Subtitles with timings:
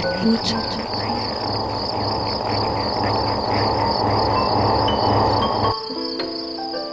[0.00, 0.54] l'écoute.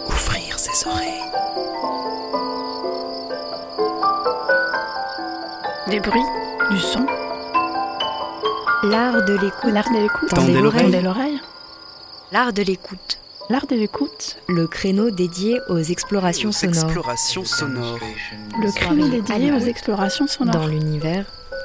[0.08, 1.24] Ouvrir ses oreilles.
[5.90, 6.22] Des bruits,
[6.72, 7.06] du son,
[8.84, 9.72] L'art de l'écoute.
[9.74, 10.30] l'art de l'écoute.
[10.30, 10.82] Tendez l'oreille.
[10.84, 11.40] Tendez l'oreille.
[12.32, 13.20] L'art de l'écoute.
[13.50, 14.38] L'art de l'écoute.
[14.50, 17.98] Le créneau dédié aux explorations Aux sonores explorations sonores.
[18.62, 20.54] Le créneau dédié aux explorations sonores.
[20.62, 21.26] dans l'univers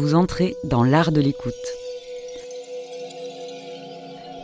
[0.00, 1.52] Vous entrez dans l'art de l'écoute.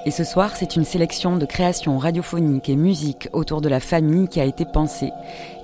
[0.05, 4.29] Et ce soir, c'est une sélection de créations radiophoniques et musiques autour de la famille
[4.29, 5.13] qui a été pensée,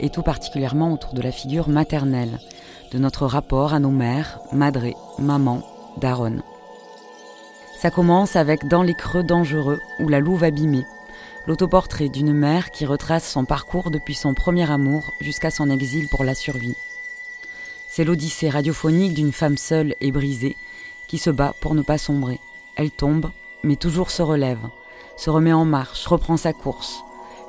[0.01, 2.41] et tout particulièrement autour de la figure maternelle,
[2.91, 5.61] de notre rapport à nos mères, madré, maman,
[6.01, 6.43] daronne.
[7.79, 10.87] Ça commence avec Dans les creux dangereux ou La louve abîmée,
[11.47, 16.25] l'autoportrait d'une mère qui retrace son parcours depuis son premier amour jusqu'à son exil pour
[16.25, 16.77] la survie.
[17.95, 20.57] C'est l'odyssée radiophonique d'une femme seule et brisée
[21.09, 22.41] qui se bat pour ne pas sombrer.
[22.75, 23.31] Elle tombe,
[23.63, 24.67] mais toujours se relève,
[25.19, 27.05] se remet en marche, reprend sa course,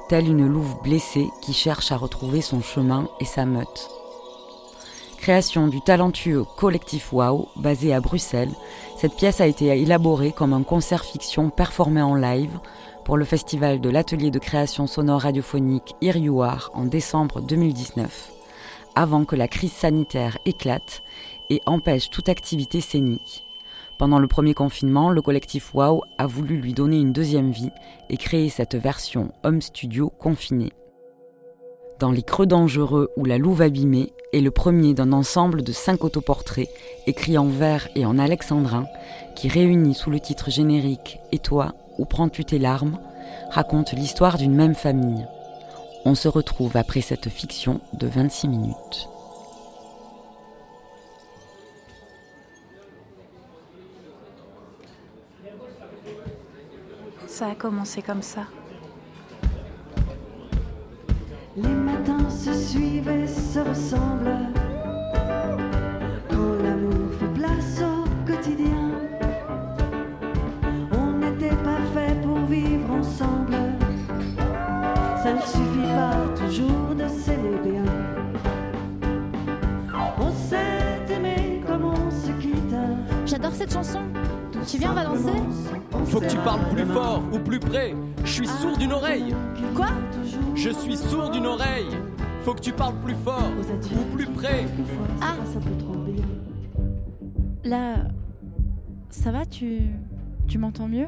[0.10, 3.90] telle une louve blessée qui cherche à retrouver son chemin et sa meute.
[5.18, 8.52] Création du talentueux collectif Wow, basé à Bruxelles,
[8.98, 12.60] cette pièce a été élaborée comme un concert fiction performé en live
[13.06, 18.33] pour le festival de l'atelier de création sonore radiophonique Are en décembre 2019
[18.96, 21.04] avant que la crise sanitaire éclate
[21.50, 23.46] et empêche toute activité scénique.
[23.98, 27.72] Pendant le premier confinement, le collectif Wow a voulu lui donner une deuxième vie
[28.09, 30.74] et créer cette version home studio confinée.
[32.00, 36.03] Dans Les Creux dangereux ou La Louve abîmée est le premier d'un ensemble de cinq
[36.03, 36.70] autoportraits
[37.06, 38.88] écrits en vers et en alexandrin
[39.36, 43.00] qui réunit sous le titre générique Et toi, où prends-tu tes larmes?
[43.52, 45.26] raconte l'histoire d'une même famille.
[46.06, 49.09] On se retrouve après cette fiction de 26 minutes.
[57.28, 58.41] Ça a commencé comme ça.
[61.56, 64.50] Les matins se suivent et se ressemblent.
[66.30, 68.91] Quand l'amour fait place au quotidien,
[70.91, 73.56] on n'était pas fait pour vivre ensemble.
[75.24, 75.72] Ça ne suffit
[76.56, 77.03] toujours de.
[80.19, 82.75] On s'est aimé comme on se quitte.
[83.25, 84.00] J'adore cette chanson.
[84.68, 85.31] Tu viens, on va danser
[86.06, 87.94] Faut que tu parles plus fort ou plus près.
[88.24, 89.36] Je suis sourd d'une oreille.
[89.75, 89.90] Quoi?
[90.56, 91.90] Je suis sourd d'une oreille.
[92.44, 93.52] Faut que tu parles plus fort
[93.96, 94.66] ou plus près.
[95.22, 95.35] Ah.
[97.64, 97.96] Là,
[99.09, 99.81] ça va Tu,
[100.47, 101.08] tu m'entends mieux?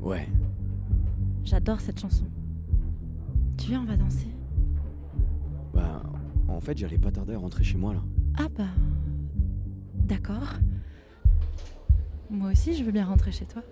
[0.00, 0.28] Ouais.
[1.44, 2.24] J'adore cette chanson.
[3.58, 4.35] Tu viens, on va danser.
[5.76, 6.02] Bah,
[6.48, 8.00] en fait, j'allais pas tarder à rentrer chez moi là.
[8.38, 8.64] Ah bah,
[9.94, 10.54] d'accord.
[12.30, 13.62] Moi aussi, je veux bien rentrer chez toi.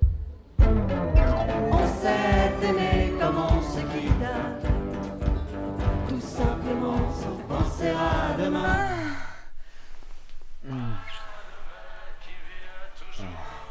[0.59, 4.13] On s'est aimé comme on se quitte.
[6.09, 8.91] Tout simplement sans penser à demain.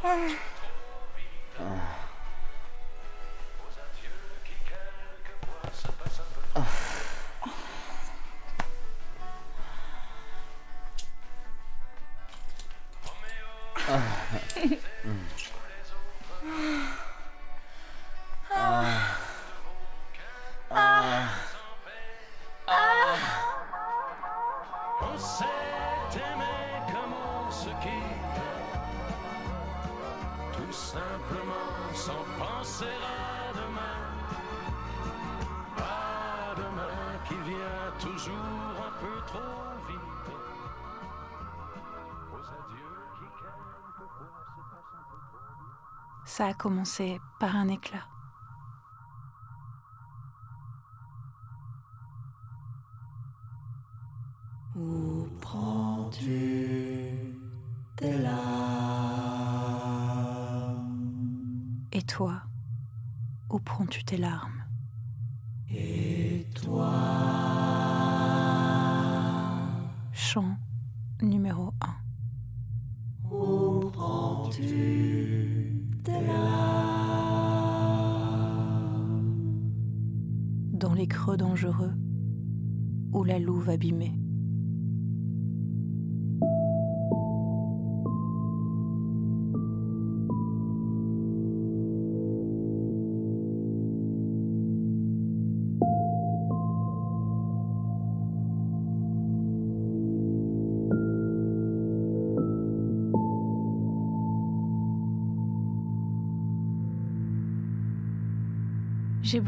[0.03, 0.09] On
[46.63, 48.12] commencé par un éclat.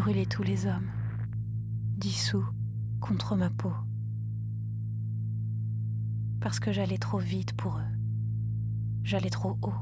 [0.06, 0.92] Brûlé tous les hommes,
[1.98, 2.46] dissous
[3.02, 3.74] contre ma peau,
[6.40, 7.92] parce que j'allais trop vite pour eux,
[9.02, 9.74] j'allais trop haut.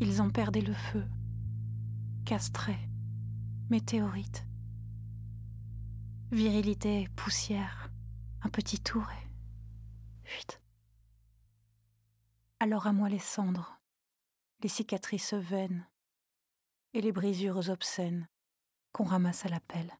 [0.00, 1.04] Ils ont perdu le feu,
[2.24, 2.78] castré,
[3.68, 4.46] météorite,
[6.32, 7.90] virilité, poussière,
[8.40, 9.28] un petit tour et
[10.26, 10.62] fuite.
[12.58, 13.82] Alors à moi les cendres,
[14.62, 15.86] les cicatrices vaines
[16.94, 18.28] et les brisures obscènes
[18.92, 19.92] qu'on ramasse à la pelle.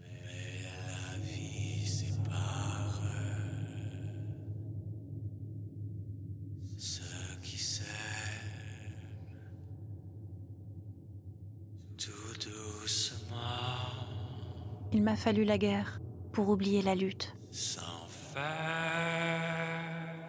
[0.00, 3.00] La vie sépare
[6.76, 7.86] ceux qui s'aiment
[11.96, 13.36] tout doucement
[14.92, 16.00] Il m'a fallu la guerre
[16.32, 18.58] pour oublier la lutte, sans faire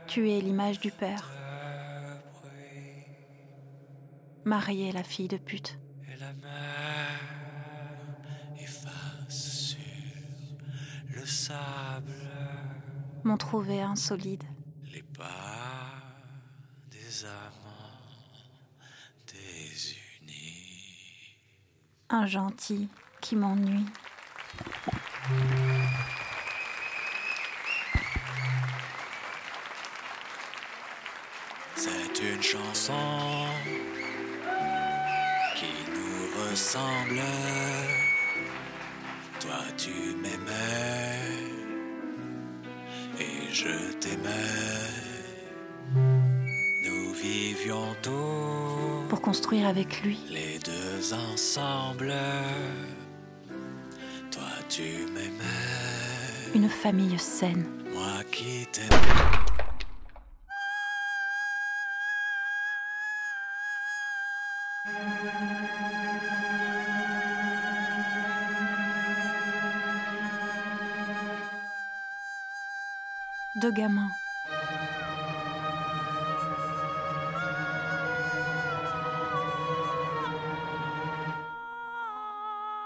[0.08, 1.32] tuer l'image du père,
[4.46, 5.78] marier la fille de pute.
[6.12, 7.20] et la mer
[8.60, 9.80] efface sur
[11.16, 12.14] le sable
[13.24, 14.44] m'ont trouvé insolide.
[14.92, 15.94] les pas
[16.92, 18.00] des amants
[19.28, 21.38] désunis.
[22.10, 22.90] un gentil
[23.22, 23.86] qui m'ennuie.
[31.76, 32.94] C'est une chanson
[35.60, 37.22] qui nous ressemble.
[39.42, 39.92] Toi tu
[40.22, 41.20] m'aimais
[43.20, 44.30] et je t'aimais.
[46.86, 52.14] Nous vivions tous Pour construire avec lui les deux ensemble.
[54.32, 57.66] Toi tu m'aimais, une famille saine.
[57.94, 59.39] moi qui t'aimais.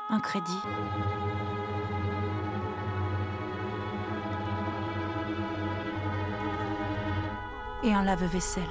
[0.09, 0.59] Un crédit.
[7.83, 8.63] Et un lave-vaisselle.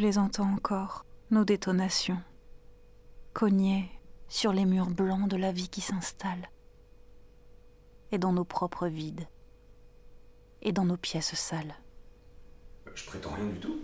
[0.00, 2.22] Je les entends encore, nos détonations,
[3.34, 3.90] cogner
[4.28, 6.48] sur les murs blancs de la vie qui s'installe,
[8.10, 9.28] et dans nos propres vides,
[10.62, 11.74] et dans nos pièces sales.
[12.94, 13.78] Je prétends rien du tout.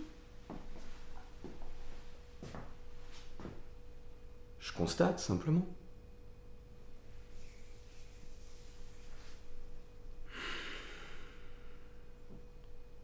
[4.58, 5.66] Je constate simplement.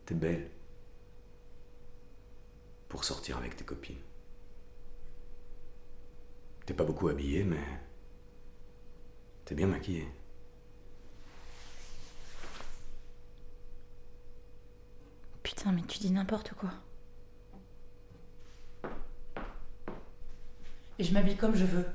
[0.07, 0.49] T'es belle.
[2.93, 4.03] Pour sortir avec tes copines.
[6.67, 7.65] T'es pas beaucoup habillée, mais.
[9.47, 10.07] T'es bien maquillée.
[15.43, 16.69] Putain, mais tu dis n'importe quoi.
[20.99, 21.87] Et je m'habille comme je veux.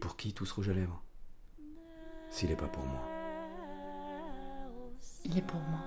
[0.00, 1.02] Pour qui tout ce rouge à lèvres
[2.30, 3.00] S'il est pas pour moi.
[5.24, 5.80] Il est pour moi.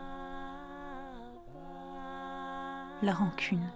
[3.01, 3.67] La rancune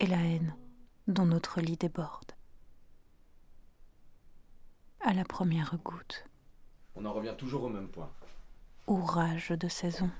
[0.00, 0.54] et la haine
[1.08, 2.32] dont notre lit déborde.
[5.00, 6.24] À la première goutte,
[6.96, 8.10] On en revient toujours au même point.
[8.86, 10.10] ouvrage de saison.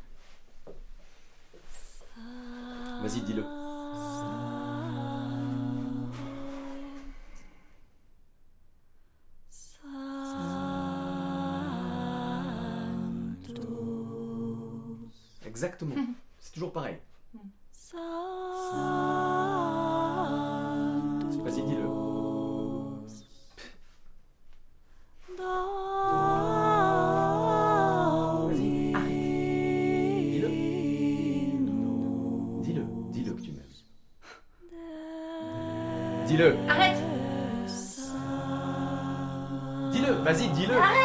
[3.03, 3.64] Vas-y, dis-le.
[15.55, 15.95] Exactement.
[16.41, 16.99] C'est toujours pareil.
[21.45, 21.87] Vas-y, dis-le.
[28.49, 28.93] Vas-y.
[30.33, 30.49] Dis-le.
[32.63, 32.85] Dis-le.
[33.13, 33.63] Dis-le que tu m'aimes.
[36.27, 36.57] Dis-le.
[36.69, 36.99] Arrête
[39.93, 40.13] Dis-le.
[40.15, 40.75] Vas-y, dis-le.
[40.77, 41.04] Arrête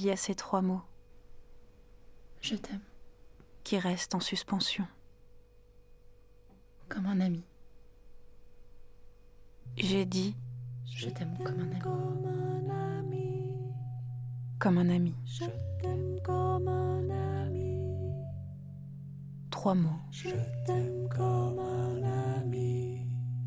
[0.00, 0.80] il y a ces trois mots
[2.40, 2.80] Je t'aime
[3.64, 4.86] qui restent en suspension.
[6.88, 7.44] comme un ami.
[9.76, 10.34] J'ai dit
[10.86, 11.78] Je t'aime comme un ami.
[14.58, 15.14] comme un ami.
[19.50, 20.00] Trois mots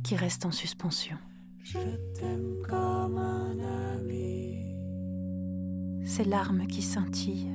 [0.03, 1.17] qui restent en suspension.
[6.43, 7.47] Larmes qui scintillent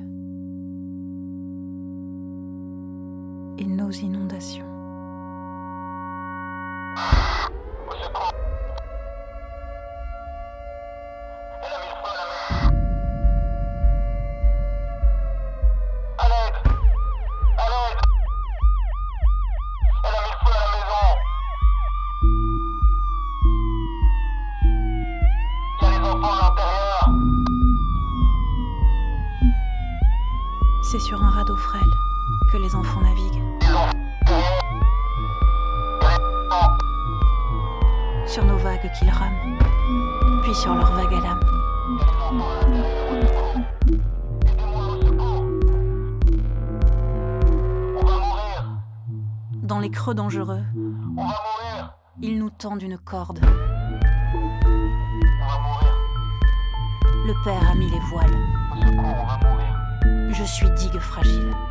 [61.09, 61.68] fragile.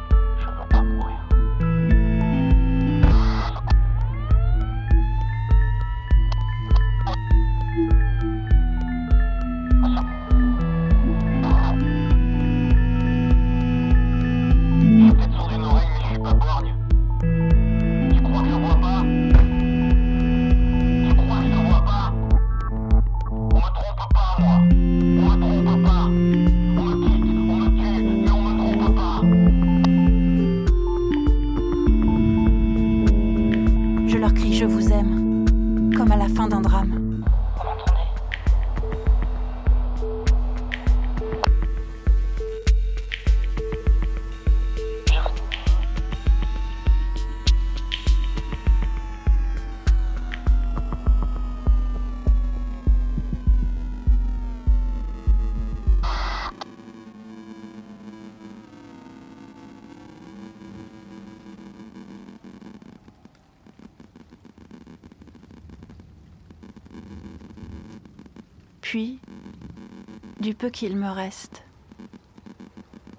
[70.48, 71.62] Du peu qu'il me reste,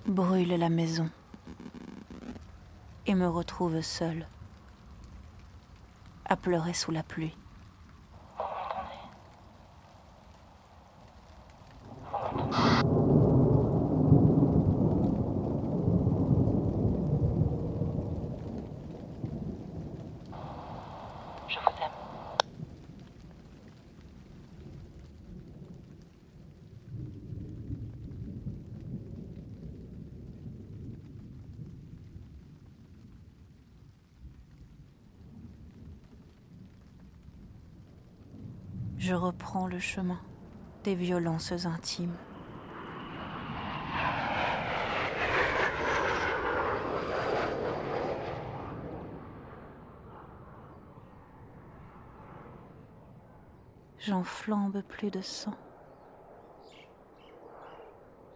[0.07, 1.11] brûle la maison
[3.05, 4.27] et me retrouve seule
[6.25, 7.37] à pleurer sous la pluie.
[38.99, 39.38] Je vous aime.
[39.55, 40.19] Le chemin
[40.83, 42.15] des violences intimes.
[53.97, 55.55] J'enflambe plus de sang.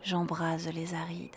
[0.01, 1.32] J'embrase les arides.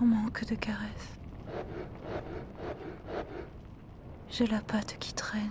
[0.00, 1.18] En manque de caresses.
[4.30, 5.50] J'ai la patte qui traîne.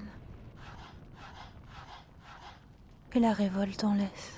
[3.14, 4.34] Et la révolte en laisse.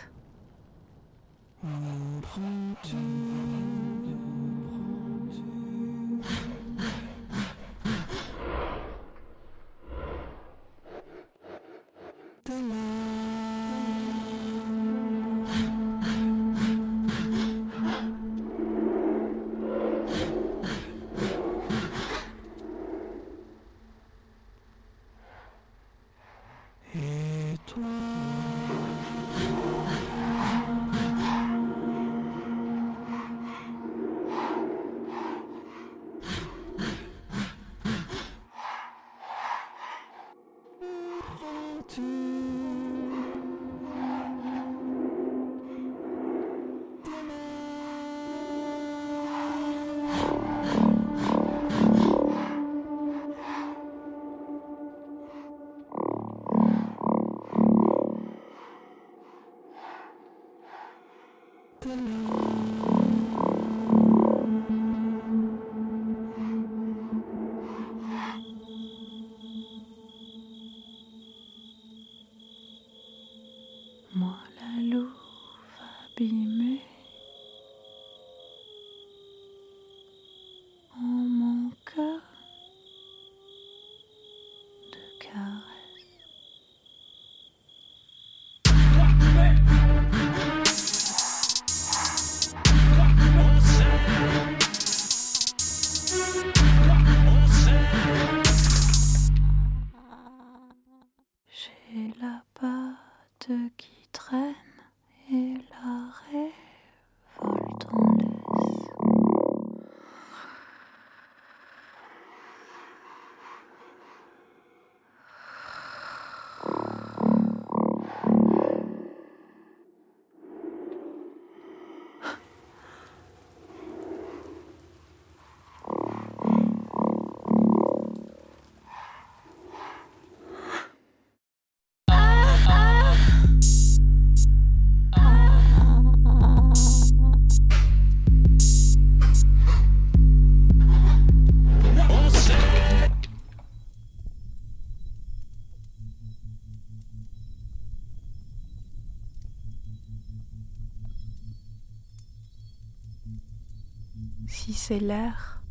[154.96, 155.62] c'est l'air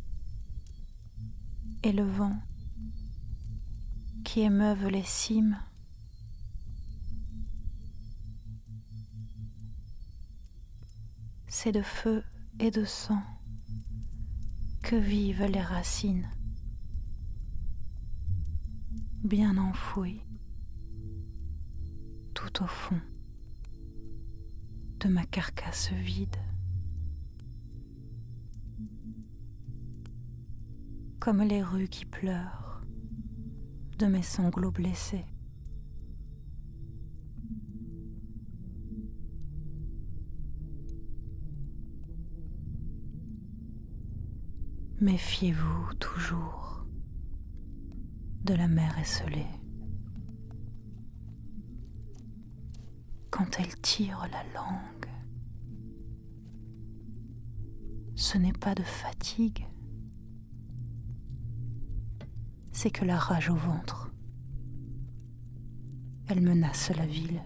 [1.82, 2.36] et le vent
[4.22, 5.58] qui émeuvent les cimes.
[11.48, 12.22] C'est de feu
[12.58, 13.22] et de sang
[14.82, 16.28] que vivent les racines,
[19.22, 20.20] bien enfouies
[22.34, 23.00] tout au fond
[25.00, 26.36] de ma carcasse vide.
[31.24, 32.82] Comme les rues qui pleurent
[33.98, 35.24] de mes sanglots blessés.
[45.00, 46.86] Méfiez-vous toujours
[48.42, 49.46] de la mer esselée.
[53.30, 55.08] Quand elle tire la langue,
[58.14, 59.66] ce n'est pas de fatigue,
[62.90, 64.10] que la rage au ventre.
[66.28, 67.42] Elle menace la ville.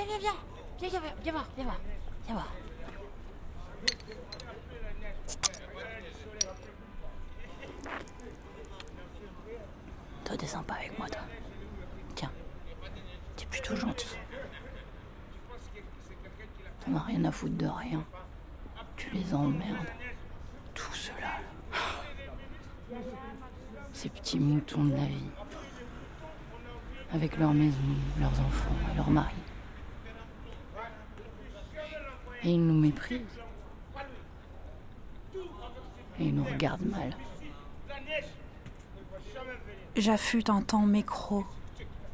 [0.00, 0.36] Viens, viens, viens.
[0.78, 1.80] Viens, viens, viens voir, viens voir.
[2.26, 2.48] Viens voir.
[10.24, 11.20] Toi, t'es sympa avec moi, toi.
[12.14, 12.30] Tiens,
[13.36, 14.16] t'es plutôt gentil.
[16.80, 18.02] T'en as rien à foutre de rien.
[18.96, 19.86] Tu les emmerdes.
[20.72, 21.40] Tout cela.
[23.92, 25.30] Ces petits moutons de la vie.
[27.12, 27.76] Avec leur maison,
[28.18, 29.39] leurs enfants et leurs maris.
[32.44, 33.20] Et ils nous méprisent.
[36.18, 37.16] Et ils nous regardent mal.
[39.96, 41.46] J'affûte un temps mes crocs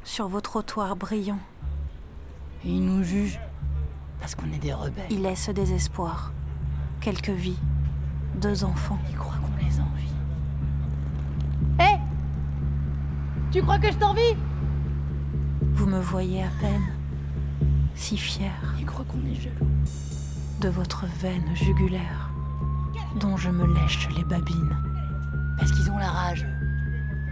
[0.03, 1.39] sur vos trottoirs brillants.
[2.65, 3.39] Et ils nous jugent
[4.19, 5.05] parce qu'on est des rebelles.
[5.09, 6.31] Ils laissent des espoirs,
[7.01, 7.59] quelques vies,
[8.35, 8.97] deux enfants.
[9.09, 10.13] Ils croient qu'on les envie.
[11.79, 11.99] Hé
[13.51, 14.35] Tu crois que je t'envie?
[15.73, 16.83] Vous me voyez à peine,
[17.97, 18.51] si fier.
[18.79, 19.67] Ils croient qu'on est jaloux.
[20.61, 22.29] De votre veine jugulaire,
[23.19, 24.75] dont je me lèche les babines.
[25.57, 26.45] Parce qu'ils ont la rage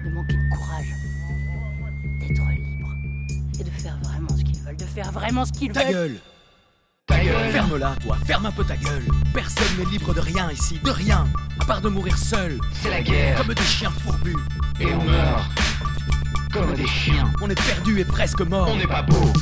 [0.04, 0.88] de manquer de courage,
[2.20, 2.90] d'être libre
[3.60, 5.94] et de faire vraiment ce qu'ils veulent, de faire vraiment ce qu'ils Ta veulent.
[5.94, 6.20] gueule
[7.08, 10.80] Ta gueule Ferme-la, toi, ferme un peu ta gueule Personne n'est libre de rien ici,
[10.84, 11.28] de rien
[11.60, 13.38] À part de mourir seul C'est la guerre.
[13.38, 14.36] Comme des chiens fourbus
[14.80, 15.46] Et on meurt
[16.54, 17.30] comme des chiens.
[17.42, 19.34] On est perdu et presque mort On n'est pas beau,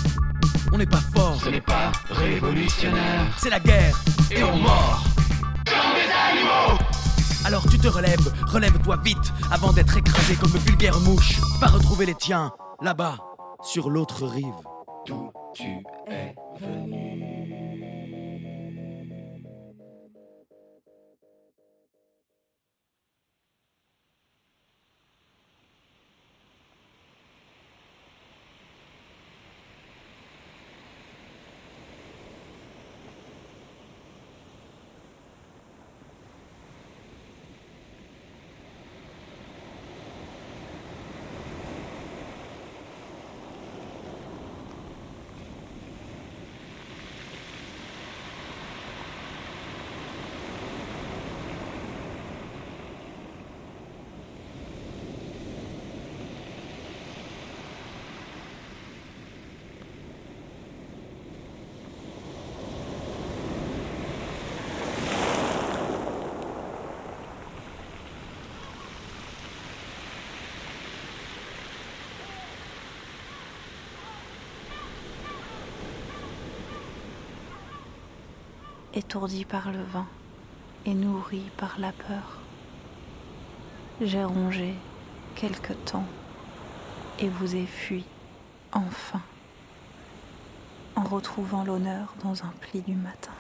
[0.73, 3.27] On n'est pas fort ce n'est pas révolutionnaire.
[3.37, 3.95] C'est la guerre
[4.31, 5.03] Et on mord
[5.67, 6.79] comme des animaux.
[7.45, 12.07] Alors tu te relèves, relève-toi vite Avant d'être écrasé comme une vulgaire mouche Va retrouver
[12.07, 13.17] les tiens, là-bas,
[13.61, 14.45] sur l'autre rive
[15.05, 17.72] D'où tu es venu.
[78.95, 80.05] Étourdi par le vent
[80.85, 82.39] et nourri par la peur.
[84.01, 84.75] J'ai rongé
[85.35, 86.05] quelque temps
[87.19, 88.05] et vous ai fui
[88.71, 89.21] enfin
[90.95, 93.31] en retrouvant l'honneur dans un pli du matin.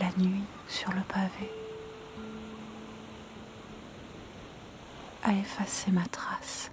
[0.00, 1.50] La nuit sur le pavé
[5.22, 6.70] a effacé ma trace.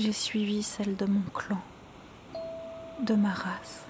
[0.00, 1.60] J'ai suivi celle de mon clan,
[3.02, 3.84] de ma race.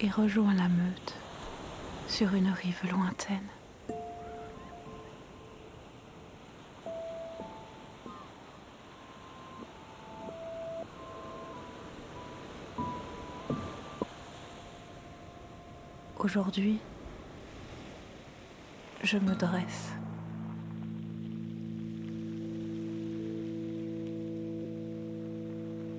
[0.00, 1.14] Et rejoins la meute
[2.06, 3.48] sur une rive lointaine.
[16.18, 16.78] Aujourd'hui,
[19.10, 19.94] je me dresse.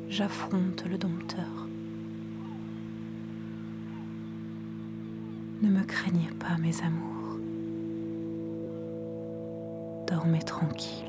[0.10, 1.68] J'affronte le dompteur.
[5.64, 7.40] Ne me craignez pas, mes amours.
[10.06, 11.06] Dormez tranquille.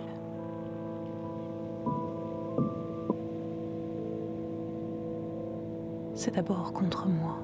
[6.14, 7.38] C'est d'abord contre moi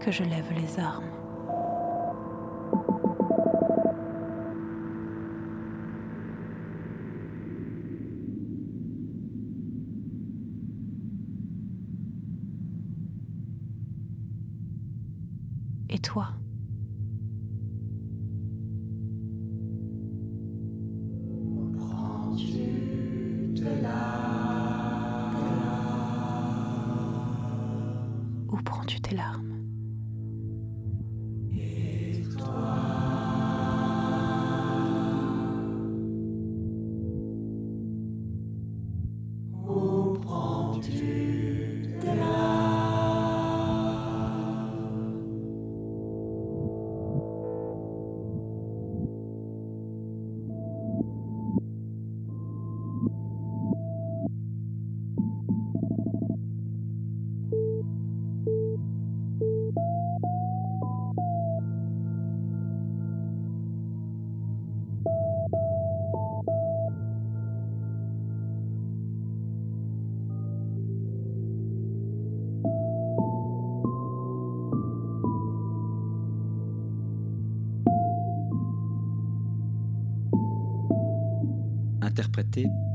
[0.00, 1.27] que je lève les armes.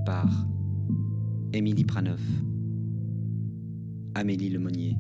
[0.06, 0.28] Par
[1.54, 2.22] Émilie Pranoff,
[4.16, 4.98] Amélie Lemonnier,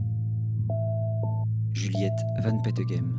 [1.73, 3.11] Juliette Van Petegem,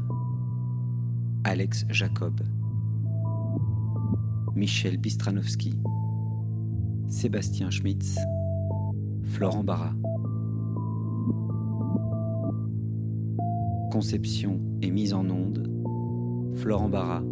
[1.44, 2.40] Alex Jacob,
[4.54, 5.78] Michel Bistranowski,
[7.08, 8.16] Sébastien Schmitz,
[9.24, 9.92] Florent Barra.
[13.90, 15.68] Conception et mise en onde,
[16.56, 17.22] Florent Barra,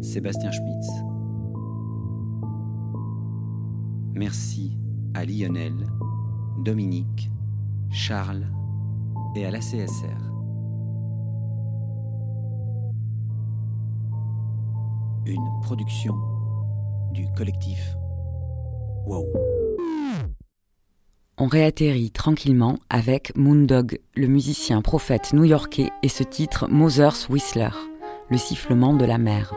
[0.00, 1.11] Sébastien Schmitz.
[4.14, 4.76] Merci
[5.14, 5.72] à Lionel,
[6.64, 7.30] Dominique,
[7.90, 8.46] Charles
[9.34, 10.32] et à la CSR.
[15.24, 16.14] Une production
[17.12, 17.96] du collectif
[19.06, 19.26] Wow.
[21.38, 27.70] On réatterrit tranquillement avec Moondog, le musicien prophète new-yorkais, et ce titre Mother's Whistler,
[28.30, 29.52] le sifflement de la mer.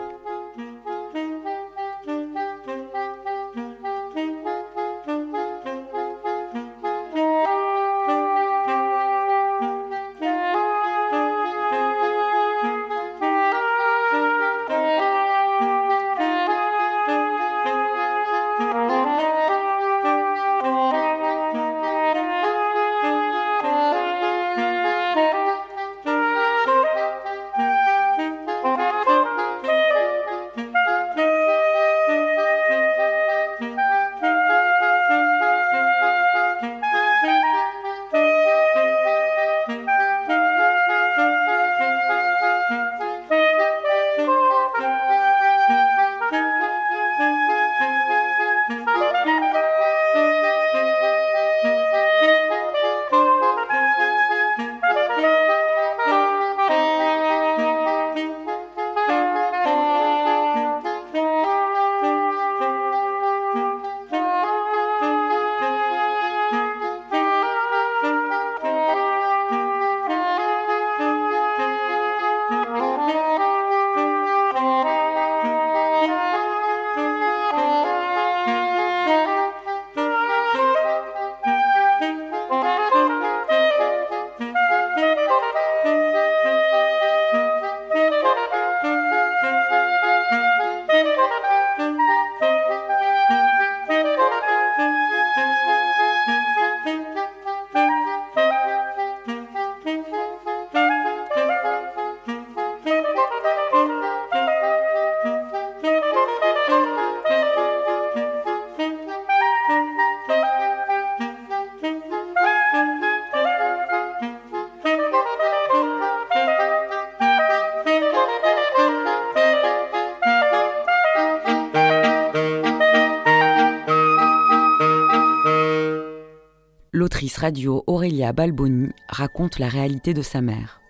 [127.34, 130.82] Radio Aurélia Balboni raconte la réalité de sa mère.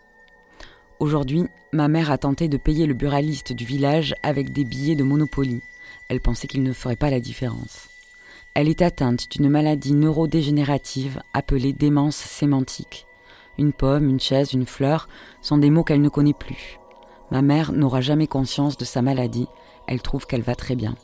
[0.99, 5.03] Aujourd'hui, ma mère a tenté de payer le buraliste du village avec des billets de
[5.03, 5.61] Monopoly.
[6.09, 7.89] Elle pensait qu'il ne ferait pas la différence.
[8.53, 13.05] Elle est atteinte d'une maladie neurodégénérative appelée démence sémantique.
[13.57, 15.07] Une pomme, une chaise, une fleur
[15.41, 16.79] sont des mots qu'elle ne connaît plus.
[17.31, 19.47] Ma mère n'aura jamais conscience de sa maladie,
[19.87, 20.95] elle trouve qu'elle va très bien.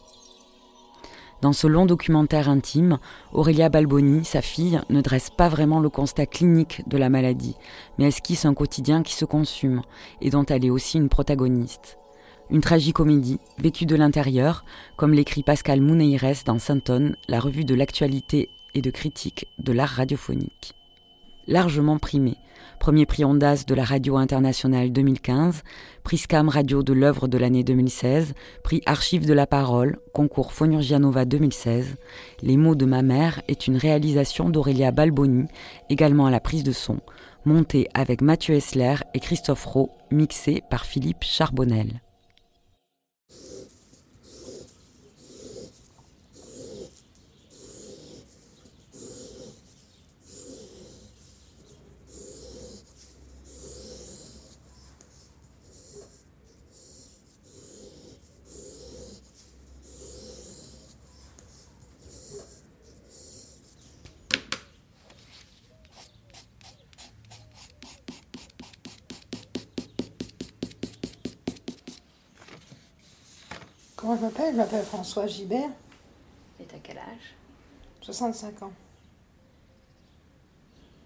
[1.42, 3.00] Dans ce long documentaire intime,
[3.34, 7.56] Aurélia Balboni, sa fille, ne dresse pas vraiment le constat clinique de la maladie,
[7.98, 9.82] mais esquisse un quotidien qui se consume
[10.22, 11.98] et dont elle est aussi une protagoniste.
[12.52, 14.66] Une tragicomédie, vécue de l'intérieur,
[14.98, 19.90] comme l'écrit Pascal Mouneires dans Saint-Onne, la revue de l'actualité et de critique de l'art
[19.90, 20.76] radiophonique.
[21.52, 22.38] Largement primée,
[22.80, 25.64] premier prix Ondas de la Radio Internationale 2015,
[26.02, 31.26] prix Scam Radio de l'œuvre de l'année 2016, prix Archives de la Parole, concours Fonurgianova
[31.26, 31.98] 2016.
[32.42, 35.48] Les mots de ma mère est une réalisation d'Aurélia Balboni,
[35.90, 37.02] également à la prise de son,
[37.44, 42.00] montée avec Mathieu Essler et Christophe Rowe, mixée par Philippe Charbonnel.
[74.12, 74.52] Comment je m'appelle?
[74.52, 75.69] Je m'appelle François Gibert.
[76.60, 77.34] Et t'as quel âge?
[78.02, 78.74] 65 ans.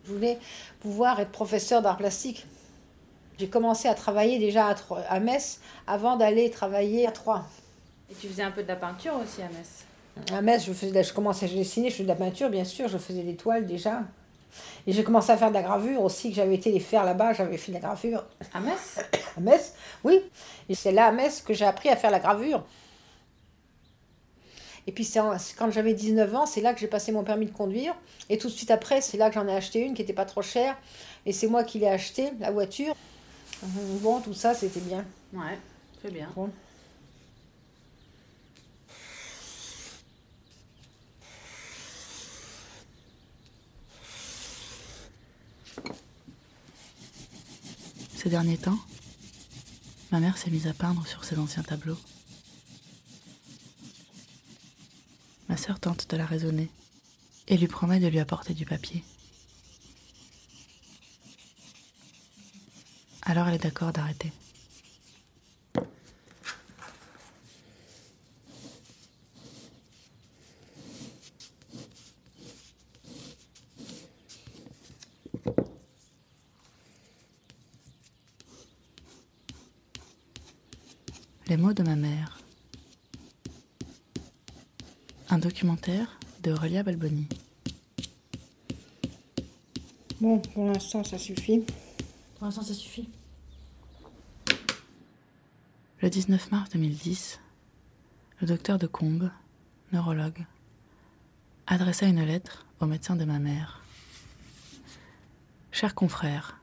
[0.03, 0.39] Je voulais
[0.79, 2.47] pouvoir être professeur d'art plastique.
[3.37, 4.75] J'ai commencé à travailler déjà à,
[5.07, 7.45] à Metz avant d'aller travailler à Troyes.
[8.09, 9.85] Et tu faisais un peu de la peinture aussi à Metz?
[10.35, 12.87] À Metz, je, faisais, je commençais à dessiner, je faisais de la peinture, bien sûr,
[12.87, 14.01] je faisais des toiles déjà.
[14.87, 17.33] Et j'ai commencé à faire de la gravure aussi, que j'avais été les faire là-bas,
[17.33, 18.25] j'avais fait de la gravure.
[18.51, 18.97] À Metz?
[19.37, 20.21] À Metz, oui.
[20.69, 22.65] Et c'est là à Metz que j'ai appris à faire la gravure.
[24.87, 25.19] Et puis c'est
[25.57, 27.95] quand j'avais 19 ans, c'est là que j'ai passé mon permis de conduire.
[28.29, 30.25] Et tout de suite après, c'est là que j'en ai acheté une qui n'était pas
[30.25, 30.77] trop chère.
[31.25, 32.95] Et c'est moi qui l'ai acheté, la voiture.
[33.63, 35.03] Bon, tout ça, c'était bien.
[35.33, 35.57] Ouais,
[36.03, 36.29] c'est bien.
[36.35, 36.49] Bon.
[48.15, 48.77] Ces derniers temps,
[50.11, 51.97] ma mère s'est mise à peindre sur ses anciens tableaux.
[55.47, 56.69] Ma sœur tente de la raisonner
[57.47, 59.03] et lui promet de lui apporter du papier.
[63.21, 64.31] Alors elle est d'accord d'arrêter.
[81.47, 82.34] Les mots de ma mère.
[85.35, 87.27] Un documentaire de Aurélia Balboni.
[90.21, 91.65] Bon, pour l'instant, ça suffit.
[92.35, 93.09] Pour l'instant, ça suffit.
[96.01, 97.41] Le 19 mars 2010,
[98.39, 99.29] le docteur de Combes,
[99.91, 100.45] neurologue,
[101.67, 103.83] adressa une lettre au médecin de ma mère.
[105.73, 106.61] Cher confrère,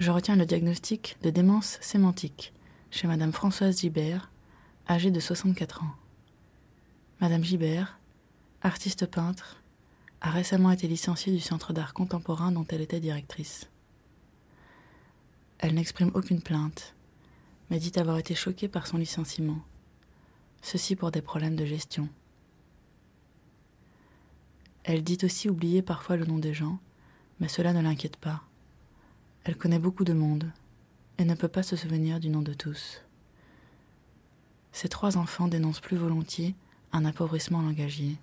[0.00, 2.52] je retiens le diagnostic de démence sémantique
[2.90, 4.32] chez Madame Françoise Gibert,
[4.88, 6.01] âgée de 64 ans.
[7.22, 8.00] Madame Gibert,
[8.62, 9.62] artiste peintre,
[10.22, 13.70] a récemment été licenciée du Centre d'art contemporain dont elle était directrice.
[15.60, 16.96] Elle n'exprime aucune plainte,
[17.70, 19.60] mais dit avoir été choquée par son licenciement,
[20.62, 22.08] ceci pour des problèmes de gestion.
[24.82, 26.80] Elle dit aussi oublier parfois le nom des gens,
[27.38, 28.42] mais cela ne l'inquiète pas.
[29.44, 30.50] Elle connaît beaucoup de monde
[31.18, 33.00] et ne peut pas se souvenir du nom de tous.
[34.72, 36.56] Ses trois enfants dénoncent plus volontiers
[36.92, 38.16] un appauvrissement langagier.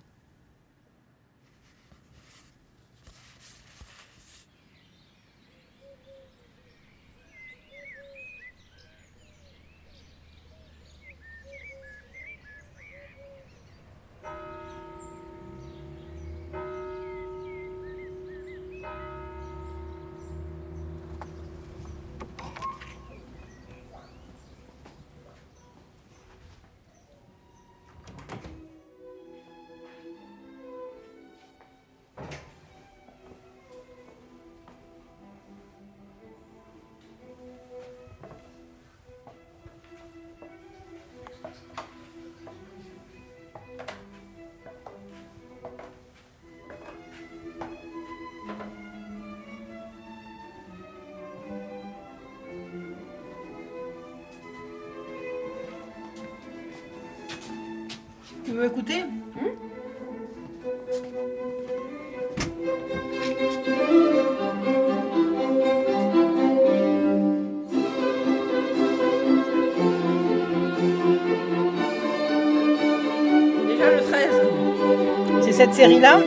[75.60, 76.20] Cette série-là.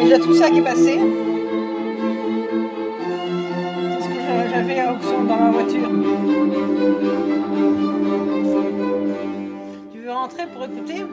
[0.00, 1.00] Déjà tout ça qui est passé.
[3.90, 5.88] C'est ce que j'a- j'avais à auction dans ma voiture.
[9.92, 11.04] Tu veux rentrer pour écouter?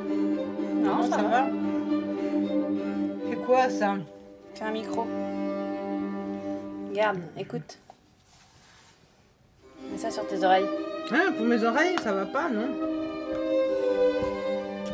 [0.83, 1.47] Non, ça va?
[3.31, 3.95] C'est quoi ça?
[4.53, 5.07] C'est un micro.
[6.91, 7.79] Regarde, écoute.
[9.91, 10.67] Mets ça sur tes oreilles.
[11.11, 12.67] Hein, pour mes oreilles, ça va pas, non?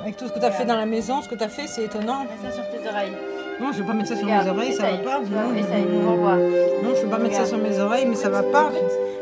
[0.02, 1.68] Avec tout ce que tu as fait dans la maison, ce que tu as fait,
[1.68, 2.24] c'est étonnant.
[2.24, 3.12] Mets ça sur tes oreilles.
[3.60, 5.04] Non, je vais pas mettre ça sur Regarde, mes oreilles, ça va essaye.
[5.04, 5.20] pas.
[5.20, 6.36] Non, non, on voit.
[6.38, 8.72] Non, je vais pas mettre ça sur mes oreilles, mais ça va pas.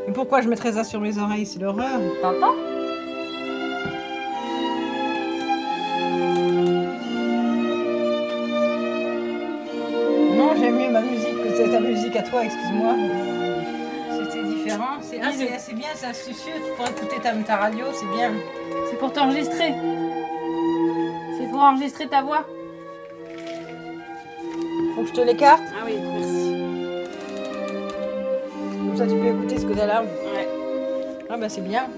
[0.08, 1.46] Mais pourquoi je mettrais ça sur mes oreilles?
[1.46, 2.00] C'est l'horreur.
[2.22, 2.56] T'entends?
[10.38, 12.94] Non, j'aime mieux ma musique que ta musique à toi, excuse-moi.
[14.12, 14.98] C'était différent.
[15.02, 15.32] C'est ah,
[15.74, 16.54] bien, c'est astucieux.
[16.56, 18.32] Tu pourrais écouter ta, ta radio, c'est bien.
[18.90, 19.74] C'est pour t'enregistrer.
[21.60, 22.46] Pour enregistrer ta voix.
[24.96, 26.54] Faut que je te l'écarte Ah oui, merci.
[28.78, 30.04] Comme ça, tu peux écouter ce que t'as là.
[30.04, 30.48] Ouais.
[31.30, 31.90] Ah bah c'est bien.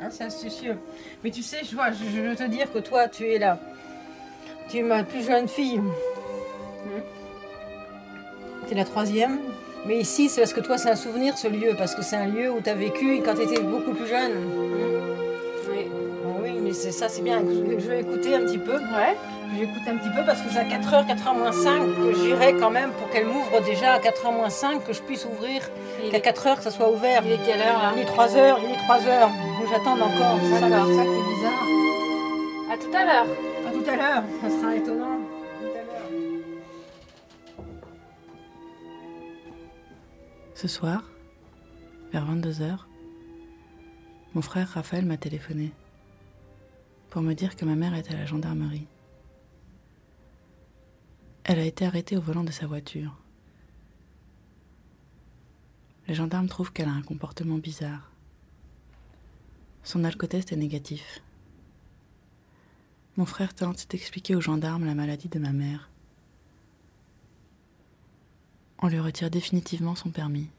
[0.00, 0.78] Ah, c'est astucieux.
[1.22, 3.58] Mais tu sais, je, vois, je, je veux te dire que toi, tu es là.
[4.70, 5.82] Tu es ma plus jeune fille.
[8.66, 9.38] Tu es la troisième.
[9.84, 11.74] Mais ici, c'est parce que toi, c'est un souvenir, ce lieu.
[11.76, 14.32] Parce que c'est un lieu où tu as vécu quand tu étais beaucoup plus jeune.
[14.56, 14.93] Oui.
[16.74, 17.40] C'est ça, c'est bien.
[17.40, 18.74] Je vais écouter un petit peu.
[18.74, 19.16] Ouais.
[19.52, 22.12] Je vais écouter un petit peu parce que c'est à 4h, 4h moins 5 que
[22.14, 25.62] j'irai quand même pour qu'elle m'ouvre déjà à 4h moins 5, que je puisse ouvrir.
[26.10, 27.22] Qu'à 4h, que ça soit ouvert.
[27.24, 29.30] Il est quelle heure là Il est 3h, il est 3h.
[29.56, 30.38] Faut que j'attende encore.
[30.42, 31.64] C'est ça, ça qui est bizarre.
[32.72, 33.26] À tout à l'heure.
[33.66, 35.18] À tout à l'heure, ça sera étonnant.
[35.60, 36.08] Tout à l'heure.
[40.54, 41.04] Ce soir,
[42.12, 42.78] vers 22h,
[44.34, 45.72] mon frère Raphaël m'a téléphoné
[47.14, 48.88] pour me dire que ma mère est à la gendarmerie.
[51.44, 53.16] Elle a été arrêtée au volant de sa voiture.
[56.08, 58.10] Les gendarmes trouvent qu'elle a un comportement bizarre.
[59.84, 61.22] Son alcotest est négatif.
[63.16, 65.90] Mon frère tente d'expliquer aux gendarmes la maladie de ma mère.
[68.80, 70.50] On lui retire définitivement son permis.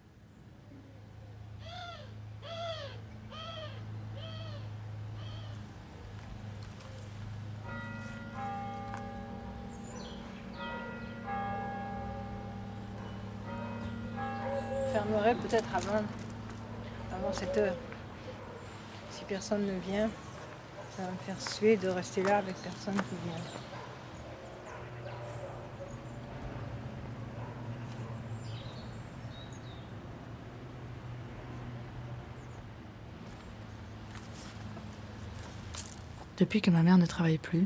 [15.33, 16.03] Peut-être avant,
[17.11, 17.75] avant 7 heures.
[19.09, 20.07] Si personne ne vient,
[20.95, 23.41] ça va me faire suer de rester là avec personne qui vient.
[36.37, 37.65] Depuis que ma mère ne travaille plus,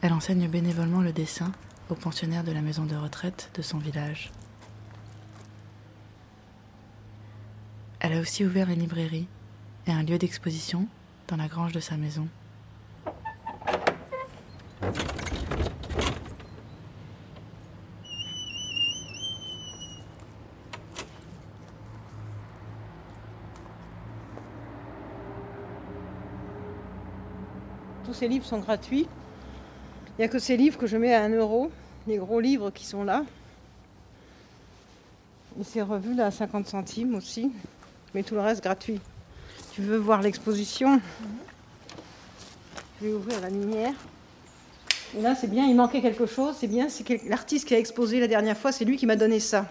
[0.00, 1.52] elle enseigne bénévolement le dessin
[1.90, 4.32] aux pensionnaires de la maison de retraite de son village.
[8.00, 9.26] Elle a aussi ouvert une librairie
[9.86, 10.86] et un lieu d'exposition
[11.26, 12.28] dans la grange de sa maison.
[28.04, 29.08] Tous ces livres sont gratuits.
[30.16, 31.70] Il n'y a que ces livres que je mets à 1 euro,
[32.06, 33.24] les gros livres qui sont là.
[35.60, 37.50] Et ces revues là à 50 centimes aussi,
[38.18, 38.98] mais tout le reste gratuit.
[39.70, 41.00] Tu veux voir l'exposition
[43.00, 43.92] Je vais ouvrir la lumière.
[45.16, 46.56] Et là, c'est bien, il manquait quelque chose.
[46.58, 49.38] C'est bien, c'est l'artiste qui a exposé la dernière fois, c'est lui qui m'a donné
[49.38, 49.66] ça.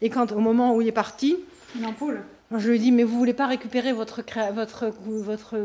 [0.00, 1.36] Et quand, au moment où il est parti,
[1.76, 2.22] Une ampoule.
[2.56, 4.22] je lui ai dit, mais vous voulez pas récupérer votre,
[4.54, 5.56] votre, votre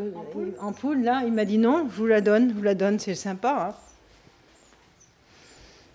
[0.59, 1.03] ampoule.
[1.03, 1.21] là?
[1.23, 3.75] Il m'a dit non, je vous la donne, je vous la donne, c'est sympa.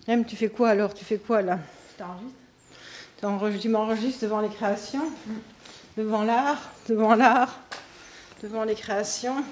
[0.06, 0.22] Hein.
[0.22, 0.94] Tu fais quoi alors?
[0.94, 1.58] Tu fais quoi là?
[1.98, 2.30] T'enregistres
[3.20, 5.02] T'enregistres- Tu m'enregistres devant les créations?
[5.97, 7.61] Devant l'art Devant l'art
[8.43, 9.45] Devant les créations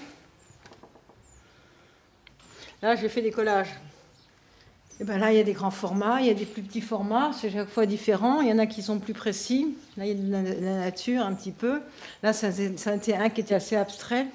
[2.83, 3.69] Là, j'ai fait des collages.
[5.01, 6.81] Et ben là, il y a des grands formats, il y a des plus petits
[6.81, 8.41] formats, c'est chaque fois différent.
[8.41, 9.75] Il y en a qui sont plus précis.
[9.99, 11.81] Là, il y a de la, nature un petit peu.
[12.23, 14.27] Là, été un qui était assez abstrait.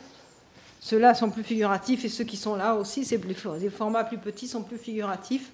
[0.79, 4.19] Ceux-là sont plus figuratifs et ceux qui sont là aussi, c'est plus, des formats plus
[4.19, 5.49] petits sont plus figuratifs.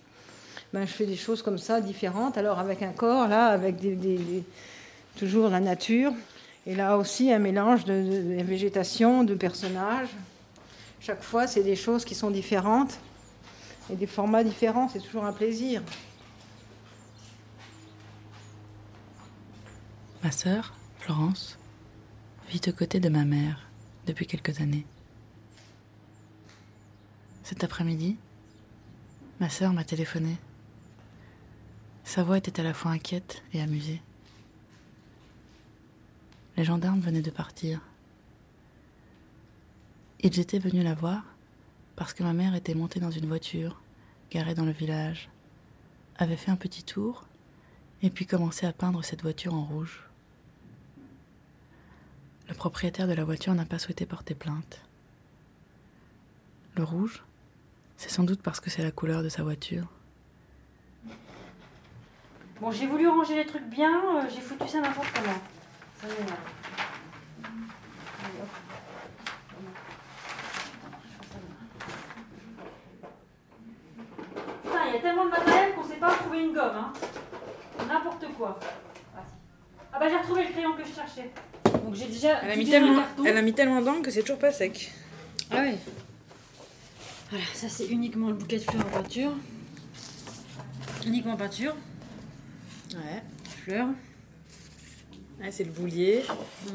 [0.73, 2.37] Ben, je fais des choses comme ça, différentes.
[2.37, 4.43] Alors avec un corps, là, avec des-
[5.17, 6.13] toujours la nature.
[6.67, 10.09] Et là aussi, un mélange de, végétation, de personnages.
[10.99, 12.99] Chaque fois, c'est des choses qui sont différentes
[13.89, 14.87] et des formats différents.
[14.87, 15.81] C'est toujours un plaisir.
[20.23, 21.57] Ma sœur, Florence,
[22.49, 23.67] vit aux côtés de ma mère
[24.05, 24.85] depuis quelques années.
[27.43, 28.17] Cet après-midi,
[29.39, 30.37] ma sœur m'a téléphoné.
[32.03, 34.01] Sa voix était à la fois inquiète et amusée.
[36.57, 37.81] Les gendarmes venaient de partir.
[40.19, 41.23] Ils étaient venus la voir
[41.95, 43.81] parce que ma mère était montée dans une voiture,
[44.29, 45.29] garée dans le village,
[46.17, 47.25] avait fait un petit tour
[48.01, 50.03] et puis commençait à peindre cette voiture en rouge.
[52.49, 54.81] Le propriétaire de la voiture n'a pas souhaité porter plainte.
[56.75, 57.23] Le rouge,
[57.97, 59.87] c'est sans doute parce que c'est la couleur de sa voiture.
[62.59, 65.60] Bon, j'ai voulu ranger les trucs bien, euh, j'ai foutu ça n'importe comment.
[66.01, 66.17] Putain,
[74.87, 76.93] il y a tellement de matériel qu'on sait pas trouver une gomme, hein.
[77.87, 78.59] N'importe quoi.
[79.93, 81.29] Ah bah j'ai retrouvé le crayon que je cherchais.
[81.65, 82.41] Donc j'ai déjà.
[82.43, 84.91] Elle a, mis tellement, elle a mis tellement d'encre que c'est toujours pas sec.
[85.51, 85.75] Ah oui.
[87.29, 89.33] Voilà, ça c'est uniquement le bouquet de fleurs en peinture.
[91.05, 91.75] Uniquement peinture.
[92.93, 93.21] Ouais.
[93.63, 93.89] Fleurs.
[95.41, 96.23] Ouais, c'est le boulier.
[96.65, 96.69] Mm.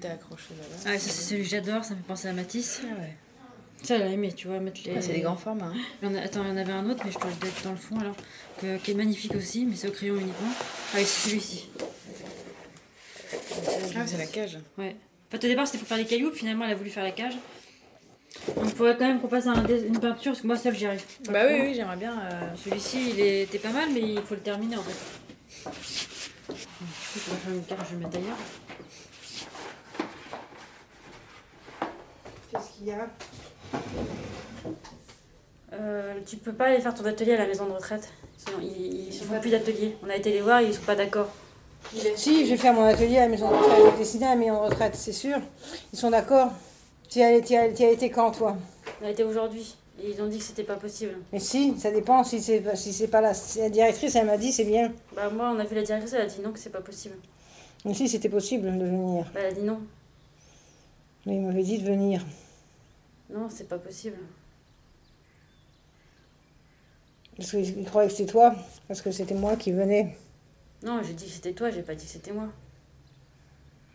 [0.00, 0.82] T'es accroché là-bas.
[0.86, 2.80] Ah, ça c'est celui que j'adore, ça me fait penser à Matisse.
[2.84, 3.14] Ah ouais.
[3.84, 4.92] Ça, elle a aimé, tu vois, mettre les.
[4.96, 5.72] Ah, c'est des grands formats.
[6.02, 6.14] hein.
[6.14, 7.76] A- Attends, il y en avait un autre, mais je te le donne dans le
[7.76, 8.14] fond alors,
[8.60, 10.52] que- qui est magnifique aussi, mais c'est au crayon uniquement.
[10.94, 11.68] Ah, et c'est celui-ci.
[13.96, 14.58] Ah, c'est la cage.
[14.78, 14.94] Ouais.
[15.28, 17.02] En fait, au départ, c'était pour faire les cailloux, puis finalement, elle a voulu faire
[17.04, 17.34] la cage.
[18.56, 20.56] Donc, il faudrait quand même qu'on passe à un dé- une peinture, parce que moi,
[20.56, 21.02] seule, j'y arrive.
[21.24, 21.66] pas Bah oui, trop.
[21.68, 22.18] oui, j'aimerais bien.
[22.20, 25.70] euh, Celui-ci, il était pas mal, mais il faut le terminer en fait.
[27.14, 28.36] Je vais mettre d'ailleurs.
[32.50, 33.06] Qu'est-ce qu'il y a?
[35.74, 38.10] Euh, tu peux pas aller faire ton atelier à la maison de retraite.
[38.36, 39.96] Sinon, ils, ils font plus d'atelier.
[40.02, 41.28] On a été les voir, ils sont pas d'accord.
[42.16, 43.78] Si, je vais faire mon atelier à la maison de retraite.
[43.78, 45.38] Je vais dessiner à la maison de retraite, c'est sûr.
[45.92, 46.52] Ils sont d'accord.
[47.10, 48.56] Tu y as, as été quand, toi?
[49.02, 49.76] On a été aujourd'hui.
[50.00, 51.14] Et ils ont dit que c'était pas possible.
[51.32, 52.24] Mais si, ça dépend.
[52.24, 54.92] Si c'est pas- si c'est pas la, la directrice, elle m'a dit c'est bien.
[55.14, 57.16] Bah, moi, on a vu la directrice, elle a dit non, que c'est pas possible.
[57.84, 59.24] Mais si, c'était possible de venir.
[59.34, 59.80] Bah, elle a dit non.
[61.26, 62.24] Mais il m'avait dit de venir.
[63.30, 64.16] Non, c'est pas possible.
[67.36, 68.54] Parce qu'il croyait que c'était toi.
[68.88, 70.16] Parce que c'était moi qui venais.
[70.82, 72.48] Non, j'ai dit que c'était toi, j'ai pas dit que c'était moi.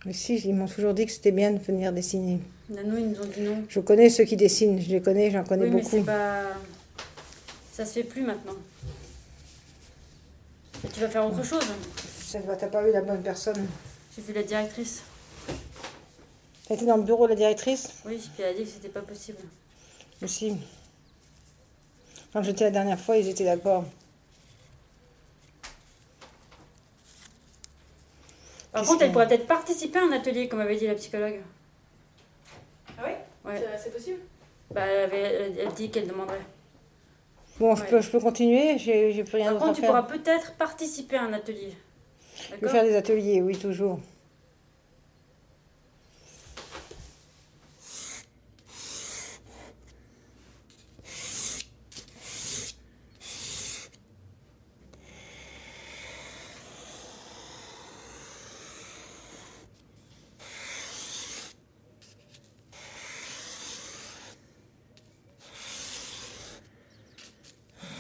[0.06, 2.40] Mais si, ils m'ont toujours dit que c'était bien de venir dessiner.
[2.70, 3.64] Nanou, ils nous ont dit non.
[3.68, 4.80] Je connais ceux qui dessinent.
[4.82, 5.90] Je les connais, j'en connais oui, mais beaucoup.
[5.90, 6.44] c'est pas.
[7.74, 8.56] Ça se fait plus maintenant.
[10.86, 11.64] Et tu vas faire autre chose.
[12.26, 13.68] Ça va, T'as pas eu la bonne personne.
[14.16, 15.02] J'ai vu la directrice.
[16.68, 17.90] T'as été dans le bureau de la directrice?
[18.06, 19.40] Oui, puis elle a dit que c'était pas possible.
[20.22, 20.58] Mais si.
[22.34, 23.86] Quand j'étais la dernière fois, ils étaient d'accord.
[28.78, 31.42] Par contre, elle pourrait peut-être participer à un atelier, comme avait dit la psychologue.
[32.98, 33.12] Ah oui
[33.44, 33.64] Ouais.
[33.82, 34.20] C'est possible?
[34.72, 36.42] Bah, elle, avait, elle, dit qu'elle demanderait.
[37.60, 37.88] Bon, je, Ouais.
[37.90, 39.90] peux, je peux continuer, j'ai j'ai plus rien Par à contre, tu faire.
[39.90, 41.74] pourras peut-être participer à un atelier.
[42.36, 44.00] Je D'accord faire des ateliers, oui, toujours.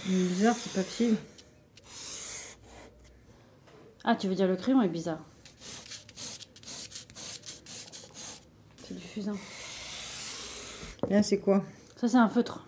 [0.09, 1.15] Il est bizarre ce papier.
[4.03, 5.25] Ah, tu veux dire le crayon est bizarre.
[8.86, 9.36] C'est du fusain.
[11.09, 11.65] Là, c'est quoi?
[11.99, 12.67] Ça, c'est un feutre.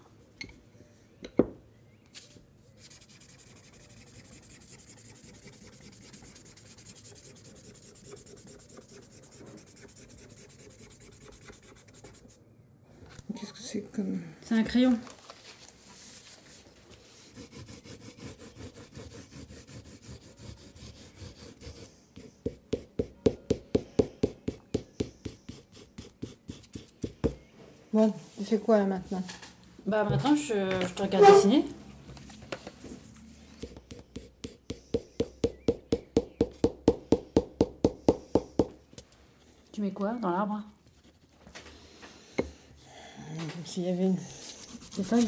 [13.35, 14.23] Qu'est-ce que c'est comme?
[14.41, 14.97] C'est un crayon.
[27.91, 29.21] Bon, tu fais quoi là maintenant?
[29.85, 31.65] Bah, maintenant, je, je te regarde dessiner.
[39.71, 40.61] Tu mets quoi dans l'arbre?
[42.37, 44.17] Comme s'il y avait une.
[44.97, 45.27] Des feuilles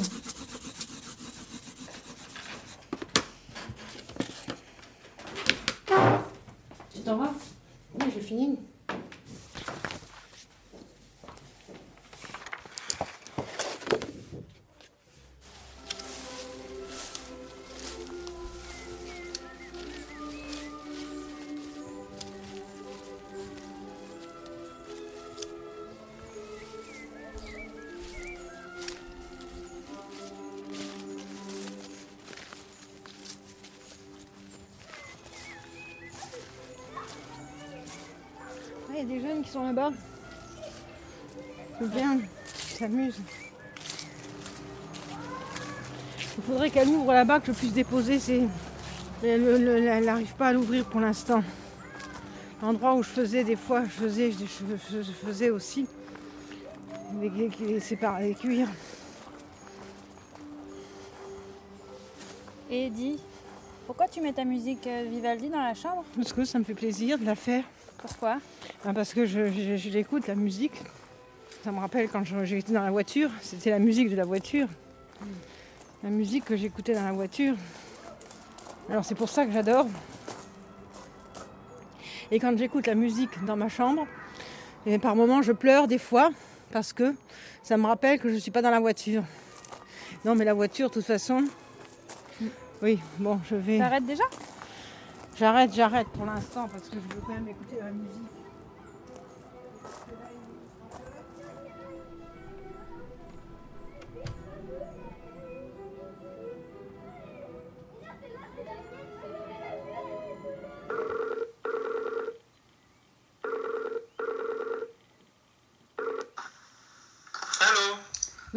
[39.51, 39.91] qui sont là-bas.
[41.79, 43.19] C'est bien, ils s'amusent.
[46.37, 48.19] Il faudrait qu'elle ouvre là-bas, que je puisse déposer.
[49.23, 51.43] Elle le- le- elle n'arrive pas à l'ouvrir pour l'instant.
[52.61, 55.85] L'endroit où je faisais des fois, je faisais, je, je- je faisais aussi
[57.19, 57.79] les, les, les,
[58.21, 58.69] les cuirs.
[62.69, 63.19] Et dis,
[63.85, 66.05] pourquoi tu mets ta musique euh, Vivaldi dans la chambre?
[66.15, 67.65] Parce que ça me fait plaisir de la faire.
[67.97, 68.37] Pourquoi?
[68.85, 70.81] Ah, Parce que je, je- je l'écoute, la musique.
[71.63, 74.67] Ça me rappelle quand j'étais dans la voiture, c'était la musique de la voiture.
[76.03, 77.55] La musique que j'écoutais dans la voiture.
[78.89, 79.85] Alors c'est pour ça que j'adore.
[82.31, 84.07] Et quand j'écoute la musique dans ma chambre,
[84.87, 86.31] et par moments je pleure des fois
[86.71, 87.13] parce que
[87.61, 89.23] ça me rappelle que je ne suis pas dans la voiture.
[90.25, 91.43] Non mais la voiture, de toute façon.
[92.81, 93.77] Oui, bon, je vais.
[93.77, 94.23] T'arrêtes déjà?
[95.37, 98.40] J'arrête, j'arrête pour l'instant parce que je veux quand même écouter la musique.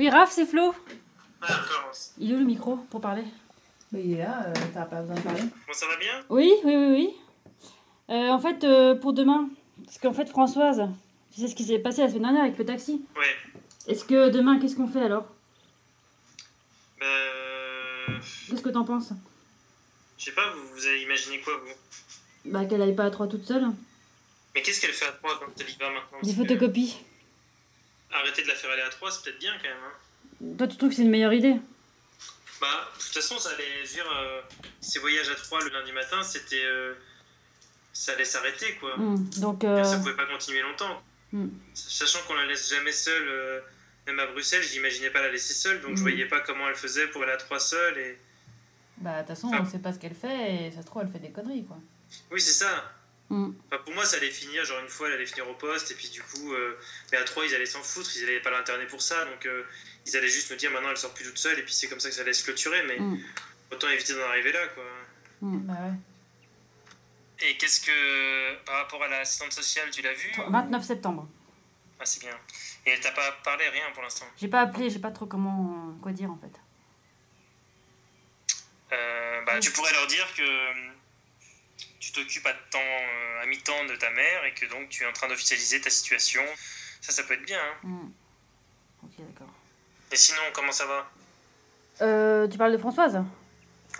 [0.04, 0.74] Oui, Raph, c'est Flo.
[2.18, 3.24] Il est où le micro pour parler?
[3.94, 5.40] Il est là, euh, t'as pas besoin de parler.
[5.40, 6.22] Bon, ça va bien?
[6.28, 7.14] Oui, oui, oui, oui.
[8.10, 9.48] Euh, en fait, euh, pour demain,
[9.86, 10.82] parce qu'en fait, Françoise,
[11.32, 13.02] tu sais ce qui s'est passé la semaine dernière avec le taxi?
[13.16, 13.34] Ouais.
[13.86, 15.24] Est-ce que demain, qu'est-ce qu'on fait alors?
[17.00, 17.06] Bah.
[17.06, 18.18] euh,
[18.50, 19.14] Qu'est-ce que t'en penses?
[20.18, 22.50] Je sais pas, vous, vous avez imaginé quoi, vous?
[22.50, 23.68] Bah, qu'elle aille pas à trois toute seule.
[24.54, 26.18] Mais qu'est-ce qu'elle fait à 3 quand elle y va maintenant?
[26.22, 26.98] Des que photocopies.
[28.14, 29.76] Arrêter de la faire aller à 3, c'est peut-être bien quand même.
[29.84, 30.54] Hein.
[30.58, 31.56] Toi, tu trouves que c'est une meilleure idée?
[32.60, 34.06] Bah, de toute façon, ça allait dire.
[34.16, 34.40] euh,
[34.80, 36.62] ces voyages à 3 le lundi matin, c'était.
[36.64, 36.94] euh,
[37.92, 38.96] ça allait s'arrêter, quoi.
[38.96, 41.02] Hmm, Donc, euh, Ça pouvait pas continuer longtemps.
[41.32, 41.48] hmm.
[41.74, 43.60] Sachant qu'on la laisse jamais seule, euh,
[44.06, 46.02] même à Bruxelles, j'imaginais pas la laisser seule, donc je Mhm.
[46.02, 47.98] voyais pas comment elle faisait pour aller à 3 seule.
[47.98, 48.18] Et...
[48.98, 51.10] Bah, de toute façon, on sait pas ce qu'elle fait et ça se trouve, elle
[51.10, 51.78] fait des conneries, quoi.
[52.30, 52.92] Oui, c'est ça.
[53.70, 55.94] Enfin, pour moi, ça allait finir, genre une fois, elle allait finir au poste, et
[55.94, 56.78] puis du coup, euh,
[57.12, 59.62] mais à 3, ils allaient s'en foutre, ils allaient pas l'interner pour ça, donc euh,
[60.06, 62.00] ils allaient juste me dire maintenant elle sort plus toute seule, et puis c'est comme
[62.00, 63.18] ça que ça allait se clôturer, mais Mm.
[63.72, 64.84] autant éviter d'en arriver là, quoi.
[65.42, 67.46] Bah ouais.
[67.48, 71.28] Et qu'est-ce que, par rapport à l'assistante sociale, tu l'as vue 29 septembre.
[72.00, 72.36] Ah, c'est bien.
[72.86, 74.26] Et elle t'a pas parlé, rien pour l'instant?
[74.40, 76.52] J'ai pas appelé, j'ai pas trop comment quoi dire en fait.
[78.92, 80.42] Euh, bah, tu pourrais leur dire que
[82.04, 85.06] tu t'occupes à, temps, euh, à mi-temps de ta mère, et que donc tu es
[85.06, 86.42] en train d'officialiser ta situation.
[87.00, 87.86] Ça, ça peut être bien, hein.
[87.86, 88.10] Hmm.
[89.04, 89.52] Ok, d'accord.
[90.12, 91.06] Et sinon, comment ça va?
[92.02, 93.22] Euh, tu parles de Françoise?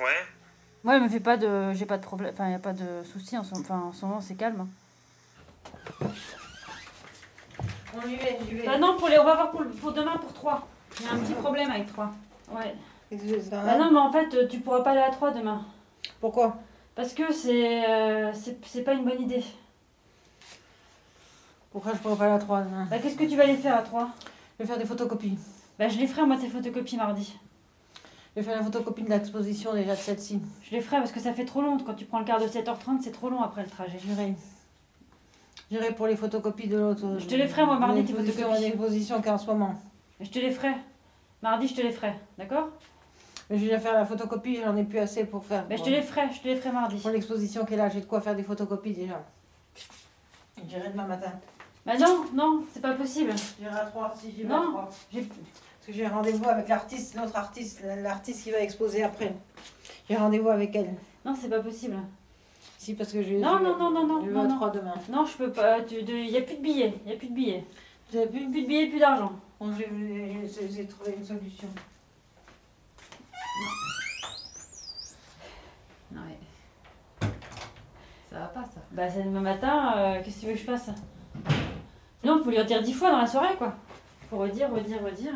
[0.00, 0.26] Ouais
[0.82, 1.72] Moi, elle me fait pas de.
[1.74, 2.32] J'ai pas de problème.
[2.34, 4.60] Enfin, y a pas de soucis en ce, enfin, en moment, c'est calme.
[4.60, 4.68] hein.
[7.96, 8.66] On y va, j'y vais.
[8.66, 10.68] Bah non, pour les, on va voir pour, le- pour demain pour 3.
[11.00, 12.12] Il y a un petit problème avec 3.
[12.50, 12.74] Ouais.
[13.50, 15.64] Bah non, mais en fait, euh, tu pourras pas aller à 3 demain.
[16.20, 16.56] Pourquoi?
[16.94, 19.42] Parce que c'est euh, c'est c'est pas une bonne idée.
[21.72, 23.82] Pourquoi je pourrais pas aller à 3 Bah qu'est-ce que tu vas aller faire à
[23.82, 24.08] 3
[24.58, 25.36] Je vais faire des photocopies.
[25.78, 27.36] Bah je les ferai moi tes photocopies mardi.
[28.34, 30.40] Je vais faire la photocopie de l'exposition déjà de celle-ci.
[30.62, 31.78] Je les ferai parce que ça fait trop long.
[31.78, 33.98] Quand tu prends le quart de 7h30, c'est trop long après le trajet.
[34.04, 34.34] J'irai.
[35.70, 37.16] J'irai pour les photocopies de l'autre.
[37.18, 38.60] Je te les ferai, moi, mardi, tes photocopies.
[38.60, 39.74] L'exposition qui est en ce moment.
[40.20, 40.72] Je te les ferai.
[41.42, 42.14] Mardi, je te les ferai.
[42.36, 42.68] D'accord?
[43.56, 45.66] J'ai déjà fait la photocopie, j'en ai plus assez pour faire.
[45.66, 46.96] Bah je te les ferai, je te les ferai mardi.
[47.00, 49.22] Pour l'exposition qui est là, j'ai de quoi faire des photocopies déjà.
[50.68, 51.32] J'irai demain matin.
[51.84, 53.32] Bah non, non, c'est pas possible.
[53.60, 54.90] J'irai à 3 si j'y vais Non, à 3.
[55.12, 59.34] j'ai- Parce que j'ai rendez-vous avec l'artiste, l'autre artiste, l'artiste qui va exposer après.
[60.08, 60.94] J'ai rendez-vous avec elle.
[61.26, 61.96] Non, c'est pas possible.
[62.78, 64.20] Si, parce que je Non, non, non, non, non.
[64.22, 64.56] Je vais non, à non.
[64.56, 64.94] 3 demain.
[65.10, 65.78] Non, je peux pas.
[65.90, 66.94] Il n'y a plus de billets.
[67.04, 67.64] Il n'y a plus de billets.
[68.10, 69.32] Plus Plus de billets, plus d'argent.
[69.60, 69.88] Bon, j'ai-
[70.48, 71.68] j'ai j'ai trouvé une solution.
[76.12, 76.38] Non, mais.
[78.30, 78.80] Ça va pas, ça.
[78.92, 80.90] Bah c'est demain matin, euh, qu'est-ce que tu veux que je fasse?
[82.24, 83.74] Non, faut lui redire dix fois dans la soirée, quoi.
[84.30, 85.34] Faut redire, redire, redire.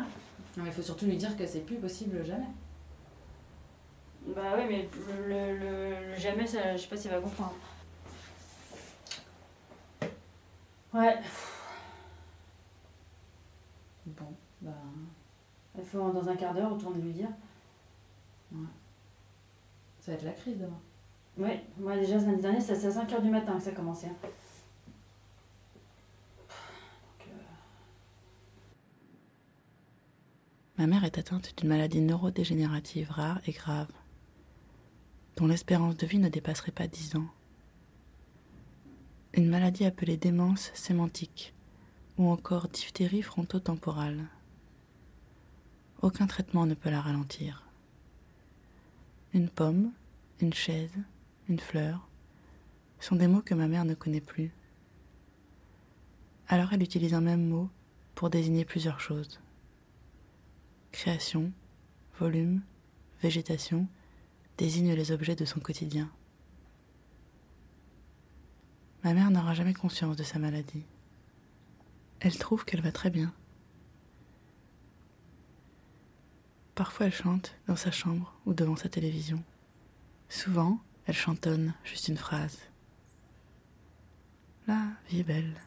[0.57, 2.47] Non, mais il faut surtout lui dire que c'est plus possible jamais.
[4.27, 4.89] Bah ouais, mais
[5.27, 7.53] le, le- le jamais, ça, je sais pas s'il va comprendre.
[10.93, 11.17] Ouais.
[14.05, 14.71] Bon, bah.
[15.77, 17.29] Il faut dans un quart d'heure retourner lui dire.
[18.51, 18.65] Ouais.
[19.99, 20.79] Ça va être la crise demain.
[21.37, 24.07] Ouais, moi déjà samedi dernier, c'est à 5h du matin que ça a commencé.
[24.07, 24.15] hein.
[30.77, 33.91] Ma mère est atteinte d'une maladie neurodégénérative rare et grave,
[35.35, 37.27] dont l'espérance de vie ne dépasserait pas 10 ans.
[39.33, 41.53] une maladie appelée démence sémantique
[42.17, 44.25] ou encore diphtérie frontotemporale.
[46.01, 47.68] Aucun traitement ne peut la ralentir.
[49.33, 49.91] Une pomme,
[50.39, 50.95] une chaise,
[51.47, 52.07] une fleur
[52.99, 54.51] sont des mots que ma mère ne connaît plus.
[56.47, 57.69] Alors elle utilise un même mot
[58.15, 59.39] pour désigner plusieurs choses.
[60.91, 61.51] Création,
[62.19, 62.61] volume,
[63.21, 63.87] végétation
[64.57, 66.09] désignent les objets de son quotidien.
[69.03, 70.83] Ma mère n'aura jamais conscience de sa maladie.
[72.19, 73.31] Elle trouve qu'elle va très bien.
[76.79, 79.43] Parfois elle chante dans sa chambre ou devant sa télévision.
[80.29, 82.57] Souvent, elle chantonne juste une phrase.
[84.65, 85.61] La vie est belle.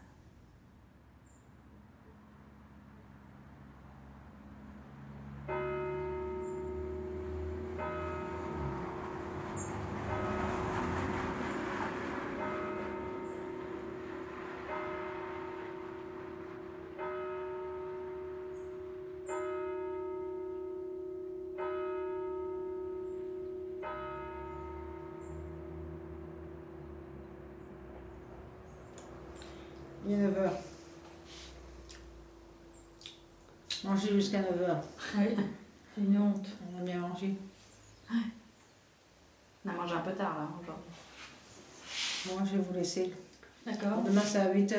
[34.33, 34.77] Jusqu'à 9h.
[35.19, 35.25] Oui,
[35.95, 36.47] c'est une honte.
[36.75, 37.35] On a bien mangé.
[39.65, 40.85] On a mangé un peu tard là aujourd'hui.
[42.33, 43.13] Moi, je vais vous laisser.
[43.67, 44.03] D'accord.
[44.05, 44.77] Demain, c'est à 8h.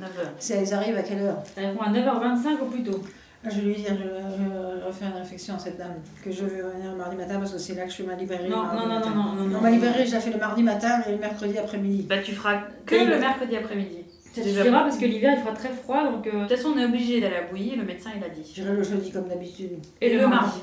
[0.00, 0.06] 9h.
[0.38, 3.02] Si elles arrivent, à quelle heure Elles vont à 9h25 au plus tôt.
[3.44, 6.44] Ah, Je vais lui dire, je, je refais une réflexion à cette dame, que je
[6.44, 8.48] vais venir le mardi matin parce que c'est là que je fais ma librairie.
[8.48, 9.60] Non, non, non, non, non, non, non.
[9.60, 12.02] ma librairie, je la fais le mardi matin et le mercredi après-midi.
[12.08, 14.01] Bah tu feras que Et le- mercredi après-midi.
[14.32, 16.70] Ça Déjà suffira parce que l'hiver il fera très froid donc euh, de toute façon
[16.74, 18.50] on est obligé d'aller à bouillie, le médecin il a dit.
[18.54, 19.72] J'irai le jeudi comme d'habitude.
[20.00, 20.60] Et le mardi.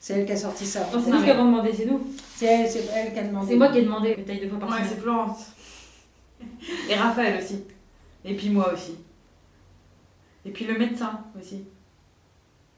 [0.00, 0.80] C'est elle qui a sorti ça.
[0.92, 2.00] Non, c'est nous qui avons demandé, c'est nous.
[2.34, 3.46] C'est elle, c'est elle qui a demandé.
[3.50, 4.88] C'est moi qui ai demandé ailles deux fois par Ouais, semaine.
[4.90, 5.46] c'est Florence.
[6.90, 7.62] Et Raphaël aussi.
[8.24, 8.96] Et puis moi aussi.
[10.44, 11.64] Et puis le médecin aussi.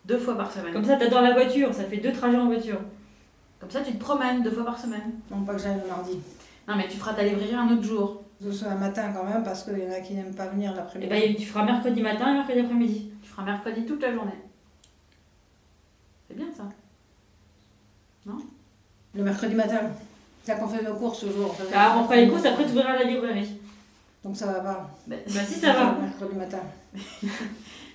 [0.05, 0.73] Deux fois par semaine.
[0.75, 2.81] Comme ça, t'adores la voiture, ça fait deux trajets en voiture.
[3.59, 5.13] Comme ça, tu te promènes deux fois par semaine.
[5.31, 6.19] Non, pas que j'aille le mardi.
[6.69, 8.23] Non, mais tu feras ta librairie un autre jour.
[8.43, 10.73] Ce soit un matin quand même, parce qu'il y en a qui n'aiment pas venir
[10.73, 11.09] Et l'après-midi.
[11.11, 13.11] ben, tu feras mercredi matin et mercredi après-midi.
[13.23, 14.33] Tu feras mercredi toute la journée.
[16.29, 16.65] C'est bien ça.
[18.27, 18.39] Non?
[19.15, 19.81] Le mercredi matin.
[20.43, 21.55] C'est là qu'on fait nos courses toujours.
[21.75, 23.59] Ah, on fera les courses, après tu ouvriras la librairie.
[24.25, 24.91] Donc ça va pas.
[25.07, 25.93] Bah, bah, si ça va.
[26.01, 26.59] Mercredi matin.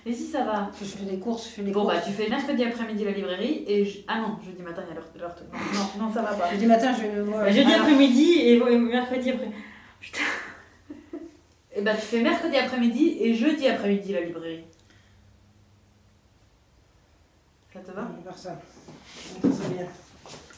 [0.06, 1.94] Et si ça va Je fais des courses, je fais des Bon, courses.
[1.96, 3.84] bah, tu fais mercredi après-midi la librairie et.
[3.84, 5.08] je- Ah non, jeudi matin, il y a l'heure.
[5.18, 6.50] l'heure- Non, non, non, ça va pas.
[6.50, 7.40] Jeudi matin, je vais le voir.
[7.44, 9.50] Bah, jeudi Alors, après-midi et et mercredi après.
[10.00, 10.24] Putain.
[11.76, 14.64] Et bah, tu fais mercredi après-midi et jeudi après-midi la librairie.
[17.72, 18.08] Ça te va?
[18.10, 18.60] Je vais faire ça.
[19.42, 19.86] C'est bien.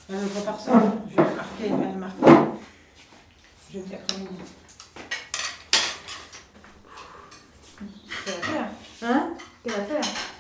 [0.09, 0.83] Je vais faire ça.
[1.11, 2.51] Je vais marquer, je vais marquer.
[3.73, 4.35] Jeudi après-midi.
[8.25, 8.69] Quelle affaire
[9.03, 10.33] Hein Quelle affaire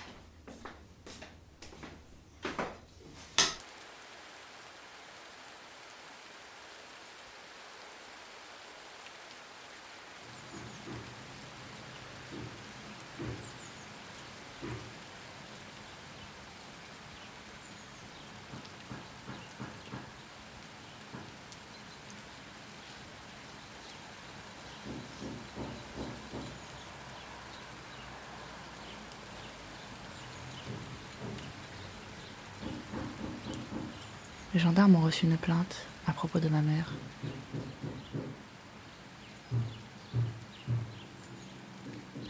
[34.55, 36.93] Les gendarmes ont reçu une plainte à propos de ma mère.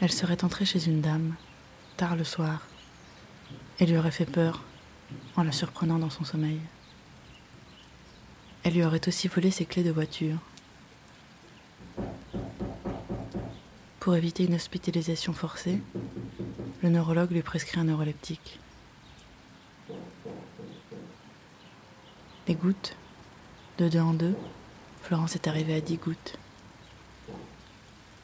[0.00, 1.34] Elle serait entrée chez une dame,
[1.96, 2.66] tard le soir,
[3.80, 4.62] et lui aurait fait peur
[5.36, 6.60] en la surprenant dans son sommeil.
[8.62, 10.38] Elle lui aurait aussi volé ses clés de voiture.
[13.98, 15.80] Pour éviter une hospitalisation forcée,
[16.82, 18.60] le neurologue lui prescrit un neuroleptique.
[22.54, 22.96] Gouttes,
[23.78, 24.36] de deux en deux,
[25.02, 26.38] Florence est arrivée à dix gouttes.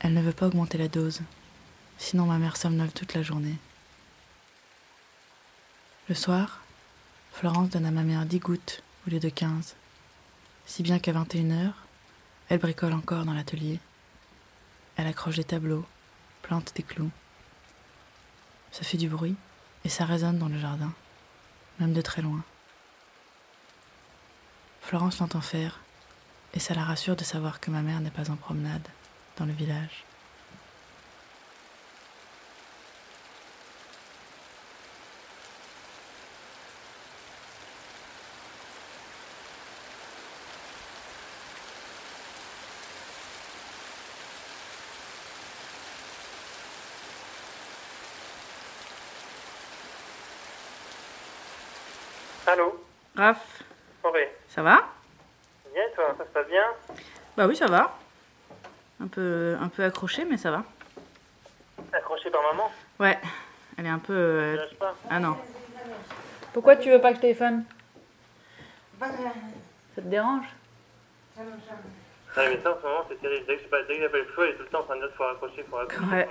[0.00, 1.20] Elle ne veut pas augmenter la dose,
[1.98, 3.56] sinon ma mère somnole toute la journée.
[6.08, 6.62] Le soir,
[7.32, 9.74] Florence donne à ma mère dix gouttes au lieu de quinze,
[10.66, 11.72] si bien qu'à 21h,
[12.48, 13.80] elle bricole encore dans l'atelier.
[14.96, 15.84] Elle accroche des tableaux,
[16.42, 17.10] plante des clous.
[18.72, 19.36] Ça fait du bruit
[19.84, 20.92] et ça résonne dans le jardin,
[21.78, 22.42] même de très loin.
[24.89, 25.80] Florence l'entend faire,
[26.55, 28.89] et ça la rassure de savoir que ma mère n'est pas en promenade
[29.36, 30.07] dans le village.
[52.47, 52.82] Allô?
[53.16, 53.59] Raph?
[54.49, 54.82] Ça va?
[55.72, 56.64] Bien toi Ça se passe bien?
[57.36, 57.96] Bah oui, ça va.
[59.01, 60.64] Un peu, un peu accroché, mais ça va.
[61.92, 62.70] Accroché par maman?
[62.99, 63.18] Ouais,
[63.76, 64.12] elle est un peu.
[64.12, 64.94] euh, Je lâche pas?
[65.09, 65.36] Ah non.
[66.53, 67.64] Pourquoi tu veux pas que je téléphone?
[69.01, 69.07] Ça
[69.96, 70.46] te dérange?
[71.38, 73.46] Ouais, mais ça en ce moment c'est terrible.
[73.46, 75.01] Dès que je- dès que j'appelle Flo, elle est tout le temps en train de
[75.03, 76.11] dire faut raccrocher, faut raccrocher.
[76.12, 76.28] Ouais.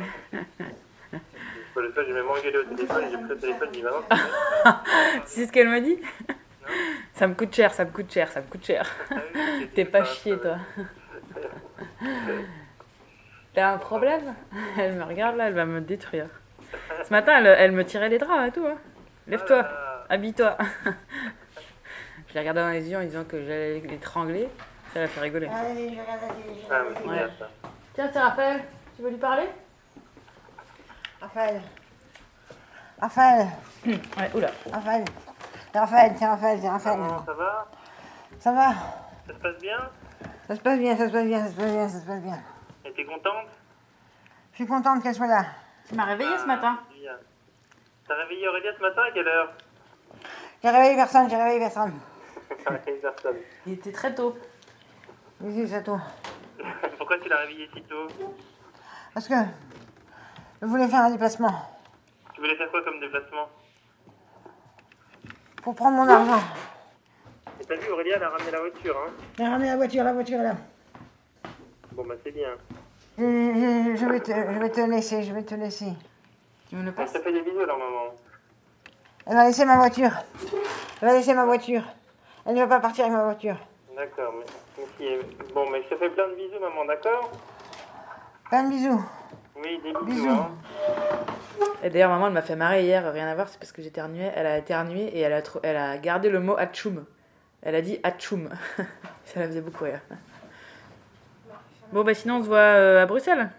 [1.73, 3.83] Faut le faire, j'ai même engueulé au téléphone et j'ai pris le téléphone, j'ai dit
[3.83, 4.01] maman,
[5.25, 5.97] tu sais ce qu'elle m'a dit?
[7.17, 8.87] Ça me coûte cher, ça me coûte cher, ça me coûte cher.
[9.75, 10.57] T'es pas chier, toi.
[13.55, 14.35] T'as un problème?
[14.77, 16.27] Elle me regarde là, elle va me détruire.
[17.03, 18.67] Ce matin, elle, elle me tirait les draps et tout.
[18.67, 18.77] hein.
[19.27, 19.67] Lève-toi,
[20.09, 20.57] habille-toi.
[22.27, 24.47] Je l'ai regardé dans les yeux en disant que j'allais l'étrangler.
[24.93, 25.49] Ça l'a fait rigoler.
[25.51, 25.63] Ah.
[27.95, 28.61] Tiens, c'est Raphaël.
[28.95, 29.47] Tu veux lui parler?
[31.19, 31.61] Raphaël.
[33.01, 33.47] Raphaël.
[33.87, 34.51] Ouais, oula.
[34.71, 35.03] Raphaël.
[35.77, 36.97] C'est Raphaël, c'est Raphaël, c'est Raphaël.
[36.97, 37.67] Comment ça va?
[38.39, 38.69] Ça va
[39.27, 39.77] Ça se passe bien?
[40.47, 42.21] Ça se passe bien, ça se passe bien, ça se passe bien, ça se passe
[42.23, 42.39] bien.
[42.83, 43.49] Et t'es contente?
[44.53, 45.45] Je suis contente qu'elle soit là.
[45.87, 46.79] Tu m'as réveillée ce matin.
[46.99, 47.11] Bien.
[48.07, 49.53] T'as réveillé Aurélia ce matin à quelle heure?
[50.63, 51.93] J'ai réveillé personne, j'ai réveillé personne.
[52.65, 53.37] T'as réveillé personne.
[53.67, 54.35] Il était très tôt.
[55.41, 56.01] Oui, c'est tout.
[56.97, 58.07] Pourquoi tu l'as réveillé si tôt?
[59.13, 59.35] Parce que
[60.59, 61.53] je voulais faire un déplacement
[62.33, 63.47] Tu voulais faire quoi comme déplacement?
[65.67, 66.39] Pour prendre mon argent.
[67.59, 70.13] Et t'as vu, Aurélia, elle a ramené la voiture, hein J'ai ramené la voiture, la
[70.13, 70.55] voiture est là.
[71.91, 72.51] Bon, bah c'est bien.
[73.17, 75.91] Je, je- je vais te, je vais te laisser, je vais te laisser.
[76.69, 78.13] Tu me le On te fait des bisous, alors, maman.
[79.25, 80.11] Elle va laisser ma voiture.
[81.01, 81.83] Elle va laisser ma voiture.
[82.45, 83.57] Elle ne va pas partir avec ma voiture.
[83.93, 84.45] D'accord, mais,
[84.97, 87.29] si- Bon, mais je te fais plein de bisous, maman, d'accord?
[88.49, 89.03] Plein de bisous.
[89.61, 90.29] Oui, des bisous, Bisous.
[90.29, 90.51] hein.
[91.83, 94.31] Et d'ailleurs, maman, elle m'a fait marrer hier, rien à voir, c'est parce que j'éternuais.
[94.35, 97.05] Elle a éternué et elle a, trou- elle a gardé le mot atchoum.
[97.61, 98.49] Elle a dit atchoum.
[99.25, 100.01] Ça la faisait beaucoup rire.
[101.91, 103.49] Bon, bah sinon, on se voit euh, à Bruxelles.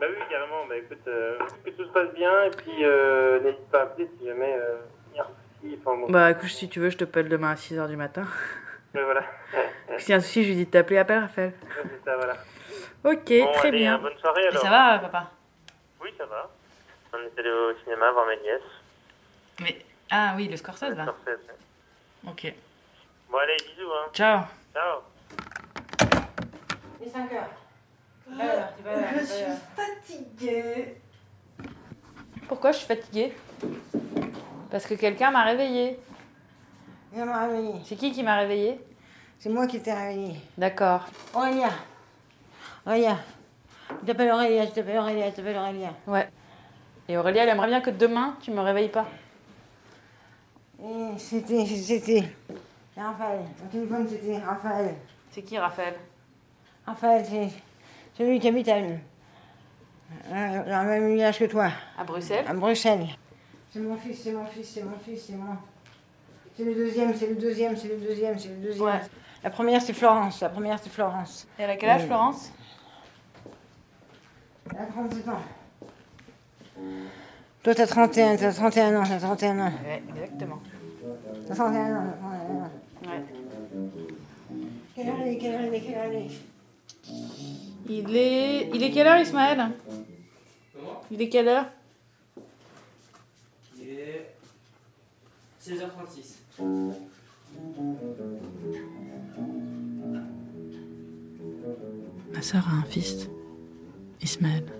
[0.00, 0.66] Bah oui, carrément.
[0.68, 4.08] Bah écoute, euh, que tout se passe bien, et puis euh, n'hésite pas à appeler
[4.18, 4.76] si jamais euh,
[5.12, 5.78] il y a un souci.
[5.84, 6.06] Enfin bon.
[6.10, 8.24] Bah écoute, si tu veux, je te pelle demain à 6h du matin.
[8.94, 9.22] Mais voilà.
[9.98, 11.52] S'il y a un souci, je lui dis de t'appeler, appelle Raphaël.
[11.60, 12.34] C'est ça, voilà.
[13.04, 13.98] Ok, Bon, très allez, bien.
[13.98, 14.62] bonne soirée, alors.
[14.62, 15.30] ça va, papa?
[16.02, 16.50] Oui, ça va.
[17.12, 18.60] On est allé au cinéma voir mes nièces.
[19.60, 19.84] Mais...
[20.10, 21.04] Ah oui, le Scorsese, là.
[21.04, 21.50] Scorsese.
[22.26, 22.54] Ok.
[23.30, 24.10] Bon, allez, bisous, hein.
[24.12, 24.40] Ciao.
[24.74, 25.00] Ciao.
[27.00, 27.50] Il est 5 heures.
[28.30, 29.44] Je suis
[29.74, 31.00] fatiguée.
[32.46, 33.32] Pourquoi je suis fatiguée?
[34.70, 35.98] Parce que quelqu'un m'a réveillée.
[37.12, 37.80] Viens me réveiller.
[37.84, 38.78] C'est qui qui m'a réveillée?
[39.38, 40.36] C'est moi qui t'ai réveillé.
[40.58, 41.06] D'accord.
[41.34, 41.70] Aurélia.
[42.84, 43.16] Aurélia.
[44.02, 45.94] Je t'appelle Aurélia, je t'appelle Aurélia, je t'appelle Aurélia.
[46.06, 46.28] Ouais.
[47.08, 49.06] Et Aurélia, elle aimerait bien que demain, tu me réveilles pas.
[50.82, 52.24] Et c'était, c'était.
[52.96, 53.40] Raphaël.
[53.62, 54.94] Mon téléphone, c'était Raphaël.
[55.30, 55.94] C'est qui, Raphaël?
[56.86, 57.48] Raphaël, c'est
[58.16, 58.96] celui qui habite à, euh,
[60.30, 61.70] dans le même village que toi.
[61.96, 62.44] À Bruxelles?
[62.46, 63.06] À Bruxelles.
[63.72, 65.56] C'est mon fils, c'est mon fils, c'est mon fils, c'est moi.
[66.56, 68.86] C'est le deuxième, c'est le deuxième, c'est le deuxième, c'est le deuxième.
[68.86, 69.00] Ouais.
[69.44, 70.40] La première, c'est Florence.
[70.40, 71.46] La première, c'est Florence.
[71.58, 72.52] Et elle a quel âge, Euh, Florence?
[74.72, 75.38] Elle a 37 ans.
[77.62, 79.72] Toi, t'as 31, t'as 31 ans, t'as 31 ans.
[79.84, 80.60] Ouais, exactement.
[81.46, 82.70] T'as 31 ans, t'as 31 ans.
[83.02, 83.22] Ouais.
[84.94, 86.30] Quelle heure il est, quelle heure il est, quelle heure il est?
[87.88, 88.70] Il est...
[88.74, 89.70] Il est quelle heure, Ismaël?
[91.10, 91.66] Il est quelle heure?
[93.78, 94.34] Il est
[95.62, 96.38] 16h36.
[102.32, 103.28] Ma sœur a un fils,
[104.22, 104.77] Ismaël.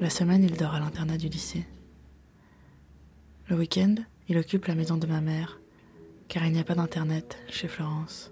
[0.00, 1.66] La semaine, il dort à l'internat du lycée.
[3.48, 3.96] Le week-end,
[4.28, 5.58] il occupe la maison de ma mère,
[6.28, 8.30] car il n'y a pas d'internet chez Florence.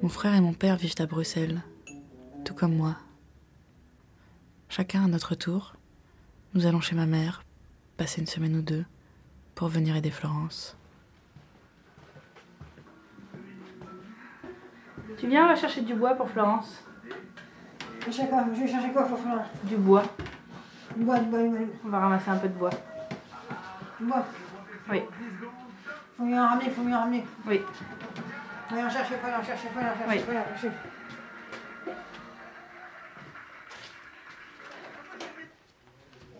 [0.00, 1.60] Mon frère et mon père vivent à Bruxelles,
[2.46, 2.96] tout comme moi.
[4.70, 5.74] Chacun à notre tour,
[6.54, 7.44] nous allons chez ma mère,
[7.98, 8.86] passer une semaine ou deux,
[9.54, 10.74] pour venir aider Florence.
[15.18, 16.82] Tu viens, chercher du bois pour Florence.
[18.02, 20.02] Je vais chercher quoi Je vais chercher quoi Florence Du bois.
[20.96, 21.58] Du bois, du bois, du bois.
[21.84, 22.70] On va ramasser un peu de bois.
[24.00, 24.26] Du bois.
[24.90, 25.02] Oui.
[26.16, 27.24] Faut mieux en ramener, faut mieux en ramener.
[27.46, 27.60] Oui.
[28.68, 30.18] Faut en chercher, faut en chercher, faut en chercher, Oui.
[30.18, 30.70] faut en chercher.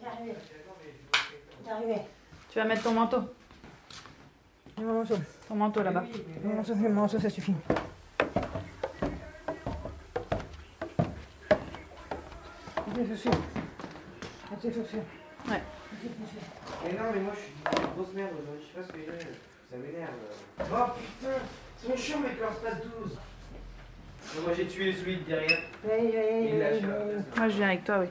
[0.02, 0.34] J'arrive.
[1.66, 2.00] J'arrive.
[2.50, 3.22] Tu vas mettre ton manteau.
[4.78, 5.14] Mon manteau.
[5.48, 6.04] Ton manteau là-bas.
[6.44, 7.54] Mon manteau, mon manteau, ça suffit.
[7.64, 7.80] Tes chaussures.
[12.84, 12.91] Tes chaussures.
[13.02, 13.08] Ouais.
[14.60, 15.02] Tes chaussures.
[16.84, 18.98] Mais non, mais moi je suis une grosse merde aujourd'hui, je sais pas ce que
[19.04, 19.18] j'ai,
[19.70, 20.10] ça m'énerve.
[20.60, 21.36] Oh putain,
[21.82, 23.18] ils sont chiants mec, leur space 12.
[24.44, 25.58] moi j'ai tué celui de derrière.
[25.84, 26.88] Il lâche, là.
[27.36, 28.06] Moi, je viens avec toi, oui.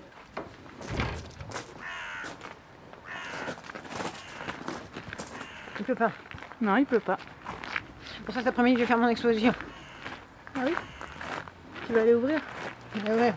[5.80, 6.12] Il peut pas.
[6.60, 7.18] Non, il peut pas.
[8.14, 9.54] C'est pour ça que cet après-midi, je vais faire mon exposition.
[10.56, 10.74] Ah oui?
[11.88, 12.42] Tu vas aller ouvrir?
[13.06, 13.34] Ouais, ouais.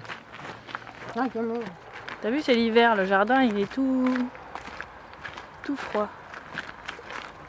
[1.16, 1.26] Ah.
[2.22, 4.08] T'as vu, c'est l'hiver, le jardin, il est tout.
[5.62, 6.08] tout froid.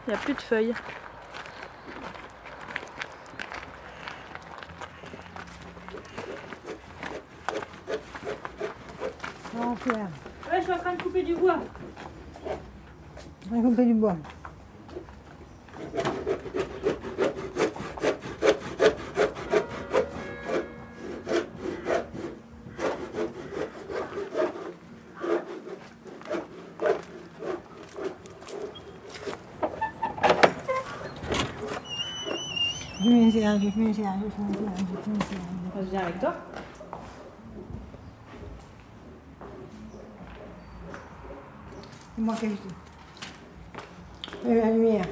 [0.06, 0.74] Il n'y a plus de feuilles.
[9.58, 10.10] Oh, Pierre.
[10.52, 11.58] Ouais, je suis en train de couper du bois.
[13.52, 14.18] On va couper du bois.
[32.98, 34.48] Je fume une cigarette, je une cigarette, je fume
[35.14, 36.34] une cigarette, je viens avec toi.
[42.16, 44.48] C'est moi qui ai tout.
[44.48, 45.06] Et la lumière.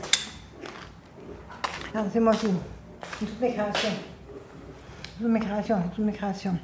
[2.11, 2.47] C'est moi qui.
[3.19, 3.89] C'est toutes mes créations.
[5.17, 6.57] Toutes mes créations, toutes mes créations.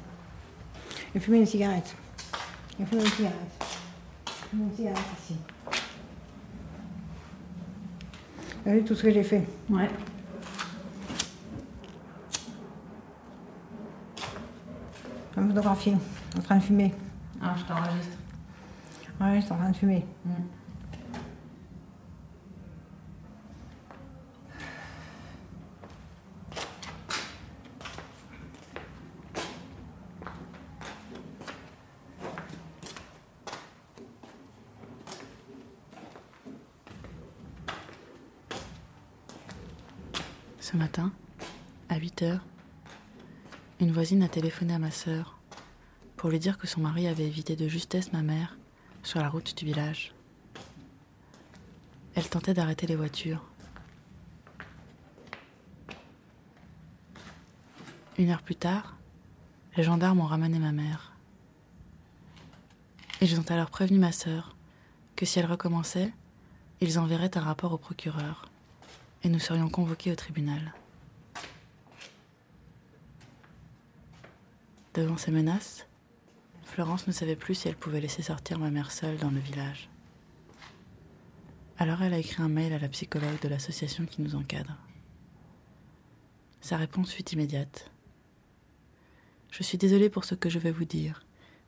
[1.12, 1.94] J'ai fumé une cigarette.
[2.78, 3.64] J'ai fumé une cigarette.
[4.26, 5.36] J'ai fumé une cigarette ici.
[8.62, 9.46] Vous avez vu tout ce que j'ai fait?
[9.68, 9.88] Ouais.
[15.50, 15.96] Photographier,
[16.38, 16.94] en train de fumer.
[17.42, 18.16] Ah, je t'enregistre.
[19.20, 20.06] Ouais, je suis en train de fumer.
[40.60, 41.10] Ce matin,
[41.88, 42.44] à 8 heures,
[43.80, 45.39] une voisine a téléphoné à ma sœur
[46.20, 48.58] pour lui dire que son mari avait évité de justesse ma mère
[49.02, 50.14] sur la route du village.
[52.14, 53.42] Elle tentait d'arrêter les voitures.
[58.18, 58.98] Une heure plus tard,
[59.78, 61.14] les gendarmes ont ramené ma mère.
[63.22, 64.54] Ils ont alors prévenu ma sœur
[65.16, 66.12] que si elle recommençait,
[66.82, 68.50] ils enverraient un rapport au procureur
[69.24, 70.74] et nous serions convoqués au tribunal.
[74.92, 75.86] Devant ces menaces,
[76.70, 79.90] Florence ne savait plus si elle pouvait laisser sortir ma mère seule dans le village.
[81.78, 84.76] Alors elle a écrit un mail à la psychologue de l'association qui nous encadre.
[86.60, 87.90] Sa réponse fut immédiate.
[89.50, 91.24] Je suis désolée pour ce que je vais vous dire,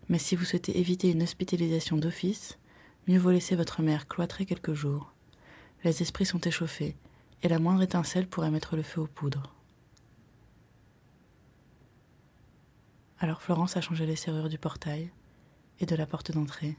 [0.08, 2.56] mais si vous souhaitez éviter une hospitalisation d'office,
[3.08, 5.12] mieux vaut laisser votre mère cloîtrer quelques jours.
[5.82, 6.94] Les esprits sont échauffés
[7.42, 9.52] et la moindre étincelle pourrait mettre le feu aux poudres.
[13.22, 15.12] Alors Florence a changé les serrures du portail
[15.78, 16.76] et de la porte d'entrée.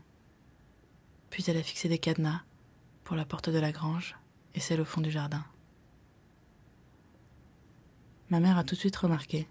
[1.29, 2.41] Puis elle a fixé des cadenas
[3.05, 4.17] pour la porte de la grange
[4.53, 5.45] et celle au fond du jardin.
[8.29, 9.47] Ma mère a tout de suite remarqué,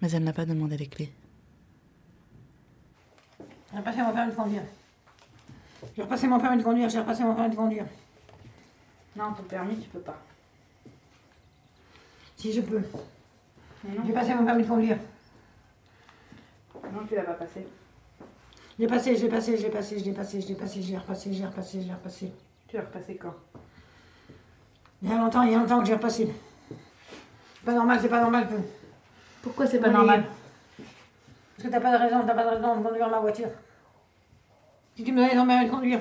[0.00, 1.12] mais elle n'a pas demandé les clés.
[3.42, 4.62] J'ai repassé mon permis de conduire.
[5.96, 7.86] J'ai repassé mon permis de conduire, j'ai repassé mon permis de conduire.
[9.16, 10.22] Non, ton permis, tu peux pas.
[12.36, 12.84] Si je peux.
[14.06, 14.98] J'ai passé mon permis de conduire.
[16.84, 17.66] Non, tu l'as pas passé.
[18.78, 21.32] J'ai passé, j'ai passé, j'ai passé, je l'ai passé, je l'ai passé, je l'ai repassé,
[21.32, 22.32] je l'ai repassé, je l'ai repassé.
[22.68, 23.34] Tu l'as repassé quand?
[25.02, 26.32] Il y a longtemps, il y a longtemps que j'ai repassé.
[26.68, 28.48] C'est pas normal, c'est pas normal.
[29.42, 30.24] Pourquoi c'est pas normal
[31.56, 33.48] Parce que t'as pas de raison, t'as pas de raison de conduire ma voiture.
[34.96, 36.00] Si tu me donnais ton permis de conduire,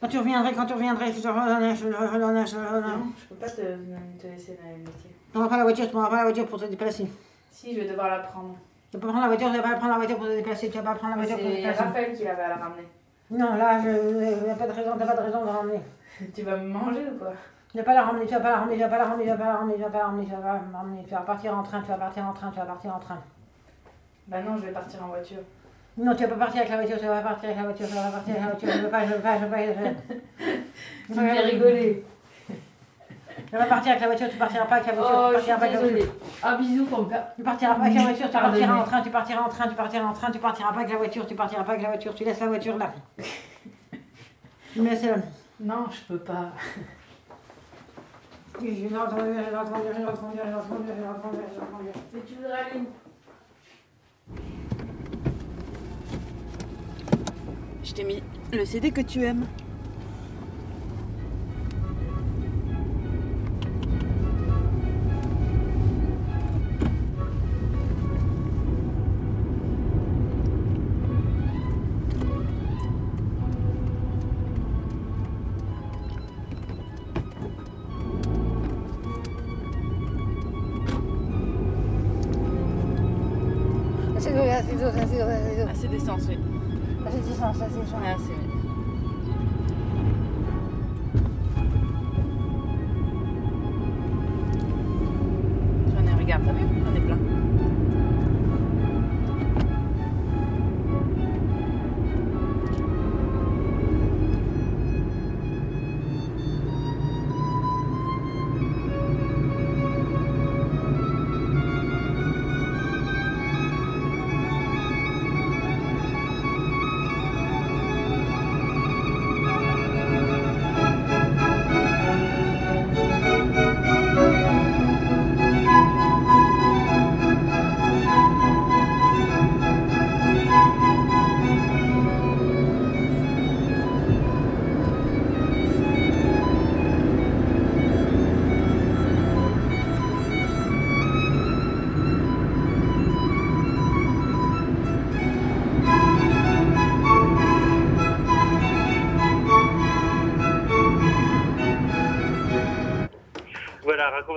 [0.00, 2.96] quand tu reviendrais, quand tu reviendrais, je te redonnais, je te redonnais, je te redonnais.
[2.96, 5.10] Non, je peux pas te, te laisser dans le métier.
[5.10, 7.06] Tu prendras pas la voiture, tu prendras pas la voiture pour te déplacer.
[7.50, 8.56] Si, je vais devoir la prendre.
[8.90, 10.70] Tu vas pas prendre la voiture, tu vas pas prendre la voiture pour te déplacer,
[10.70, 11.82] tu vas pas prendre la voiture pour te C'est déplacer.
[11.82, 12.88] Raphaël qui avait à la ramener.
[13.30, 15.52] Non, là, je, il n'y a pas de raison, t'as pas de raison de la
[15.52, 15.80] ramener.
[16.34, 17.32] Tu vas me manger ou quoi
[17.70, 19.24] Tu vas pas la ramener, tu vas pas la ramener, tu vas pas la ramener,
[19.24, 21.04] tu vas pas la ramener, tu vas pas la ramener, tu vas pas la ramener.
[21.04, 23.18] Tu vas partir en train, tu vas partir en train, tu vas partir en train.
[24.26, 25.38] Bah non, je vais partir en voiture.
[25.98, 27.86] Non, tu vas pas partir avec la voiture, tu vas pas partir avec la voiture,
[27.88, 29.50] tu vas pas partir avec la voiture, je veux pas, je veux pas, je veux
[29.50, 29.64] pas.
[29.64, 30.00] Je veux pas.
[31.12, 32.04] Tu me fais rigoler.
[33.46, 35.40] Tu vas partir avec la voiture, tu partiras pas avec la voiture, Oh, tu je
[35.42, 35.96] suis partiras pas avec la voiture.
[35.96, 36.12] désolée.
[36.42, 37.24] Un bisou pour me faire.
[37.36, 39.74] Tu partiras pas avec la voiture, tu partiras en train, tu partiras en train, tu
[39.74, 42.14] partiras en train, tu partiras pas avec la voiture, tu partiras pas avec la voiture,
[42.14, 42.92] tu laisses la voiture là.
[44.74, 45.14] Tu me laisses là.
[45.60, 46.50] Non, je peux pas.
[48.60, 50.58] Je vais le reconduire, je vais le reconduire, je vais le reconduire, je vais le
[50.58, 51.94] reconduire, je vais le reconduire, je vais le reconduire.
[52.12, 52.86] Mais tu voudrais aller où
[57.84, 58.22] Je t'ai mis
[58.52, 59.46] le CD que tu aimes.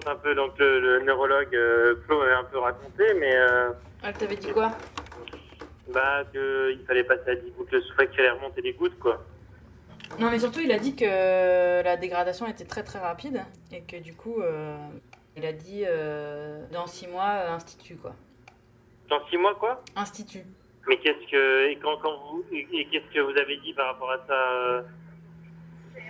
[0.01, 0.35] Raconte un peu.
[0.35, 3.71] Donc, le, le neurologue euh, Flo avait un peu raconté, mais euh,
[4.03, 4.71] Elle t'avait dit quoi?
[5.93, 9.23] Bah, qu'il fallait passer à 10 gouttes le soufflet, qu'il fallait remonter les gouttes, quoi.
[10.19, 13.41] Non, mais surtout, il a dit que la dégradation était très très rapide
[13.71, 14.75] et que du coup, euh,
[15.37, 18.13] il a dit euh, dans six mois, euh, institut quoi.
[19.09, 19.83] Dans 6 mois, quoi?
[19.95, 20.43] Institut.
[20.87, 21.69] Mais qu'est-ce que.
[21.69, 24.85] Et, quand, quand vous, et, qu'est-ce que vous avez dit par rapport à ça?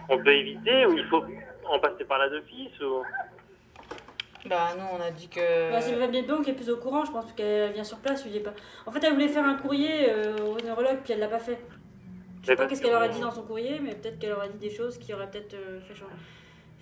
[0.10, 1.24] On peut éviter ou il faut
[1.68, 3.04] en passer par là d'office ou...
[4.48, 5.72] Bah, nous, on a dit que.
[5.72, 8.00] Bah, c'est Mme Biedbon qui est plus au courant, je pense, parce qu'elle vient sur
[8.00, 8.26] place.
[8.26, 8.54] lui, pas...
[8.86, 11.60] En fait, elle voulait faire un courrier euh, au neurologue, puis elle l'a pas fait.
[12.42, 14.50] Je sais pas qu'est-ce que- qu'elle aurait dit dans son courrier, mais peut-être qu'elle aurait
[14.50, 16.12] dit des choses qui auraient peut-être euh, fait, changer-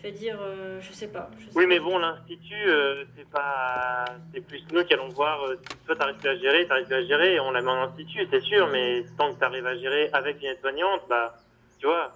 [0.02, 0.38] fait dire.
[0.42, 1.30] euh, je sais pas.
[1.38, 1.68] je sais Oui, pas.
[1.68, 4.06] mais bon, l'Institut, euh, c'est pas.
[4.34, 5.44] C'est plus nous qui allons voir.
[5.44, 7.72] euh, si toi, t'arrives plus à gérer, t'arrives plus à gérer, et on la met
[7.72, 11.36] en Institut, c'est sûr, mais tant que t'arrives à gérer avec une aide-soignante, bah,
[11.78, 12.14] tu vois,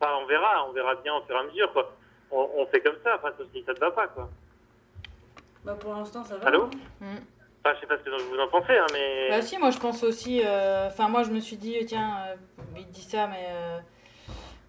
[0.00, 1.90] on verra, on verra bien au fur et à mesure, quoi.
[2.30, 4.30] On, on fait comme ça, enfin, sauf si ça te va pas, quoi.
[5.64, 6.48] Bah, pour l'instant, ça va.
[6.48, 6.64] Allô
[7.02, 7.16] hein.
[7.64, 9.28] Enfin, je sais pas ce que vous en pensez, hein, mais.
[9.30, 10.42] Bah, si, moi je pense aussi.
[10.44, 12.34] euh, Enfin, moi je me suis dit, tiens, euh,
[12.76, 13.46] il dit ça, mais.
[13.50, 13.78] euh,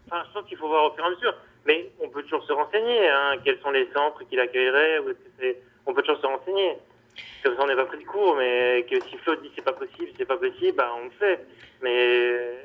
[0.08, 1.34] Enfin, je pense qu'il faut voir au fur et à mesure.
[1.66, 5.18] Mais on peut toujours se renseigner, hein, quels sont les centres qui l'accueilleraient, ou est-ce
[5.18, 5.62] que c'est...
[5.86, 6.78] On peut toujours se renseigner.
[7.42, 9.72] Comme ça, on n'est pas pris de cours, mais que si Flo dit c'est pas
[9.74, 11.46] possible, c'est pas possible, bah, on le fait.
[11.82, 12.62] Mais euh,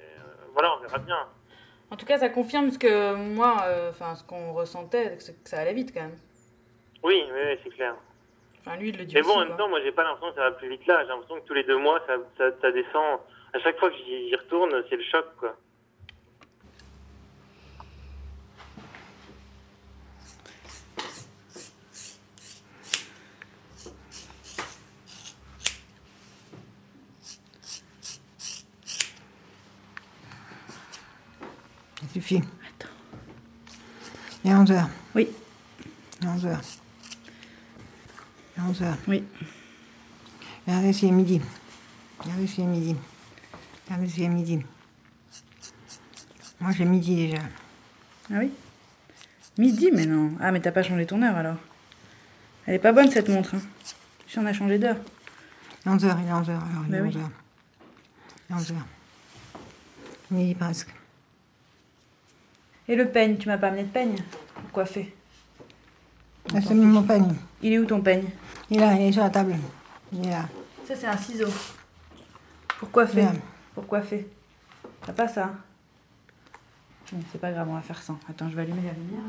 [0.52, 1.18] voilà, on verra bien.
[1.90, 5.58] En tout cas, ça confirme ce que moi, euh, enfin, ce qu'on ressentait, que ça
[5.60, 6.18] allait vite quand même.
[7.04, 7.94] Oui, oui, oui, c'est clair.
[8.68, 9.28] Enfin, lui, il le dit Mais aussi.
[9.30, 11.00] bon, en même temps, moi, j'ai pas l'impression que ça va plus vite là.
[11.02, 13.20] J'ai l'impression que tous les deux mois, ça, ça, ça descend.
[13.54, 15.56] À chaque fois que j'y retourne, c'est le choc, quoi.
[32.00, 32.36] Ça suffit.
[32.36, 32.92] Attends.
[34.44, 34.88] Il est 11 heures.
[35.14, 35.28] Oui.
[36.20, 36.28] Il
[38.58, 38.96] est 11 heures.
[39.06, 39.22] Il est 11 heures.
[39.22, 39.24] Oui.
[40.66, 41.40] Regardez s'il est midi.
[42.18, 42.96] Regardez s'il est midi.
[43.86, 44.60] Regardez s'il est midi.
[46.60, 47.42] Moi, j'ai midi déjà.
[48.30, 48.50] Ah oui?
[49.56, 50.32] Midi, mais non.
[50.40, 51.56] Ah, mais t'as pas changé ton heure alors.
[52.66, 53.54] Elle est pas bonne cette montre.
[53.54, 53.60] Hein.
[54.26, 54.96] Si on a changé d'heure.
[55.84, 56.62] Il est 11 heures, il est 11 heures.
[56.70, 57.08] Alors, il est Bah oui.
[57.08, 57.30] 11 heures.
[58.50, 58.86] Il est 11 heures.
[60.30, 60.94] Midi presque.
[62.88, 64.16] Et le peigne, tu m'as pas amené de peigne?
[64.54, 65.14] Pour coiffer
[66.54, 67.34] Ah, c'est mon peigne.
[67.62, 68.24] Il est où ton peigne?
[68.70, 69.54] Il est là, il est sur la table.
[70.12, 70.48] Il est là.
[70.86, 71.48] Ça, c'est un ciseau.
[72.78, 73.34] Pour coiffer Bien.
[73.74, 74.26] Pour coiffer.
[75.04, 75.50] T'as pas ça?
[77.12, 78.18] Bon, c'est pas grave, on va faire sans.
[78.28, 79.22] Attends, je vais allumer la lumière.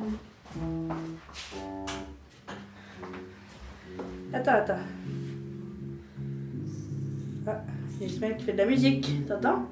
[4.34, 4.84] Attends, attends.
[7.48, 7.62] Ah,
[8.00, 9.64] il y a Ismaël qui fait de la musique, t'entends?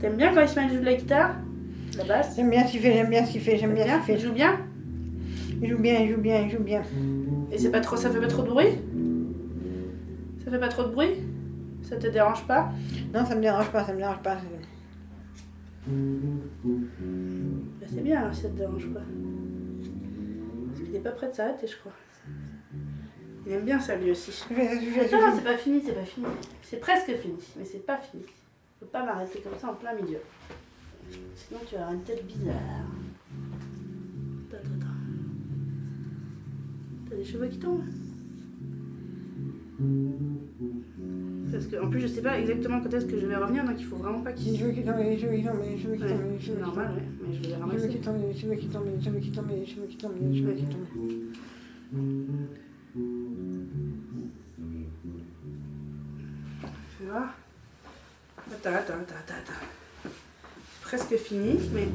[0.00, 1.34] T'aimes bien quand Ismaël joue de la guitare?
[1.98, 2.34] La basse?
[2.36, 4.18] J'aime bien ce qu'il fait, j'aime bien ce qu'il fait, j'aime bien ce qu'il Il
[4.20, 4.26] fait.
[4.26, 4.58] joue bien?
[5.64, 6.82] Il joue bien, il joue bien, il joue bien.
[7.50, 8.68] Et c'est pas trop, ça fait pas trop de bruit?
[10.44, 11.22] Ça fait pas trop de bruit?
[11.82, 12.70] Ça te dérange pas?
[13.14, 14.36] Non, ça me dérange pas, ça me dérange pas.
[15.86, 19.00] Bah, c'est bien alors si ça te dérange pas.
[20.68, 21.92] Parce qu'il est pas prêt de s'arrêter, je crois.
[23.46, 24.44] Il aime bien ça lui aussi.
[24.50, 26.26] Attends, c'est pas fini, c'est pas fini.
[26.60, 28.24] C'est presque fini, mais c'est pas fini.
[28.80, 30.18] Faut pas m'arrêter comme ça en plein milieu.
[31.34, 32.52] Sinon tu vas avoir une tête bizarre.
[37.24, 37.84] Des cheveux qui tombent
[41.50, 43.76] Parce que en plus je sais pas exactement quand est-ce que je vais revenir, donc
[43.78, 44.52] il faut vraiment pas qu'il.
[44.52, 46.60] Les cheveux qui tombent, les cheveux qui tombent, les cheveux qui tombent, les cheveux qui
[46.60, 46.96] normal, tombent.
[46.96, 47.76] ouais, mais je vais les Les ramasser.
[47.76, 49.96] les cheveux qui tombent, les cheveux qui tombent, les cheveux qui tombent, les cheveux qui
[49.96, 50.86] tombent, les cheveux qui tombent.
[56.98, 57.28] Tu vois?
[58.52, 60.12] Attends, attends, attends, attends, attends.
[60.82, 61.88] Presque fini, mais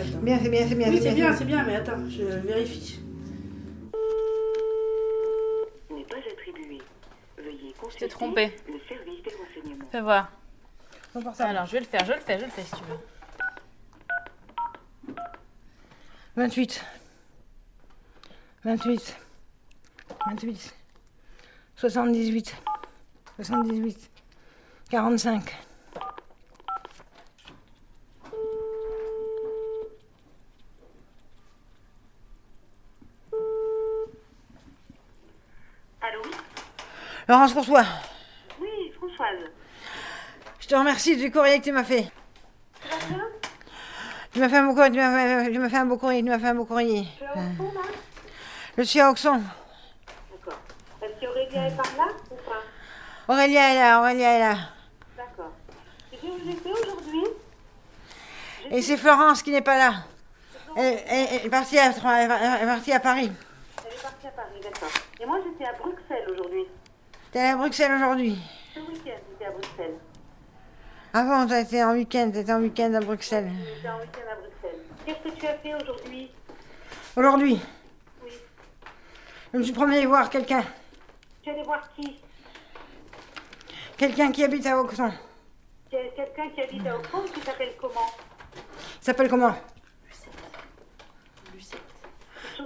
[0.00, 0.18] attends.
[0.22, 0.88] Bien, c'est bien, c'est bien.
[0.90, 3.00] Oui, c'est bien, c'est bien, mais attends, je vérifie.
[5.90, 6.78] N'est pas attribué.
[7.38, 8.56] Veuillez Je t'ai trompé.
[8.66, 9.86] le service des renseignements.
[9.90, 10.30] Fais voir.
[11.38, 12.98] Alors, je vais le faire, je le fais, je le fais si tu veux.
[16.36, 16.84] 28.
[18.64, 19.16] 28.
[20.26, 20.74] 28.
[21.76, 22.56] 78.
[23.36, 24.10] 78.
[24.90, 25.56] 45.
[36.00, 36.22] Allô
[37.28, 37.84] Laurence François,
[38.60, 39.50] Oui, Françoise.
[40.60, 42.06] je te remercie du courrier que tu m'as fait.
[42.82, 43.24] Tu vas bien
[44.32, 46.22] Tu m'as fait un beau courrier, tu m'as fait, tu m'as fait un beau courrier,
[46.22, 47.06] tu m'as fait un beau courrier.
[47.18, 47.80] Tu es au fond, là
[48.78, 49.42] Je suis à Auxon.
[50.30, 50.60] D'accord.
[51.02, 53.32] Est-ce qu'Aurélia est par là ou pas?
[53.32, 54.56] Aurélia est là, Aurélia est là.
[55.16, 55.52] D'accord.
[56.12, 57.24] Et que vous êtes aujourd'hui?
[58.70, 59.94] Et c'est Florence qui n'est pas là.
[60.76, 63.32] Elle, elle- elle est partie à, elle est partie à Paris.
[63.84, 64.90] Elle est partie à Paris, d'accord.
[65.20, 66.66] Et moi, j'étais à Bruxelles aujourd'hui.
[67.36, 68.38] T'es allée à Bruxelles aujourd'hui.
[68.74, 69.98] Ce week-end, j'étais à Bruxelles.
[71.12, 73.50] Avant, t'as été en week-end, t'étais en week-end à Bruxelles.
[73.76, 74.80] J'étais en week-end à Bruxelles.
[75.04, 76.30] Qu'est-ce que tu as fait aujourd'hui?
[77.14, 77.60] Aujourd'hui,
[78.24, 78.30] Oui.
[79.52, 80.64] je me suis promenée voir quelqu'un.
[81.42, 82.18] Tu es allé voir qui?
[83.98, 85.12] Quelqu'un qui habite à Auxon.
[85.90, 88.10] Quelqu'un qui habite à Auxonne qui s'appelle comment?
[88.54, 89.54] Il s'appelle comment?
[91.54, 91.80] Lucette.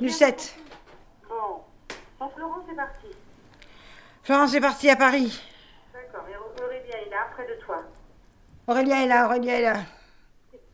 [0.00, 0.54] Lucette.
[1.28, 1.64] Bon.
[2.20, 3.16] Donc Florence est partie.
[4.30, 5.42] Florence est partie à Paris.
[5.92, 6.24] D'accord.
[6.30, 7.82] Et Aurélia est là, près de toi.
[8.68, 9.76] Aurélia est là, Aurélia est là.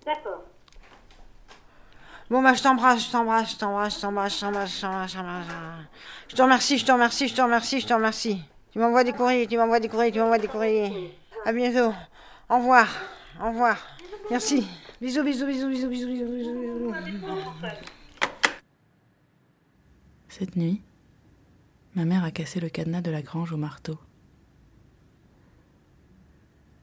[0.04, 0.44] D'accord.
[2.28, 5.16] Bon, bah, je t'embrasse, je t'embrasse, je t'embrasse, je t'embrasse, je t'embrasse, je t'embrasse, je
[5.16, 5.46] t'embrasse.
[6.28, 8.42] Je te remercie, je te remercie, je te remercie, je te remercie.
[8.72, 11.16] Tu m'envoies des courriers, tu m'envoies des courriers, tu m'envoies des courriers.
[11.46, 11.94] À bientôt.
[12.50, 12.88] Au revoir.
[13.42, 13.78] Au revoir.
[14.30, 14.68] Merci.
[15.00, 17.32] Bisous, bisous, bisous, bisous, bisous, bisous, bisous, bisous.
[20.28, 20.82] Cette nuit,
[21.96, 23.98] ma mère a cassé le cadenas de la grange au marteau.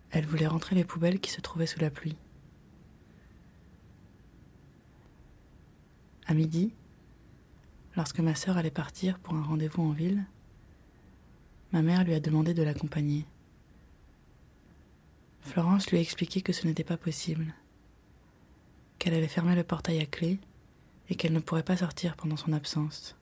[0.10, 2.18] Elle voulait rentrer les poubelles qui se trouvaient sous la pluie.
[6.26, 6.74] À midi,
[7.96, 10.26] lorsque ma sœur allait partir pour un rendez-vous en ville,
[11.72, 13.28] ma mère lui a demandé de l'accompagner.
[15.42, 17.54] Florence lui a expliqué que ce n'était pas possible,
[18.98, 20.40] qu'elle avait fermé le portail à clé
[21.10, 23.16] et qu'elle ne pourrait pas sortir pendant son absence.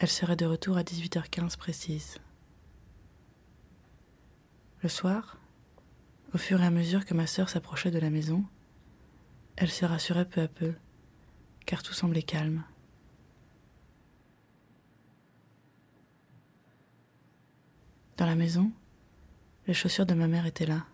[0.00, 2.16] Elle serait de retour à 18h15 précise.
[4.82, 5.36] Le soir,
[6.32, 8.46] au fur et à mesure que ma sœur s'approchait de la maison,
[9.56, 10.72] elle se rassurait peu à peu,
[11.66, 12.64] car tout semblait calme.
[18.16, 18.72] Dans la maison,
[19.66, 20.86] les chaussures de ma mère étaient là.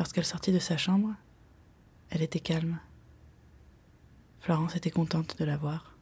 [0.00, 1.14] Lorsqu'elle sortit de sa chambre,
[2.10, 2.80] elle était calme.
[4.40, 5.95] Florence était contente de la voir.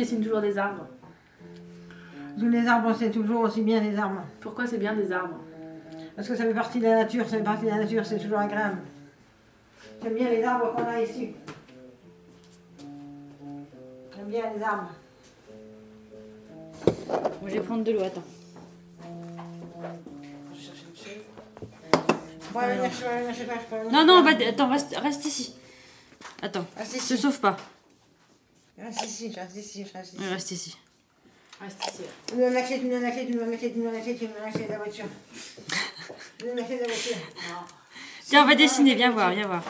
[0.00, 0.86] Dessines toujours des arbres
[2.48, 4.22] les arbres, c'est toujours aussi bien des arbres.
[4.40, 5.36] Pourquoi c'est bien des arbres?
[6.16, 8.18] Parce que ça fait partie de la nature, ça fait partie de la nature, c'est
[8.18, 8.78] toujours agréable.
[10.02, 11.34] J'aime bien les arbres qu'on a ici.
[14.16, 14.90] J'aime bien les arbres.
[16.86, 18.22] Moi, je vais prendre de l'eau, attends.
[22.40, 23.92] Je pourrais venir, je je je.
[23.92, 25.54] Non, non, va, attends, reste, reste ici.
[26.42, 27.56] Attends, Reste te sauve pas.
[28.82, 30.24] Reste ici, je reste ici, je reste ici.
[30.24, 30.76] Reste ici.
[31.60, 32.02] Reste ici.
[32.34, 33.84] Donnes la clé, tu me donnes la clé, tu me donnes la clé, tu me
[33.84, 35.04] donnes la clé, tu me donnes la clé de la voiture.
[36.40, 37.16] Donnes la clé de la voiture.
[38.24, 39.62] Tiens, on va dessiner, viens voir, viens voir.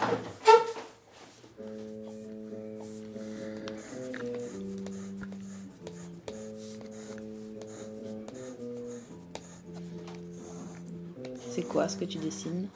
[11.53, 12.69] C'est quoi ce que tu dessines?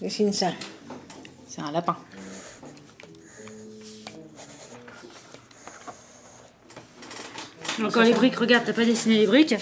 [0.00, 0.52] Dessine ça.
[1.48, 1.96] C'est un lapin.
[7.84, 9.54] Encore les briques, regarde, t'as pas dessiné les briques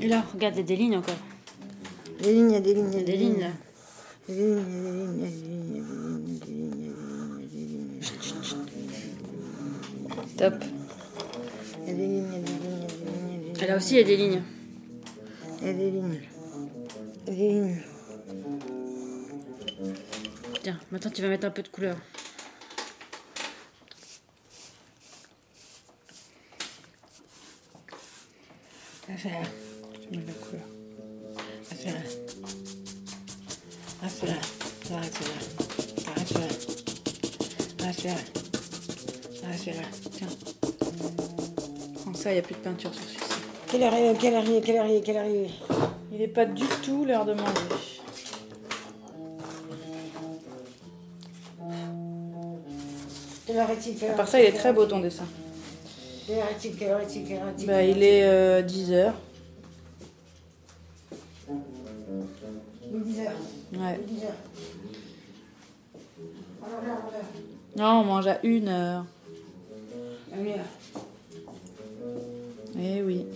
[0.00, 1.16] Et là, regarde, il y a des lignes encore.
[2.22, 3.50] Des lignes, il y a des lignes, il y a Des lignes là.
[4.28, 5.84] Des lignes, il y a des lignes, il y a des lignes,
[6.26, 7.88] il y a des lignes, il y a des lignes, il y a des lignes,
[7.88, 8.00] il y a des lignes.
[10.36, 10.54] Top.
[11.84, 13.28] Il y a des lignes, il y a des lignes, il y a des lignes,
[13.28, 13.62] il y a des lignes.
[13.62, 14.42] Et là aussi, il y a des lignes.
[15.60, 16.20] Il y a des lignes.
[17.26, 17.87] Il y a des lignes.
[20.90, 21.96] Maintenant, tu vas mettre un peu de couleur.
[29.12, 29.42] Affaire.
[29.94, 30.64] Je mets la couleur.
[31.70, 31.94] Affaire.
[34.02, 34.38] Affaire.
[34.90, 35.26] Arrête là.
[36.06, 36.40] Arrête là.
[37.82, 38.12] Arrête là.
[39.44, 39.72] Arrête là.
[40.12, 40.28] Tiens.
[42.02, 43.42] Comme ça, il n'y a plus de peinture sur celui-ci.
[43.70, 45.50] Quelle heure est Quelle heure est Quelle
[46.12, 47.97] Il n'est pas du tout l'heure de manger.
[53.70, 55.24] À part ça, il est très beau ton dessin.
[57.66, 59.12] Bah, il est euh, 10h.
[62.90, 63.32] Il est 10 heures.
[63.74, 64.00] Ouais.
[64.08, 64.32] Il est 10 heures.
[66.66, 67.84] Alors là, on va.
[67.94, 68.40] Non, on mange à 1h.
[70.32, 70.58] À une heure.
[72.80, 73.26] Eh oui.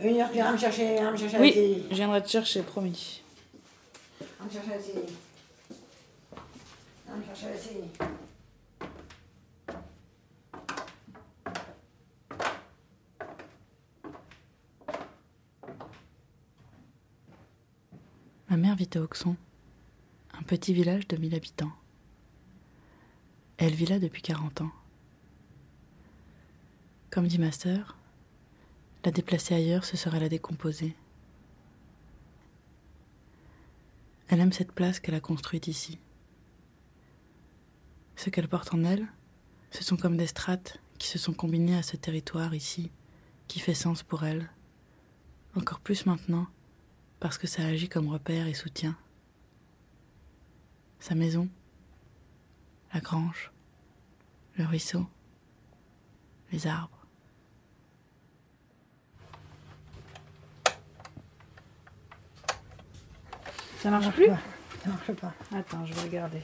[0.00, 1.82] À une heure, viens me chercher, me chercher la Oui, télé.
[1.90, 3.22] je viendrai te chercher, promis.
[4.44, 5.06] Me chercher la télé.
[7.08, 7.84] Me chercher la télé.
[18.50, 19.36] Ma mère vit à Auxon,
[20.32, 21.70] un petit village de 1000 habitants.
[23.58, 24.72] Elle vit là depuis 40 ans.
[27.10, 27.96] Comme dit ma sœur,
[29.04, 30.96] la déplacer ailleurs, ce serait la décomposer.
[34.26, 36.00] Elle aime cette place qu'elle a construite ici.
[38.16, 39.06] Ce qu'elle porte en elle,
[39.70, 42.90] ce sont comme des strates qui se sont combinées à ce territoire ici,
[43.46, 44.50] qui fait sens pour elle.
[45.54, 46.48] Encore plus maintenant,
[47.20, 48.96] parce que ça agit comme repère et soutien.
[50.98, 51.48] Sa maison,
[52.92, 53.52] la grange,
[54.56, 55.06] le ruisseau,
[56.50, 57.06] les arbres.
[63.78, 64.38] Ça marche plus pas.
[64.82, 65.34] Ça marche pas.
[65.54, 66.42] Attends, je vais regarder.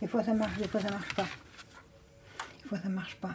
[0.00, 1.26] Des fois ça marche, des fois ça marche pas.
[2.62, 3.34] Des fois ça marche pas.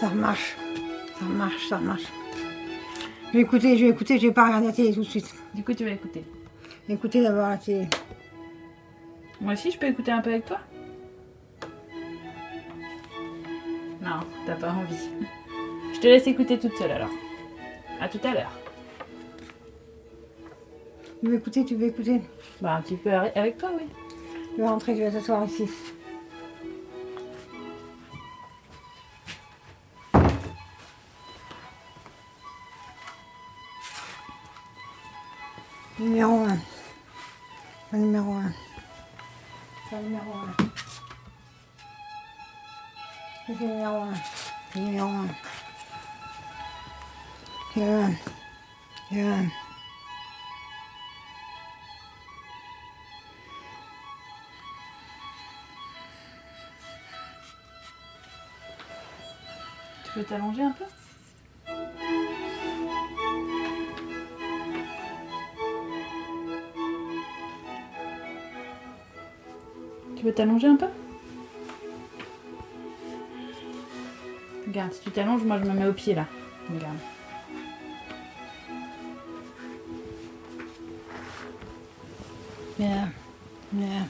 [0.00, 0.56] Ça marche.
[1.18, 2.04] Ça marche, ça marche.
[3.28, 5.34] Je vais écouter, je vais écouter, je vais pas regarder la télé tout de suite.
[5.54, 6.24] Du coup, tu vas écouter.
[6.88, 7.88] Écoutez d'abord la télé.
[9.40, 10.58] Moi aussi, je peux écouter un peu avec toi?
[14.00, 15.10] Non, t'as pas envie.
[15.92, 17.10] Je te laisse écouter toute seule alors.
[18.00, 18.52] À tout à l'heure.
[21.20, 22.22] Tu veux écouter, tu veux écouter?
[22.60, 23.86] Bah, un petit peu avec toi, oui.
[24.54, 25.68] Tu vas rentrer, tu vas t'asseoir ici.
[43.66, 44.12] Numéro 1.
[44.74, 45.26] Le numéro 1.
[47.74, 48.12] C'est le 1.
[49.08, 49.44] C'est le 1.
[60.04, 60.84] Tu peux t'allonger un peu?
[70.16, 70.88] Tu veux t'allonger un peu?
[74.78, 76.24] Regarde, si tu t'allonges, moi je me mets au pied là.
[76.72, 76.98] Regarde.
[82.78, 83.10] Bien.
[83.72, 84.06] Bien.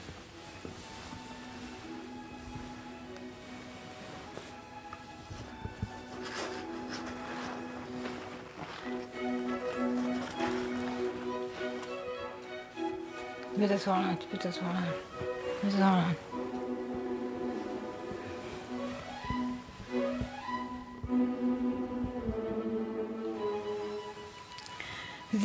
[13.55, 14.79] Tu peux t'asseoir là, tu peux t'asseoir là.
[14.79, 16.28] Tu peux t'asseoir là.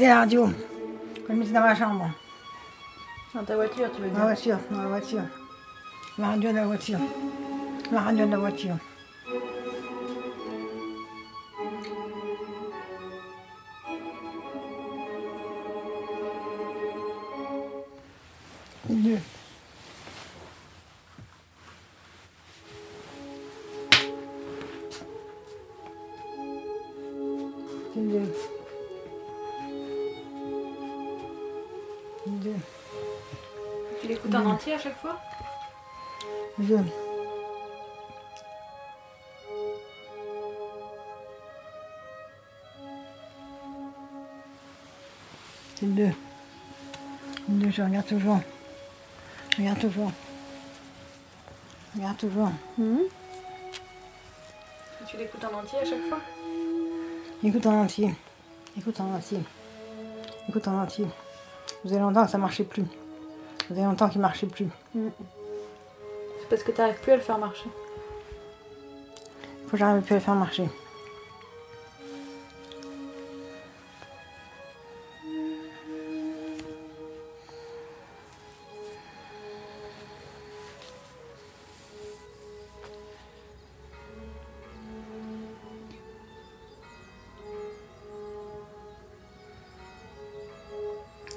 [0.04, 0.50] La radio.
[1.26, 2.10] Je l'ai mise dans ma chambre.
[3.34, 5.22] Dans ta voiture, tu veux Dans la voiture, dans la voiture.
[6.18, 6.98] La radio de la voiture.
[7.90, 8.76] La radio de la voiture.
[34.72, 35.20] À chaque fois?
[36.58, 36.78] Deux.
[45.74, 46.10] C'est deux.
[47.48, 48.40] Deux, je regarde toujours.
[49.50, 50.12] Je regarde toujours.
[51.94, 52.50] Je regarde toujours.
[55.06, 56.18] Tu l'écoutes en entier à chaque fois?
[57.42, 58.14] Écoute en entier.
[58.78, 59.40] Écoute en entier.
[60.48, 61.06] Écoute en entier.
[61.84, 62.84] Vous avez longtemps que ça marchait plus.
[63.64, 64.68] Ça faisait longtemps qu'il marchait plus.
[64.94, 65.08] Mm.
[66.38, 67.70] C'est parce que tu n'arrives plus à le faire marcher.
[69.64, 70.68] Faut que j'arrive plus à le faire marcher.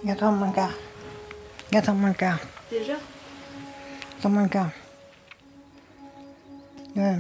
[0.09, 0.46] Attends mon
[1.93, 2.39] mon quart.
[2.71, 2.93] Déjà?
[4.23, 4.71] Mon quart.
[6.95, 7.17] Ouais.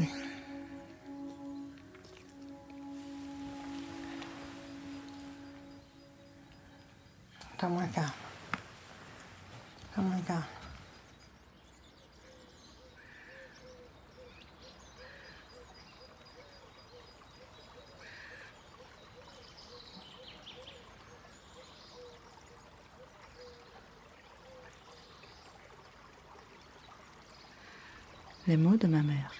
[28.47, 29.33] Les mots de ma mère.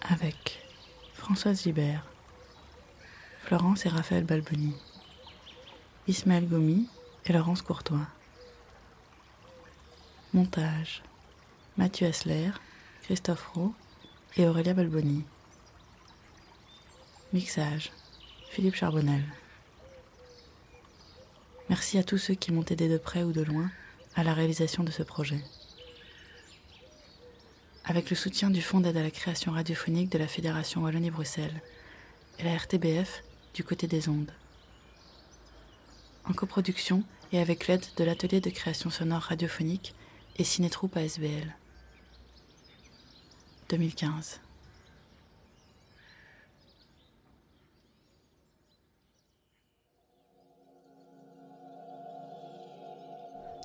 [0.00, 0.62] Avec
[1.12, 2.06] Françoise Gibert,
[3.42, 4.74] Florence et Raphaël Balboni,
[6.08, 6.88] Ismaël Gomi
[7.26, 8.06] et Laurence Courtois.
[10.32, 11.02] Montage
[11.76, 12.52] Mathieu Asler,
[13.02, 13.74] Christophe Roux
[14.38, 15.24] et Aurélia Balboni.
[17.34, 17.92] Mixage
[18.48, 19.24] Philippe Charbonnel.
[21.68, 23.70] Merci à tous ceux qui m'ont aidé de près ou de loin
[24.14, 25.40] à la réalisation de ce projet.
[27.84, 31.62] Avec le soutien du Fonds d'aide à la création radiophonique de la Fédération Wallonie-Bruxelles
[32.38, 33.22] et la RTBF
[33.54, 34.32] du côté des ondes.
[36.24, 39.94] En coproduction et avec l'aide de l'atelier de création sonore radiophonique
[40.36, 41.54] et Cinétroupe ASBL.
[43.68, 44.40] 2015.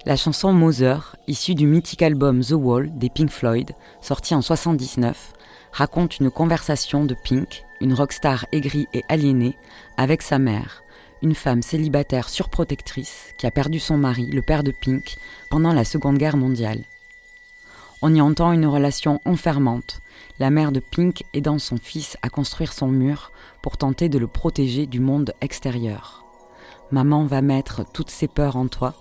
[0.08, 3.72] La chanson Mother, issue du mythique album The Wall des Pink Floyd,
[4.02, 5.34] sorti en 79,
[5.72, 9.58] raconte une conversation de Pink, une rockstar aigrie et aliénée,
[9.98, 10.84] avec sa mère,
[11.24, 15.18] une femme célibataire surprotectrice qui a perdu son mari, le père de Pink,
[15.50, 16.84] pendant la Seconde Guerre mondiale.
[18.04, 20.02] On y entend une relation enfermante,
[20.38, 23.32] la mère de Pink aidant son fils à construire son mur
[23.64, 26.24] pour tenter de le protéger du monde extérieur.
[26.92, 28.94] Maman va mettre toutes ses peurs en toi,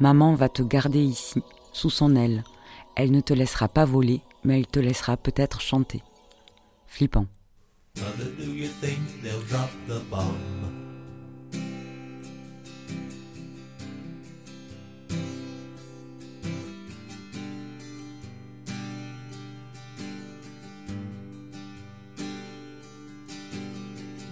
[0.00, 1.42] Maman va te garder ici,
[1.74, 2.42] sous son aile.
[2.96, 6.02] Elle ne te laissera pas voler, mais elle te laissera peut-être chanter.
[6.86, 7.26] Flippant.
[7.96, 10.38] Mother, do you think they'll drop the bomb?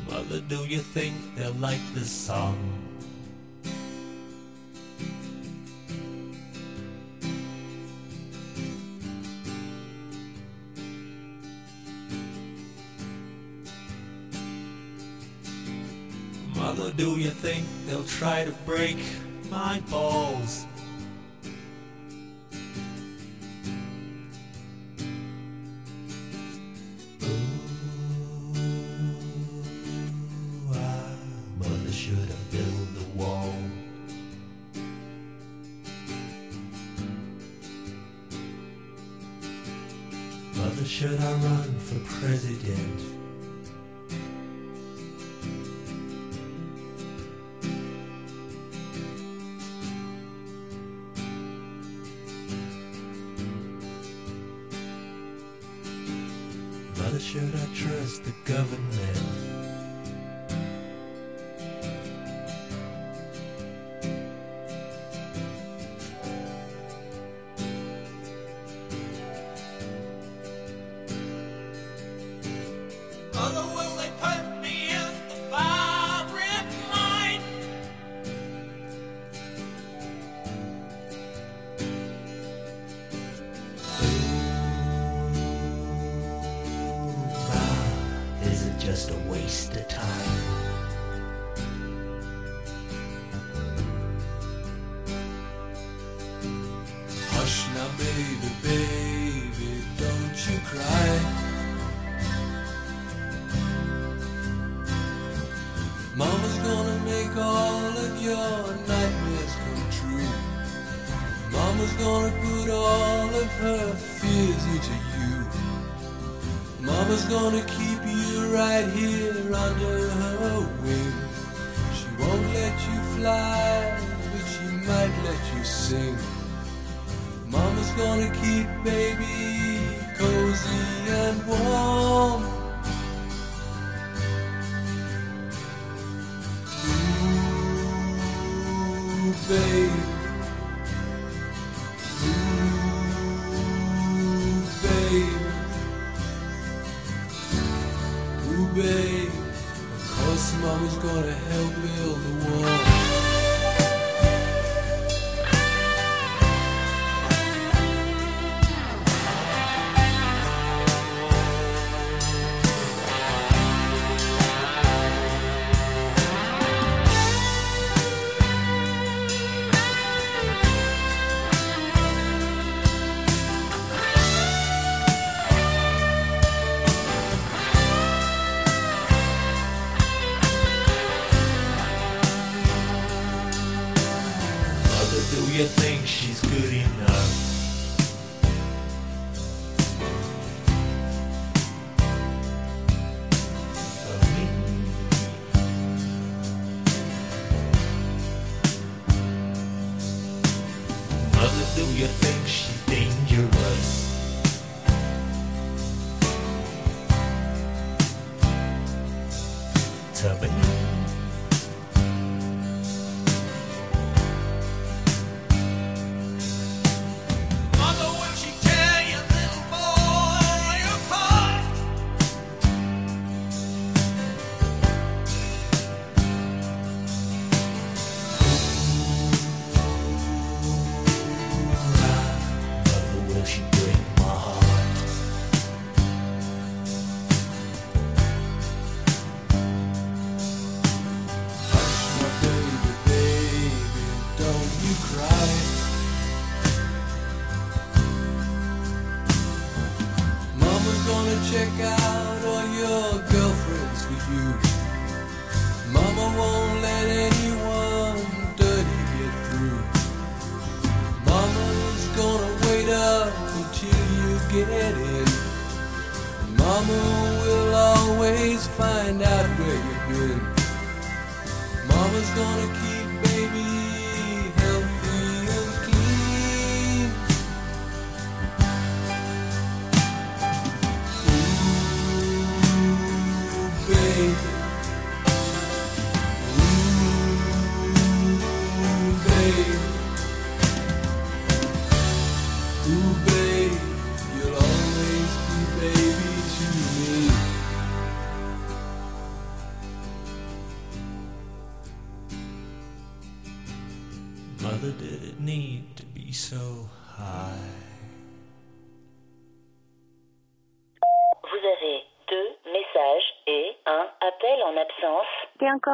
[0.08, 2.56] Mother, do you think they'll like this song?
[16.78, 18.98] Mother, do you think they'll try to break
[19.50, 20.64] my balls?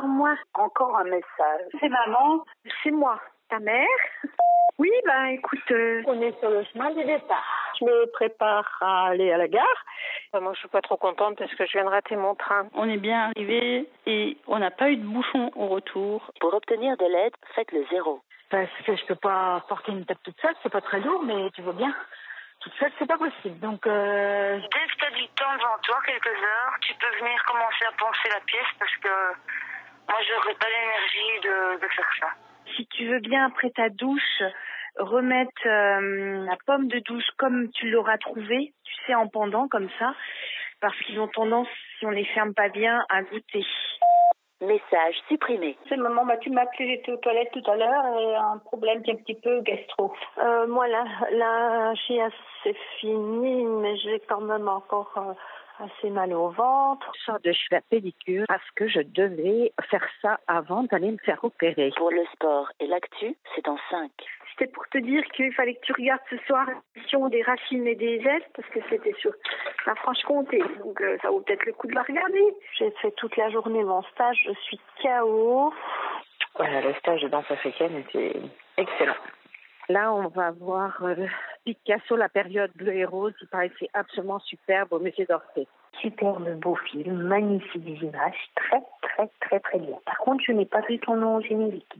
[0.04, 0.34] Encore moi.
[0.54, 1.68] Encore un message.
[1.80, 2.44] C'est maman.
[2.82, 3.18] C'est moi.
[3.48, 3.86] Ta mère?
[4.78, 7.72] Oui, ben écoute, euh, on est sur le chemin du départ.
[7.78, 9.84] Je me prépare à aller à la gare.
[10.34, 12.66] Euh, Moi, je suis pas trop contente parce que je viens de rater mon train.
[12.74, 16.30] On est bien arrivé et on n'a pas eu de bouchon au retour.
[16.40, 18.20] Pour obtenir de l'aide, faites le zéro.
[18.50, 21.50] Parce que je peux pas porter une table toute seule, c'est pas très lourd, mais
[21.54, 21.94] tu vois bien.
[22.60, 23.58] Toute seule, c'est pas possible.
[23.60, 24.58] Donc, euh...
[24.58, 27.92] Dès que tu as du temps devant toi, quelques heures, tu peux venir commencer à
[27.98, 29.08] penser la pièce parce que
[30.08, 32.28] moi, j'aurais pas l'énergie de, de faire ça.
[32.76, 34.42] si tu veux bien, après ta douche,
[34.96, 39.88] remettre euh, la pomme de douche comme tu l'auras trouvée, tu sais, en pendant comme
[39.98, 40.14] ça,
[40.80, 41.68] parce qu'ils ont tendance,
[41.98, 43.64] si on les ferme pas bien, à goûter.
[44.60, 45.76] Message supprimé.
[45.88, 49.02] C'est maman, bah, tu m'as appelé, j'étais aux toilettes tout à l'heure et un problème
[49.02, 50.14] qui est un petit peu gastro.
[50.38, 52.32] Euh, moi, la, la chiasse,
[52.62, 55.34] c'est fini, mais j'ai quand même encore euh,
[55.80, 57.10] assez mal au ventre.
[57.18, 61.18] Je sors de chez la pédicure parce que je devais faire ça avant d'aller me
[61.18, 61.92] faire opérer.
[61.96, 64.10] Pour le sport et l'actu, c'est en 5.
[64.50, 67.96] C'était pour te dire qu'il fallait que tu regardes ce soir l'émission des racines et
[67.96, 69.32] des ailes, parce que c'était sur
[69.86, 70.62] la Franche-Comté.
[70.78, 72.54] Donc euh, ça vaut peut-être le coup de la regarder.
[72.78, 75.72] J'ai fait toute la journée mon stage, je suis KO.
[76.56, 78.36] Voilà, le stage de danse africaine était
[78.76, 79.16] excellent.
[79.88, 81.26] Là, on va voir euh,
[81.64, 83.34] Picasso, la période bleu et rose.
[83.38, 83.46] Que
[83.78, 85.66] c'est absolument superbe au musée d'Orsay.
[86.00, 89.96] Superbe beau film, magnifique images, très très très très bien.
[90.04, 91.94] Par contre, je n'ai pas vu ton nom au générique.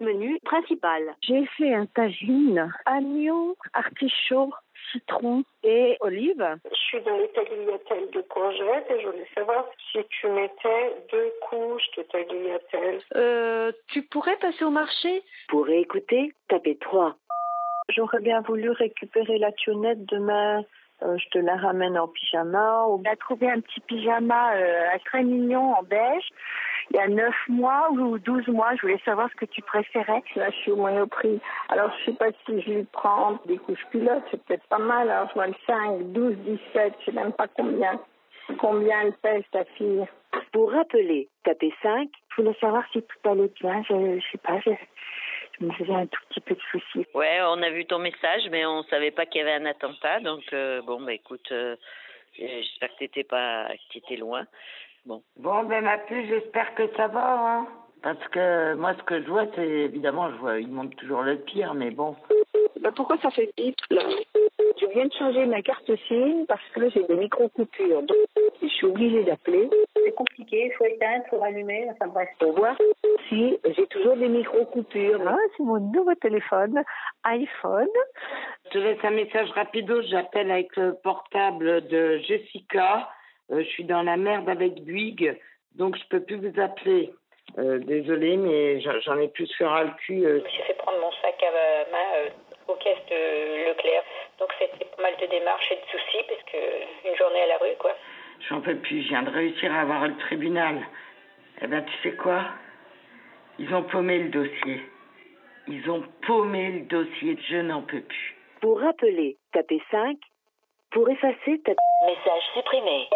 [0.00, 1.02] Menu principal.
[1.22, 4.52] J'ai fait un tagine, agneau, artichaut,
[4.92, 6.44] citron et olive.
[6.70, 11.32] Je suis dans les tagliatelles de courgettes et je voulais savoir si tu mettais deux
[11.48, 13.00] couches de tagliatelles.
[13.16, 15.22] Euh, tu pourrais passer au marché?
[15.48, 17.16] Pour écouter, tapez 3.
[17.90, 20.62] J'aurais bien voulu récupérer la tionnette demain.
[21.02, 22.86] Euh, je te la ramène en pyjama.
[22.88, 26.28] On a trouvé un petit pyjama euh, très mignon en beige.
[26.90, 30.22] Il y a 9 mois ou 12 mois, je voulais savoir ce que tu préférais.
[30.36, 31.38] Là, je suis au monoprix.
[31.68, 35.10] Alors, je sais pas si je vais prendre des couches culottes, c'est peut-être pas mal.
[35.10, 38.00] Alors, je vois le 5, 12, 17, je sais même pas combien.
[38.58, 40.06] Combien elle pèse, ta fille
[40.52, 42.08] Pour rappeler, tapez 5.
[42.30, 43.82] Je voulais savoir si tout allait bien.
[43.82, 44.70] Je, je sais pas, je,
[45.60, 47.06] je me faisais un tout petit peu de soucis.
[47.14, 50.20] Ouais, on a vu ton message, mais on savait pas qu'il y avait un attentat.
[50.20, 51.76] Donc, euh, bon, bah écoute, euh,
[52.38, 54.46] j'espère que t'étais pas, que t'étais loin.
[55.06, 55.22] Bon.
[55.36, 57.66] Bon, ben ma puce, j'espère que ça va, hein.
[58.02, 61.36] Parce que moi, ce que je vois, c'est évidemment, je vois, il montre toujours le
[61.36, 62.14] pire, mais bon.
[62.80, 64.02] Ben pourquoi ça fait bip, là?
[64.80, 68.02] Je viens de changer ma carte SIM parce que j'ai des micro-coupures.
[68.02, 68.16] Donc,
[68.62, 69.68] je suis obligée d'appeler.
[69.94, 72.28] C'est compliqué, il faut éteindre, il faut rallumer, enfin bref.
[72.38, 72.76] Pour voir
[73.28, 75.20] si j'ai toujours des micro-coupures.
[75.26, 76.80] Ah, c'est mon nouveau téléphone,
[77.24, 77.88] iPhone.
[78.66, 83.08] Je te laisse un message rapido, j'appelle avec le portable de Jessica.
[83.50, 85.36] Euh, je suis dans la merde avec Bouygues,
[85.74, 87.10] donc je peux plus vous appeler.
[87.56, 90.24] Euh, désolée, mais j'en ai plus sur le cul.
[90.26, 90.40] euh.
[90.54, 92.28] J'ai fait prendre mon sac à main euh,
[92.68, 94.02] aux caisses de Leclerc.
[94.38, 97.56] Donc c'était pas mal de démarches et de soucis parce que une journée à la
[97.56, 97.96] rue quoi.
[98.48, 100.78] J'en peux plus, je viens de réussir à avoir le tribunal.
[101.62, 102.44] Eh ben, tu sais quoi?
[103.58, 104.82] Ils ont paumé le dossier.
[105.66, 108.36] Ils ont paumé le dossier, je n'en peux plus.
[108.60, 110.16] Pour rappeler, tapez 5.
[110.90, 111.76] Pour effacer, tapez...
[112.06, 113.08] Message supprimé.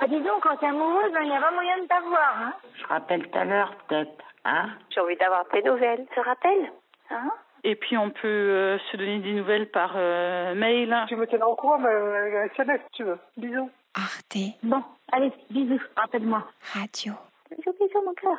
[0.00, 2.86] Bah dis donc, quand t'es amoureuse, il n'y a pas moyen de t'avoir, hein Je
[2.86, 6.06] rappelle tout à l'heure, peut-être, hein J'ai envie d'avoir tes nouvelles.
[6.10, 6.72] Tu te rappelles
[7.10, 7.30] Hein
[7.64, 10.94] Et puis on peut euh, se donner des nouvelles par euh, mail.
[11.08, 13.18] Tu me tiens au courant, mais euh, SMS, si tu veux.
[13.36, 13.70] Bisous.
[13.94, 14.82] Arte Bon,
[15.12, 16.44] allez, bisous, rappelle-moi.
[16.74, 17.14] Radio.
[17.50, 18.36] Bisous, bisous, mon cœur.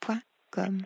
[0.00, 0.20] Point
[0.52, 0.78] com.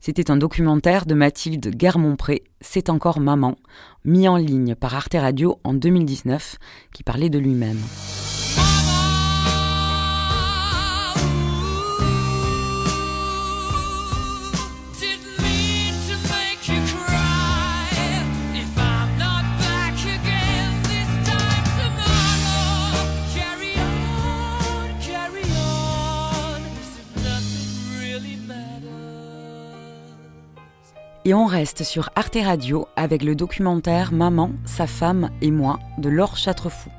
[0.00, 3.56] C'était un documentaire de Mathilde Guermont-Pré, C'est encore maman,
[4.06, 6.56] mis en ligne par Arte Radio en 2019,
[6.94, 7.78] qui parlait de lui-même.
[31.30, 36.08] Et on reste sur Arte Radio avec le documentaire Maman, sa femme et moi de
[36.08, 36.90] Laure Châtrefou.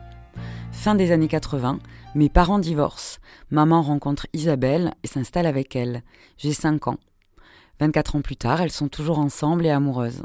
[0.71, 1.79] Fin des années 80,
[2.15, 3.19] mes parents divorcent.
[3.49, 6.01] Maman rencontre Isabelle et s'installe avec elle.
[6.37, 6.97] J'ai 5 ans.
[7.81, 10.23] 24 ans plus tard, elles sont toujours ensemble et amoureuses.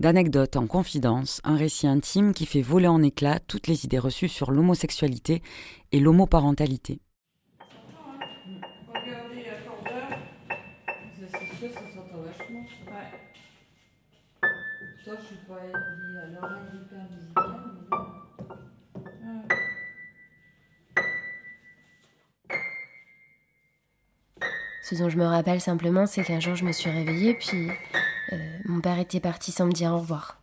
[0.00, 4.28] D'anecdotes en confidence, un récit intime qui fait voler en éclats toutes les idées reçues
[4.28, 5.40] sur l'homosexualité
[5.92, 6.98] et l'homoparentalité.
[24.90, 27.70] Ce dont je me rappelle simplement, c'est qu'un jour je me suis réveillée, puis
[28.32, 30.40] euh, mon père était parti sans me dire au revoir.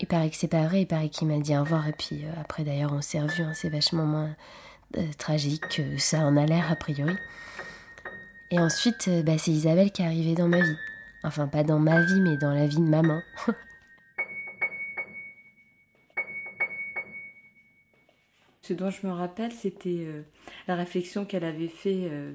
[0.00, 2.24] Il paraît que c'est pas vrai, il paraît qu'il m'a dit au revoir, et puis
[2.24, 4.34] euh, après d'ailleurs on s'est revus, hein, c'est vachement moins
[4.96, 7.16] euh, tragique que ça en a l'air a priori.
[8.50, 10.76] Et ensuite, euh, bah, c'est Isabelle qui est arrivée dans ma vie.
[11.22, 13.22] Enfin, pas dans ma vie, mais dans la vie de maman.
[18.62, 20.22] Ce dont je me rappelle, c'était euh,
[20.68, 22.32] la réflexion qu'elle avait fait euh,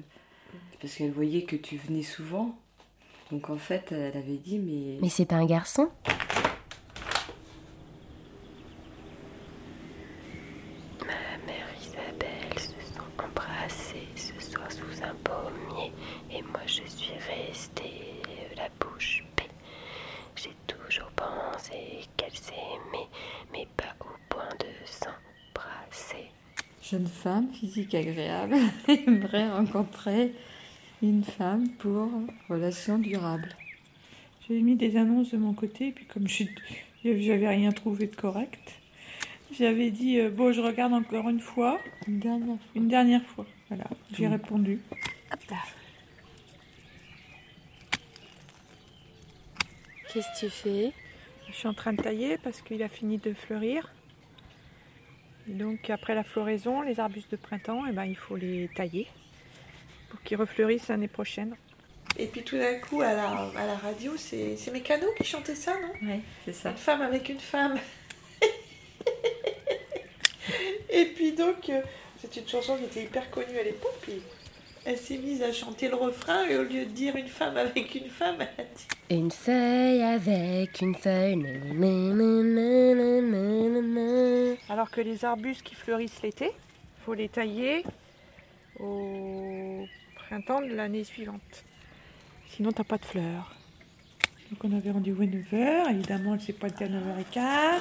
[0.80, 2.56] parce qu'elle voyait que tu venais souvent.
[3.30, 4.98] Donc en fait, elle avait dit mais.
[5.00, 5.88] Mais c'est pas un garçon
[11.00, 15.92] Ma mère Isabelle se sont embrassées ce soir sous un pommier
[16.30, 18.20] et moi je suis restée
[18.56, 19.50] la bouche bée.
[20.34, 23.08] J'ai toujours pensé qu'elles s'aimaient,
[23.52, 26.30] mais pas au point de s'embrasser.
[26.82, 28.56] Jeune femme, physique agréable,
[28.88, 30.32] aimerait rencontrer
[31.02, 32.08] une femme pour
[32.48, 33.50] relation durable.
[34.48, 36.44] J'ai mis des annonces de mon côté, puis comme je
[37.04, 38.80] j'avais rien trouvé de correct,
[39.52, 41.78] j'avais dit euh, bon, je regarde encore une fois.
[42.08, 42.58] Une dernière fois.
[42.74, 43.46] Une dernière fois.
[43.68, 43.84] Voilà,
[44.16, 44.80] j'ai répondu.
[50.12, 50.92] Qu'est-ce que tu fais?
[51.50, 53.92] Je suis en train de tailler parce qu'il a fini de fleurir.
[55.46, 59.06] Donc après la floraison, les arbustes de printemps, eh ben, il faut les tailler.
[60.10, 61.56] pour qu'ils refleurissent l'année prochaine.
[62.18, 65.54] Et puis tout d'un coup, à la, à la radio, c'est c'est Mécano qui chantait
[65.54, 65.92] ça, non?
[66.02, 66.70] Oui, c'est ça.
[66.70, 67.78] Une femme avec une femme.
[70.90, 71.82] Et puis donc, euh,
[72.20, 73.98] c'est une chanson qui était hyper connue à l'époque.
[74.02, 74.22] Puis
[74.86, 77.92] elle s'est mise à chanter le refrain et au lieu de dire une femme avec
[77.96, 81.44] une femme, elle a dit Une feuille avec une feuille.
[84.68, 86.52] Alors que les arbustes qui fleurissent l'été,
[87.04, 87.82] faut les tailler
[88.78, 89.84] au
[90.14, 91.64] printemps de l'année suivante.
[92.48, 93.56] Sinon, t'as pas de fleurs.
[94.50, 95.90] Donc, on avait rendez-vous à 9h.
[95.90, 97.80] Évidemment, elle s'est pointée à 9h15.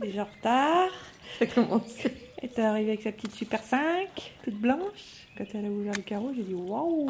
[0.00, 0.90] Déjà en retard.
[1.38, 2.29] Ça commençait.
[2.42, 4.08] Elle est arrivée avec sa petite Super 5,
[4.44, 5.26] toute blanche.
[5.36, 7.08] Quand elle a ouvert le carreau, j'ai dit waouh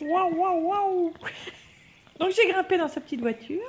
[0.00, 1.12] Waouh, waouh, waouh
[2.20, 3.60] Donc, j'ai grimpé dans sa petite voiture.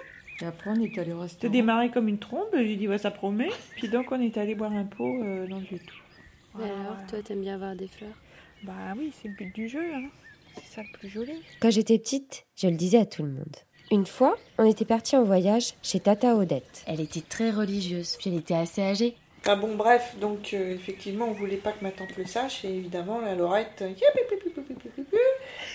[0.41, 1.51] Et après, on est allé au Te restaurant.
[1.51, 2.47] démarrer comme une trombe.
[2.53, 3.49] J'ai dit, ouais, ça promet.
[3.75, 6.59] Puis donc, on est allé boire un pot euh, dans le vieux tout.
[6.61, 8.15] Et alors, toi, t'aimes bien avoir des fleurs?
[8.63, 9.93] Bah oui, c'est le but du jeu.
[9.93, 10.09] Hein.
[10.55, 11.33] C'est ça le plus joli.
[11.61, 13.55] Quand j'étais petite, je le disais à tout le monde.
[13.91, 16.83] Une fois, on était parti en voyage chez Tata Odette.
[16.85, 19.15] Elle était très religieuse, puis elle était assez âgée.
[19.41, 22.65] Enfin bon, bref, donc euh, effectivement, on voulait pas que ma tante le sache.
[22.65, 23.83] Et évidemment, la Laurette,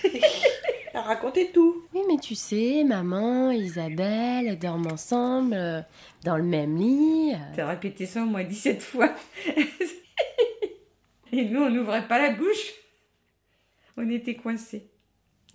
[0.03, 1.83] elle racontait tout.
[1.93, 5.81] Oui, mais tu sais, maman, Isabelle, elles dorment ensemble, euh,
[6.23, 7.33] dans le même lit.
[7.33, 7.37] euh.
[7.55, 9.09] T'as répété ça au moins 17 fois.
[11.31, 12.73] Et nous, on n'ouvrait pas la bouche.
[13.97, 14.87] On était coincés.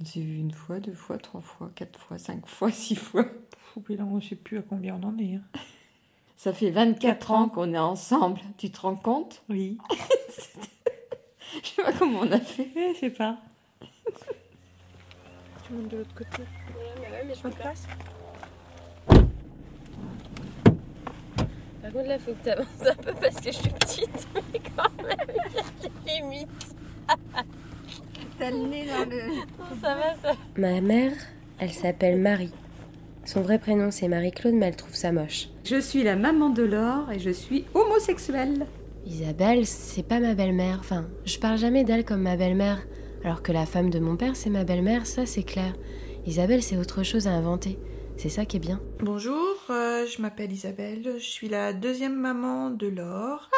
[0.00, 3.24] On s'est vu une fois, deux fois, trois fois, quatre fois, cinq fois, six fois.
[3.24, 5.34] Pff, là, on sait plus à combien on en est.
[5.36, 5.42] hein.
[6.42, 8.40] Ça fait 24 ans qu'on est ensemble.
[8.56, 9.42] Tu te rends compte?
[9.50, 9.76] Oui.
[11.62, 12.70] Je sais pas comment on a fait.
[12.94, 13.36] Je sais pas.
[15.66, 16.44] Tu montes de l'autre côté.
[17.26, 17.86] mais je Pas de place
[21.82, 25.02] Par contre, là, faut que t'avances un peu parce que je suis petite, mais quand
[25.02, 26.74] même, il y a des limites.
[28.38, 29.76] T'as le nez dans le.
[29.82, 31.12] Ça va, ça Ma mère,
[31.58, 32.54] elle s'appelle Marie.
[33.30, 35.50] Son vrai prénom, c'est Marie-Claude, mais elle trouve ça moche.
[35.62, 38.66] Je suis la maman de Laure et je suis homosexuelle.
[39.06, 40.78] Isabelle, c'est pas ma belle-mère.
[40.80, 42.80] Enfin, je parle jamais d'elle comme ma belle-mère.
[43.22, 45.74] Alors que la femme de mon père, c'est ma belle-mère, ça c'est clair.
[46.26, 47.78] Isabelle, c'est autre chose à inventer.
[48.16, 48.80] C'est ça qui est bien.
[48.98, 51.14] Bonjour, euh, je m'appelle Isabelle.
[51.18, 53.48] Je suis la deuxième maman de Laure.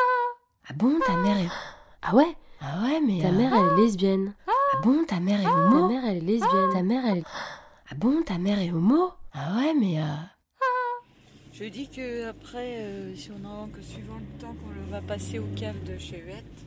[0.68, 1.48] Ah bon, ta mère est.
[2.02, 3.22] Ah ouais Ah ouais, mais.
[3.22, 4.34] Ta mère, elle est lesbienne.
[4.48, 6.70] Ah bon, ta mère est homo Ta mère, elle est lesbienne.
[6.74, 7.24] Ta mère, elle est.
[7.90, 10.00] Ah bon, ta mère est homo Ah ouais, mais.
[10.00, 10.04] euh,
[11.52, 15.00] Je dis que après, euh, si on en que suivant le temps qu'on le va
[15.00, 16.66] passer au cave de chez Huette,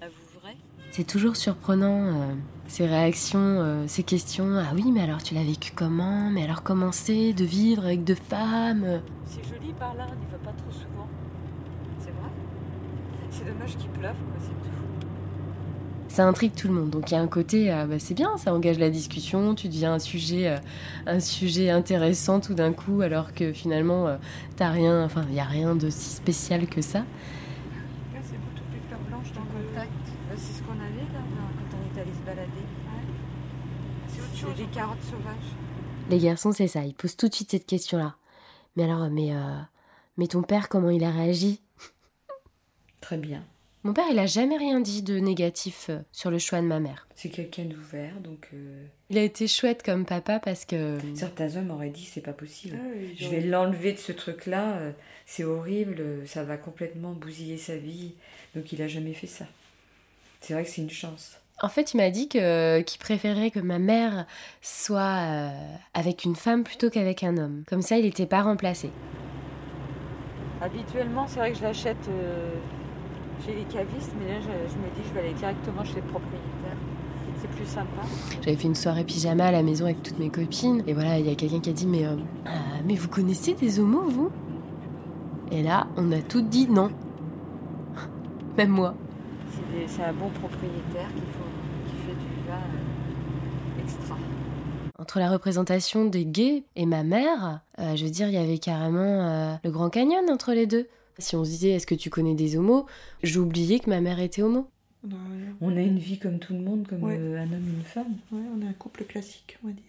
[0.00, 0.56] avouerai.
[0.90, 2.34] C'est toujours surprenant, euh,
[2.66, 4.56] ces réactions, ces questions.
[4.58, 6.30] Ah oui, mais alors tu l'as vécu comment?
[6.30, 9.02] Mais alors comment c'est de vivre avec deux femmes?
[9.26, 11.08] C'est joli par là, on n'y va pas trop souvent.
[11.98, 12.30] C'est vrai?
[13.30, 14.81] C'est dommage qu'il pleuve, quoi, c'est tout.
[16.12, 16.90] Ça intrigue tout le monde.
[16.90, 19.68] Donc il y a un côté, euh, bah, c'est bien, ça engage la discussion, tu
[19.68, 20.58] deviens un sujet, euh,
[21.06, 24.18] un sujet intéressant tout d'un coup, alors que finalement, euh,
[24.56, 26.98] t'as rien, enfin, il n'y a rien de si spécial que ça.
[26.98, 27.04] Là,
[28.22, 29.90] c'est beaucoup plus fleurs blanches dans le contact.
[30.28, 32.66] Là, c'est ce qu'on avait là, là, quand on est allé se balader.
[34.08, 34.50] C'est autre chose.
[34.54, 35.56] C'est des carottes sauvages.
[36.10, 38.16] Les garçons, c'est ça, ils posent tout de suite cette question-là.
[38.76, 39.60] Mais alors, mais, euh,
[40.18, 41.62] mais ton père, comment il a réagi?
[43.00, 43.42] Très bien.
[43.84, 46.78] Mon père, il a jamais rien dit de négatif euh, sur le choix de ma
[46.78, 47.08] mère.
[47.16, 48.48] C'est quelqu'un d'ouvert, donc.
[48.54, 50.98] euh, Il a été chouette comme papa parce que.
[51.14, 52.78] Certains hommes auraient dit c'est pas possible.
[52.80, 54.92] Ah oui, je vais l'enlever de ce truc-là, euh,
[55.26, 58.14] c'est horrible, euh, ça va complètement bousiller sa vie.
[58.54, 59.46] Donc il a jamais fait ça.
[60.40, 61.38] C'est vrai que c'est une chance.
[61.60, 64.26] En fait, il m'a dit que qu'il préférait que ma mère
[64.62, 65.50] soit euh,
[65.94, 67.64] avec une femme plutôt qu'avec un homme.
[67.68, 68.90] Comme ça, il n'était pas remplacé.
[70.60, 72.50] Habituellement, c'est vrai que je l'achète euh,
[73.44, 76.02] chez les cavistes, mais là, je, je me dis, je vais aller directement chez les
[76.02, 76.76] propriétaires.
[77.40, 78.02] C'est plus sympa.
[78.40, 80.82] J'avais fait une soirée pyjama à la maison avec toutes mes copines.
[80.86, 82.14] Et voilà, il y a quelqu'un qui a dit Mais, euh,
[82.46, 82.50] ah,
[82.84, 84.30] mais vous connaissez des homos, vous?
[85.50, 86.90] Et là, on a toutes dit non.
[88.56, 88.94] Même moi.
[89.86, 94.16] C'est un bon propriétaire qui, faut, qui fait du vin euh, extra.
[94.98, 98.58] Entre la représentation des gays et ma mère, euh, je veux dire, il y avait
[98.58, 100.86] carrément euh, le Grand Canyon entre les deux.
[101.18, 102.86] Si on se disait Est-ce que tu connais des homos
[103.22, 104.68] J'oubliais que ma mère était homo.
[105.60, 107.16] On a une vie comme tout le monde, comme Ouais.
[107.18, 108.14] euh, un homme et une femme.
[108.30, 109.82] Ouais, on est un couple classique, on va dire.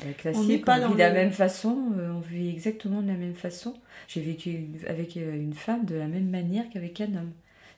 [0.00, 3.08] La On classique, on, pas vit de la même façon, euh, on vit exactement de
[3.08, 3.74] la même façon.
[4.08, 7.32] J'ai vécu une- avec euh, une femme de la même manière qu'avec un homme.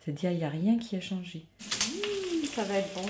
[0.05, 1.45] C'est-à-dire, il n'y a rien qui a changé.
[1.61, 3.07] Mmh, ça va être bon.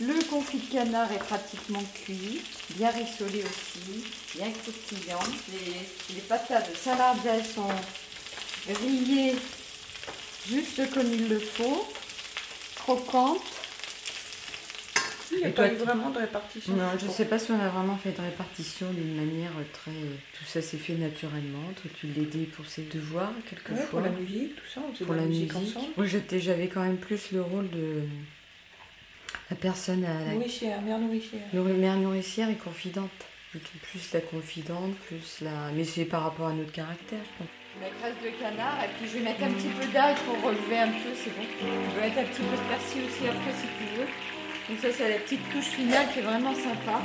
[0.00, 2.40] Le confit de canard est pratiquement cuit,
[2.76, 4.04] bien rissolé aussi,
[4.36, 5.18] bien croustillant.
[5.52, 7.62] Les, les patates de salade, elles sont
[8.68, 9.34] grillées
[10.48, 11.86] juste comme il le faut,
[12.76, 13.40] croquantes.
[15.32, 16.74] il n'y a pas eu vraiment de répartition.
[16.74, 19.90] Non, je sais pas si on a vraiment fait de répartition d'une manière très.
[19.90, 21.64] Tout ça s'est fait naturellement.
[21.80, 23.76] Toi, tu l'aidais pour ses devoirs, quelquefois.
[23.76, 25.52] Ouais, pour la musique, tout ça, on faisait Pour de la musique.
[25.54, 25.92] musique ensemble.
[25.96, 28.02] Moi, j'étais- j'avais quand même plus le rôle de
[29.50, 30.32] la personne à la.
[30.34, 31.42] Nourricière, mère nourricière.
[31.52, 33.10] Nourri- Mère nourricière et confidente.
[33.50, 35.70] Plutôt Plus la confidente, plus la.
[35.74, 37.48] Mais c'est par rapport à notre caractère, je pense.
[37.82, 40.78] La graisse de canard, et puis je vais mettre un petit peu d'ail pour relever
[40.78, 41.42] un peu, c'est bon.
[41.42, 44.06] Je vais mettre un petit peu de persil aussi après si tu veux.
[44.68, 47.02] Donc ça c'est la petite touche finale qui est vraiment sympa.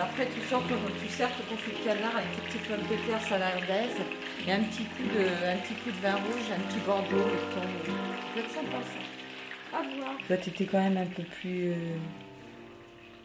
[0.00, 2.96] Après tu sors ton, tu sers ton confit de canard avec tes petites pommes de
[3.04, 3.98] terre salardaise
[4.46, 7.42] et un petit coup de, un petit coup de vin rouge, un petit bordeaux, le
[7.52, 7.66] thon.
[7.92, 9.76] Ça peut être sympa ça.
[9.76, 10.16] À voir.
[10.26, 11.72] Toi, t'étais quand même un peu plus.
[11.72, 11.96] euh,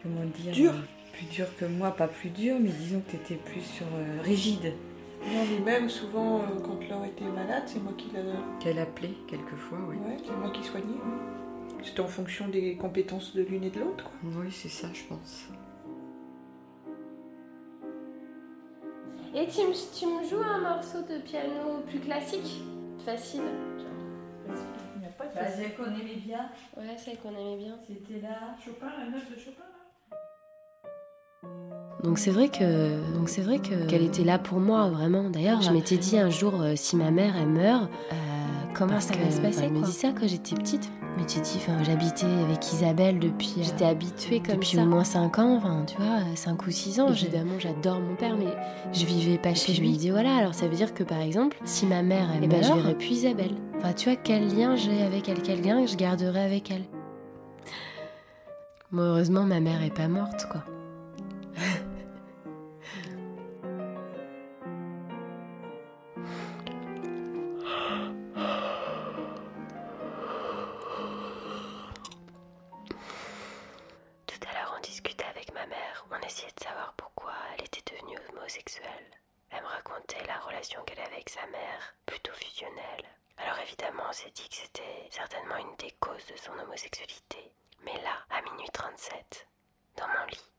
[0.02, 0.72] comment dire Dur.
[1.12, 3.86] Plus dur que moi, pas plus dur, mais disons que t'étais plus sur.
[3.86, 4.72] euh, rigide.
[5.22, 8.20] Non, mais même souvent, euh, quand Laure était malade, c'est moi qui la.
[8.60, 9.96] Qu'elle appelait quelquefois, oui.
[9.96, 10.86] Ouais, c'est moi qui soignais.
[10.86, 11.82] ouais.
[11.84, 14.04] C'était en fonction des compétences de l'une et de l'autre.
[14.04, 14.12] quoi.
[14.42, 15.48] Oui, c'est ça, je pense.
[19.34, 22.62] Et tu me, tu me joues un morceau de piano plus classique?
[23.04, 23.42] Facile.
[24.96, 26.48] Il n'y a pas de Bah, celle qu'on aimait bien.
[26.76, 27.76] Ouais, celle qu'on aimait bien.
[27.86, 28.56] C'était là.
[28.64, 29.62] Chopin, la note de Chopin,
[32.02, 35.30] Donc c'est vrai que donc c'est vrai que qu'elle était là pour moi vraiment.
[35.30, 38.14] D'ailleurs, je m'étais dit un jour euh, si ma mère elle meurt, euh,
[38.74, 40.90] comment ça va se passer Elle me dit ça quand j'étais petite.
[41.16, 43.56] Mais tu dis, j'habitais avec Isabelle depuis.
[43.60, 47.08] J'étais habituée comme depuis au moins 5 ans, enfin, tu vois, 5 ou 6 ans.
[47.08, 48.54] Évidemment, j'adore mon père, mais
[48.92, 49.88] je vivais pas chez lui.
[49.88, 52.44] Je me dis, voilà, alors ça veut dire que par exemple, si ma mère elle
[52.44, 53.54] Eh meurt, ben, je alors verrai plus Isabelle.
[53.78, 56.84] Enfin, tu vois, quel lien j'ai avec elle, quel lien je garderai avec elle.
[58.92, 60.62] Bon, heureusement, ma mère est pas morte, quoi.
[79.50, 83.04] Elle me racontait la relation qu'elle avait avec sa mère, plutôt fusionnelle.
[83.36, 87.52] Alors évidemment, on s'est dit que c'était certainement une des causes de son homosexualité.
[87.82, 89.46] Mais là, à minuit 37,
[89.96, 90.50] dans mon lit,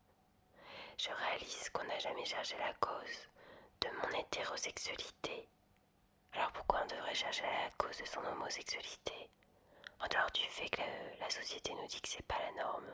[0.98, 3.28] je réalise qu'on n'a jamais cherché la cause
[3.80, 5.48] de mon hétérosexualité.
[6.34, 9.28] Alors pourquoi on devrait chercher la cause de son homosexualité
[9.98, 10.80] En dehors du fait que
[11.18, 12.86] la société nous dit que c'est pas la norme?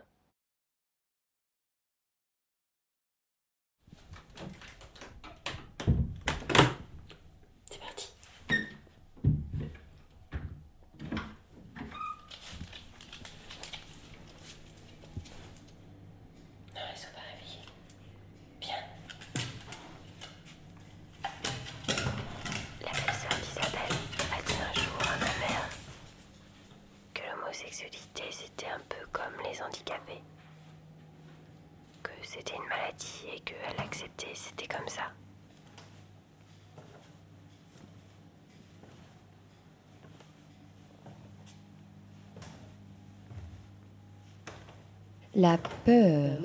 [7.71, 8.09] C'est parti.
[16.75, 17.67] Non, ils sont pas réveillés.
[18.61, 18.77] Bien.
[22.83, 23.97] La belle-sœur d'Isabelle
[24.33, 25.69] a dit un jour à ma mère
[27.15, 30.23] que l'homosexualité c'était un peu comme les handicapés.
[32.03, 35.11] Que c'était une maladie et qu'elle acceptait, c'était comme ça.
[45.39, 46.39] La peur.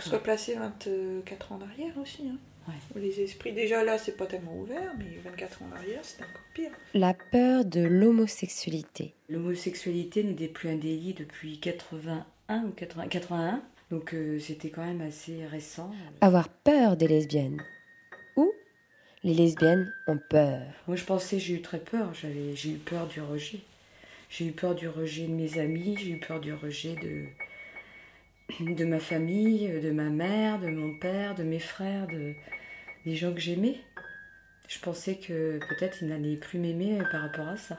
[0.00, 2.24] Se replacer 24 ans en arrière aussi.
[2.28, 2.72] Hein.
[2.96, 6.42] Les esprits, déjà là, c'est pas tellement ouvert, mais 24 ans en arrière, c'est encore
[6.52, 6.72] pire.
[6.94, 9.14] La peur de l'homosexualité.
[9.28, 13.62] L'homosexualité n'était plus un délit depuis 81 ou 80 81.
[13.92, 15.92] Donc euh, c'était quand même assez récent.
[16.20, 17.62] Avoir peur des lesbiennes.
[19.24, 20.60] Les lesbiennes ont peur.
[20.86, 22.12] Moi je pensais, j'ai eu très peur.
[22.12, 23.60] J'avais, j'ai eu peur du rejet.
[24.28, 27.24] J'ai eu peur du rejet de mes amis, j'ai eu peur du rejet de,
[28.74, 32.34] de ma famille, de ma mère, de mon père, de mes frères, de,
[33.06, 33.76] des gens que j'aimais.
[34.68, 37.78] Je pensais que peut-être ils n'allaient plus m'aimer par rapport à ça.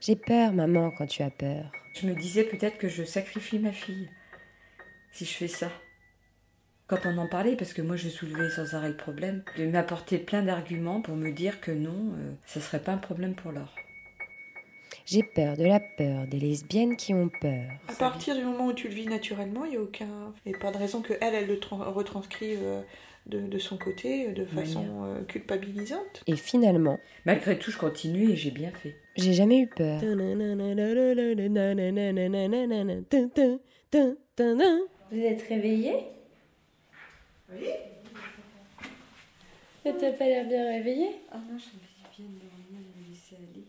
[0.00, 1.70] J'ai peur, maman, quand tu as peur.
[2.00, 4.08] Je me disais peut-être que je sacrifie ma fille
[5.12, 5.70] si je fais ça.
[6.88, 10.16] Quand on en parlait, parce que moi je soulevais sans arrêt le problème, de m'apporter
[10.18, 13.74] plein d'arguments pour me dire que non, euh, ça serait pas un problème pour Laure.
[15.04, 17.64] J'ai peur de la peur des lesbiennes qui ont peur.
[17.88, 20.32] À partir du moment où tu le vis naturellement, il n'y a aucun.
[20.46, 22.80] Il n'y a pas de raison que elle, elle le tra- retranscrive euh,
[23.26, 26.22] de, de son côté, de façon euh, culpabilisante.
[26.26, 28.96] Et finalement, Malgré tout, je continue et j'ai bien fait.
[29.16, 30.00] j'ai jamais eu peur.
[35.10, 35.92] Vous êtes réveillé
[37.50, 37.66] Oui.
[39.84, 41.64] Mais t'as pas l'air bien réveillé Ah non, je
[42.16, 43.64] viens de dormir, de me laisser aller.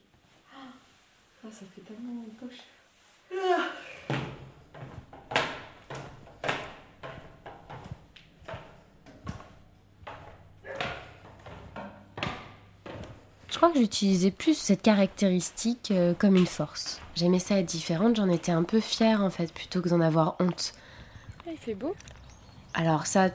[0.53, 2.59] Ah, ça fait tellement poche.
[13.49, 17.01] Je crois que j'utilisais plus cette caractéristique euh, comme une force.
[17.15, 20.35] J'aimais ça être différente, j'en étais un peu fière en fait, plutôt que d'en avoir
[20.39, 20.73] honte.
[21.45, 21.93] Ah, il fait beau?
[22.73, 23.29] Alors ça,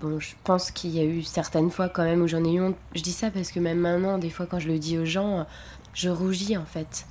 [0.00, 2.60] bon, je pense qu'il y a eu certaines fois quand même où j'en ai eu
[2.60, 2.76] honte.
[2.94, 5.46] Je dis ça parce que même maintenant, des fois quand je le dis aux gens,
[5.94, 7.06] je rougis en fait.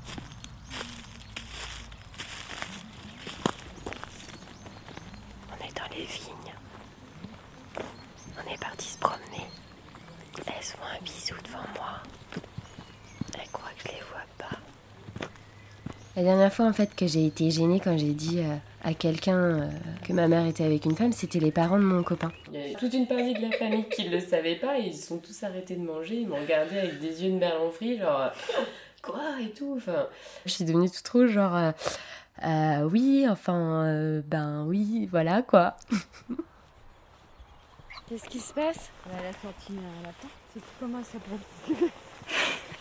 [5.51, 6.53] On est dans les vignes.
[8.37, 9.45] On est parti se promener.
[10.45, 12.01] Elles se font un bisou devant moi.
[13.33, 14.57] Elles croient que je les vois pas.
[16.15, 18.55] La dernière fois en fait que j'ai été gênée quand j'ai dit euh,
[18.87, 19.69] à quelqu'un euh,
[20.07, 22.31] que ma mère était avec une femme, c'était les parents de mon copain.
[22.53, 24.95] Il y a toute une partie de la famille qui le savait pas et ils
[24.95, 26.21] sont tous arrêtés de manger.
[26.21, 28.31] Ils m'ont regardé avec des yeux de merlan frit, genre
[29.01, 29.73] quoi et tout?
[29.75, 30.07] Enfin,
[30.45, 31.71] Je suis devenue toute rouge, genre euh,
[32.45, 35.75] euh, oui, enfin euh, ben oui, voilà quoi.
[38.07, 38.89] Qu'est-ce qui se passe?
[39.11, 40.29] Elle a sorti un lapin.
[40.53, 41.89] C'est comment ça s'appelle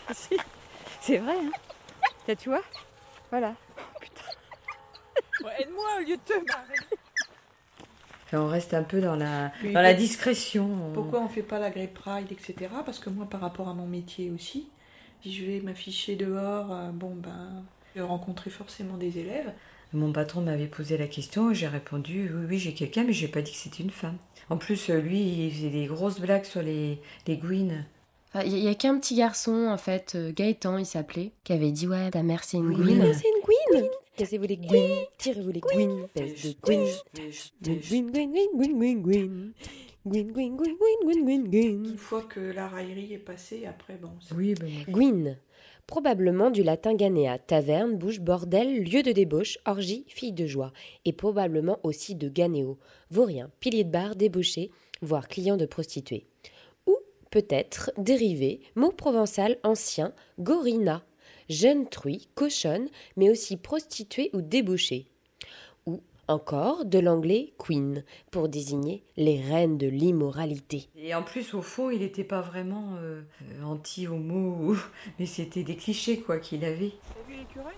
[0.13, 0.37] Si,
[1.01, 1.51] C'est vrai, hein
[2.25, 2.61] T'as, tu vois?
[3.29, 3.55] Voilà.
[5.59, 6.75] Aide-moi au lieu de te marrer.
[8.33, 10.91] On reste un peu dans la, dans la discrétion.
[10.93, 12.69] Pourquoi on fait pas la Grey Pride, etc.
[12.85, 14.67] Parce que moi, par rapport à mon métier aussi,
[15.23, 17.63] si je vais m'afficher dehors, euh, bon ben,
[17.95, 19.53] je vais rencontrer forcément des élèves.
[19.93, 23.41] Mon patron m'avait posé la question, j'ai répondu oui, oui, j'ai quelqu'un, mais j'ai pas
[23.41, 24.17] dit que c'était une femme.
[24.49, 27.85] En plus, euh, lui, il faisait des grosses blagues sur les, les gouines.
[28.33, 31.71] Enfin, Il y, a qu'un petit garçon en fait, euh, Gaëtan il s'appelait, qui avait
[31.71, 32.75] dit ouais ta mère c'est une Oui.
[32.75, 32.97] gouine.
[32.97, 33.89] Ma mère, c'est une gouine.
[34.17, 36.85] Cassez-vous les gouines, tirez-vous les gouines, espèce de gouine.
[37.61, 39.53] Gouine, gouine, gouine, gouine, gouine, gouine.
[40.05, 41.85] Gouine, gouine, gouine, gouine, gouine, gouine, gouine.
[41.91, 44.09] Une fois que la raillerie est passée, après, bon.
[44.21, 45.37] c'est- Oui, ben, Gouine.
[45.85, 50.73] Probablement du latin ganéa, taverne, bouche, bordel, lieu de débauche, orgie, fille de joie,
[51.05, 52.77] et probablement aussi de ganéo,
[53.11, 54.71] vaurien, pilier de bar, débauché,
[55.01, 56.25] voire client de prostituée.
[56.87, 56.97] Ou
[57.31, 61.03] peut-être dérivé, mot provençal ancien, gorina,
[61.49, 65.07] jeune truie, cochonne, mais aussi prostituée ou débauchée.
[65.85, 70.89] Ou encore de l'anglais queen, pour désigner les reines de l'immoralité.
[70.97, 73.21] Et en plus, au fond, il n'était pas vraiment euh,
[73.63, 74.75] anti-homo,
[75.19, 76.91] mais c'était des clichés quoi qu'il avait.
[77.13, 77.75] T'as vu l'écureuil?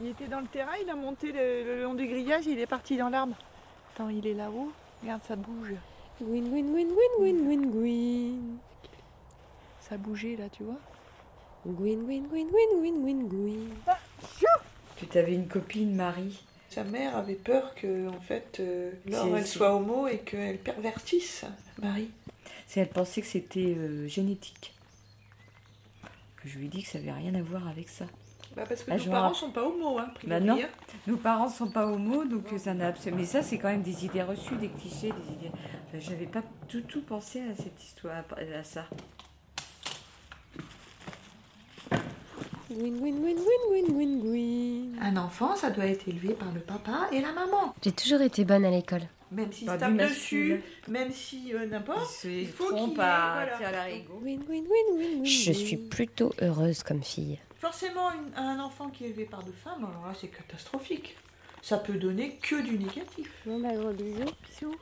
[0.00, 2.66] Il était dans le terrain, il a monté le, le long du grillage, il est
[2.66, 3.36] parti dans l'arbre.
[3.94, 4.72] Attends, il est là-haut.
[5.02, 5.74] Regarde, ça bouge.
[6.20, 8.58] Gouine, gouine, gouine, gouine, gouine, gouine, gouine.
[9.80, 10.78] Ça bougeait là, tu vois?
[14.96, 16.42] Tu t'avais une copine, Marie.
[16.70, 21.44] Sa mère avait peur que, en fait, euh, Laure, elle soit homo et qu'elle pervertisse
[21.80, 22.10] Marie.
[22.66, 24.72] C'est elle pensait que c'était euh, génétique.
[26.36, 28.06] Que je lui ai dit que ça avait rien à voir avec ça.
[28.56, 30.68] Bah parce que Ah, nos parents rapp- sont pas homo, hein, Bah non, hein.
[31.06, 33.20] nos parents sont pas homo, donc euh, ça n'a absolument.
[33.20, 35.50] Mais ça, c'est quand même des idées reçues, des clichés, des idées.
[35.88, 38.86] Enfin, J'avais pas du tout pensé à cette histoire, à ça.
[41.90, 42.61] Gouine, gouine, gouine, gouine, gouine, gouine, gouine.
[45.00, 47.74] Un enfant, ça doit être élevé par le papa et la maman.
[47.82, 49.02] J'ai toujours été bonne à l'école.
[49.30, 53.46] Même Pas se tape dessus, même si euh, n'importe, Il il faut qu'il à
[55.24, 57.38] Je suis plutôt heureuse comme fille.
[57.58, 61.16] Forcément, une- un enfant qui est élevé par deux femmes, alors là, c'est catastrophique.
[61.62, 63.30] Ça peut donner que du négatif.
[63.46, 64.32] Bon, bah, gros bisous.
[64.50, 64.76] Bisous.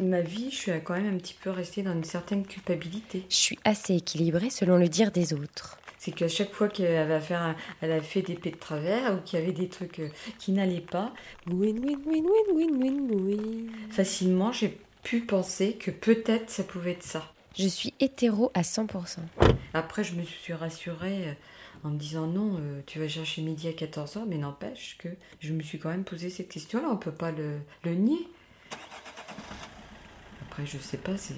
[0.00, 3.26] Ma vie, je suis quand même un petit peu restée dans une certaine culpabilité.
[3.28, 5.78] Je suis assez équilibrée selon le dire des autres.
[5.98, 9.18] C'est qu'à chaque fois qu'elle va faire, elle a fait des pets de travers ou
[9.18, 10.08] qu'il y avait des trucs euh,
[10.38, 11.12] qui n'allaient pas,
[11.46, 13.70] gouine, gouine, gouine, gouine, gouine, gouine.
[13.90, 17.30] facilement, j'ai pu penser que peut-être ça pouvait être ça.
[17.58, 19.18] Je suis hétéro à 100%.
[19.74, 21.32] Après, je me suis rassurée euh,
[21.84, 25.08] en me disant non, euh, tu vas chercher midi à 14h, mais n'empêche que
[25.40, 28.26] je me suis quand même posé cette question-là, on peut pas le, le nier.
[30.50, 31.34] Après, je sais pas, c'est-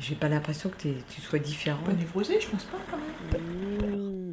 [0.00, 0.76] j'ai pas l'impression que
[1.08, 1.82] tu sois différent.
[1.82, 4.32] Pas névrosé, je pense pas quand même.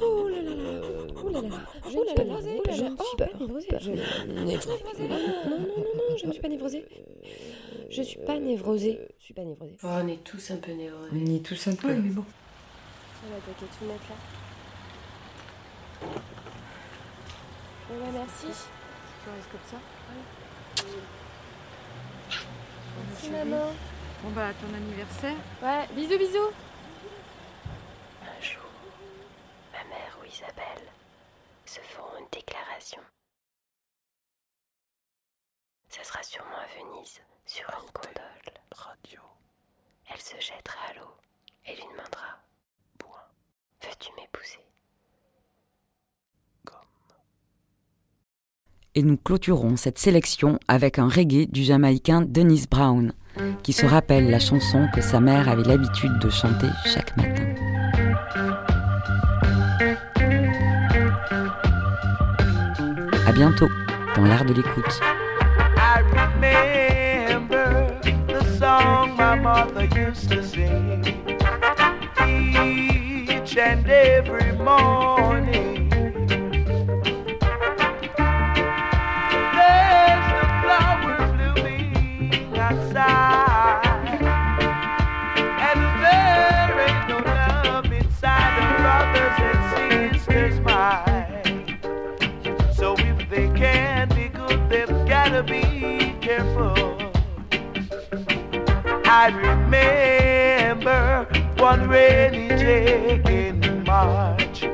[0.00, 0.80] Oh là là là,
[1.22, 1.58] oh là là là,
[1.90, 4.68] je ne suis pas névrosée, je ne suis pas névrosée, je névrosée.
[5.08, 5.18] Non,
[5.48, 6.84] non, non, non, je ne suis pas névrosée.
[7.90, 9.76] Je suis pas névrosée, je suis pas névrosée.
[9.82, 11.10] Oh, on est tous un peu névrosés.
[11.12, 11.88] On est tous un peu.
[11.88, 12.24] Oui, mais bon.
[13.22, 14.16] Voilà, t'as qu'à tout mettre là.
[17.88, 18.46] Bon bah merci.
[19.22, 19.76] Tu restes comme ça
[23.08, 23.72] Merci maman.
[24.22, 25.36] Bon, bah, ton anniversaire.
[25.62, 26.50] Ouais, bisous, bisous.
[28.22, 28.62] Un jour,
[29.72, 30.88] ma mère ou Isabelle
[31.64, 33.00] se feront une déclaration.
[35.88, 38.22] Ça sera sûrement à Venise, sur une gondole.
[38.74, 39.20] Radio.
[40.10, 41.16] Elle se jettera à l'eau
[41.64, 42.38] et lui demandera
[43.82, 44.64] Veux-tu m'épouser?
[48.96, 53.12] Et nous clôturons cette sélection avec un reggae du Jamaïcain Dennis Brown.
[53.62, 57.44] qui se rappelle la chanson que sa mère avait l'habitude de chanter chaque matin.
[63.26, 63.68] À bientôt
[64.16, 65.00] dans l'art de l'écoute.
[73.58, 75.65] And every morning.
[99.18, 101.26] I remember
[101.56, 104.64] one rainy day in March.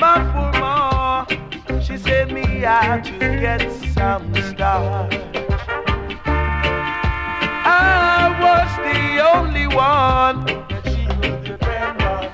[0.00, 1.24] My poor ma,
[1.80, 5.14] she sent me out to get some starch.
[7.64, 9.00] I was the
[9.32, 12.32] only one that she could depend on.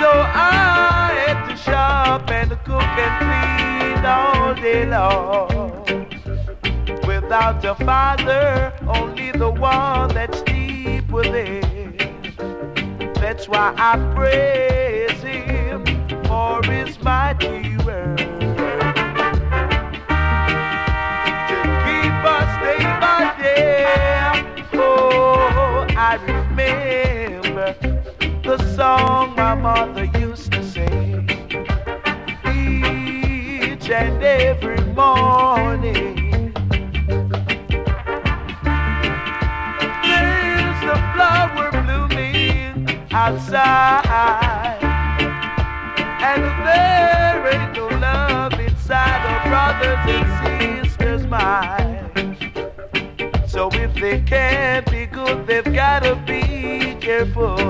[0.00, 5.69] So I had to shop and cook and clean all day long.
[7.30, 11.96] Without a father, only the one that's deep within.
[13.14, 15.84] That's why I praise him
[16.24, 18.18] for his mighty word.
[18.18, 18.24] To
[21.84, 24.66] keep us day by day.
[24.72, 27.76] Oh, I remember
[28.42, 31.30] the song my mother used to sing
[32.44, 36.19] each and every morning.
[43.30, 44.82] Outside,
[46.20, 52.50] and there ain't no love inside a brothers and sisters' mind.
[53.48, 57.69] So if they can't be good, they've gotta be careful.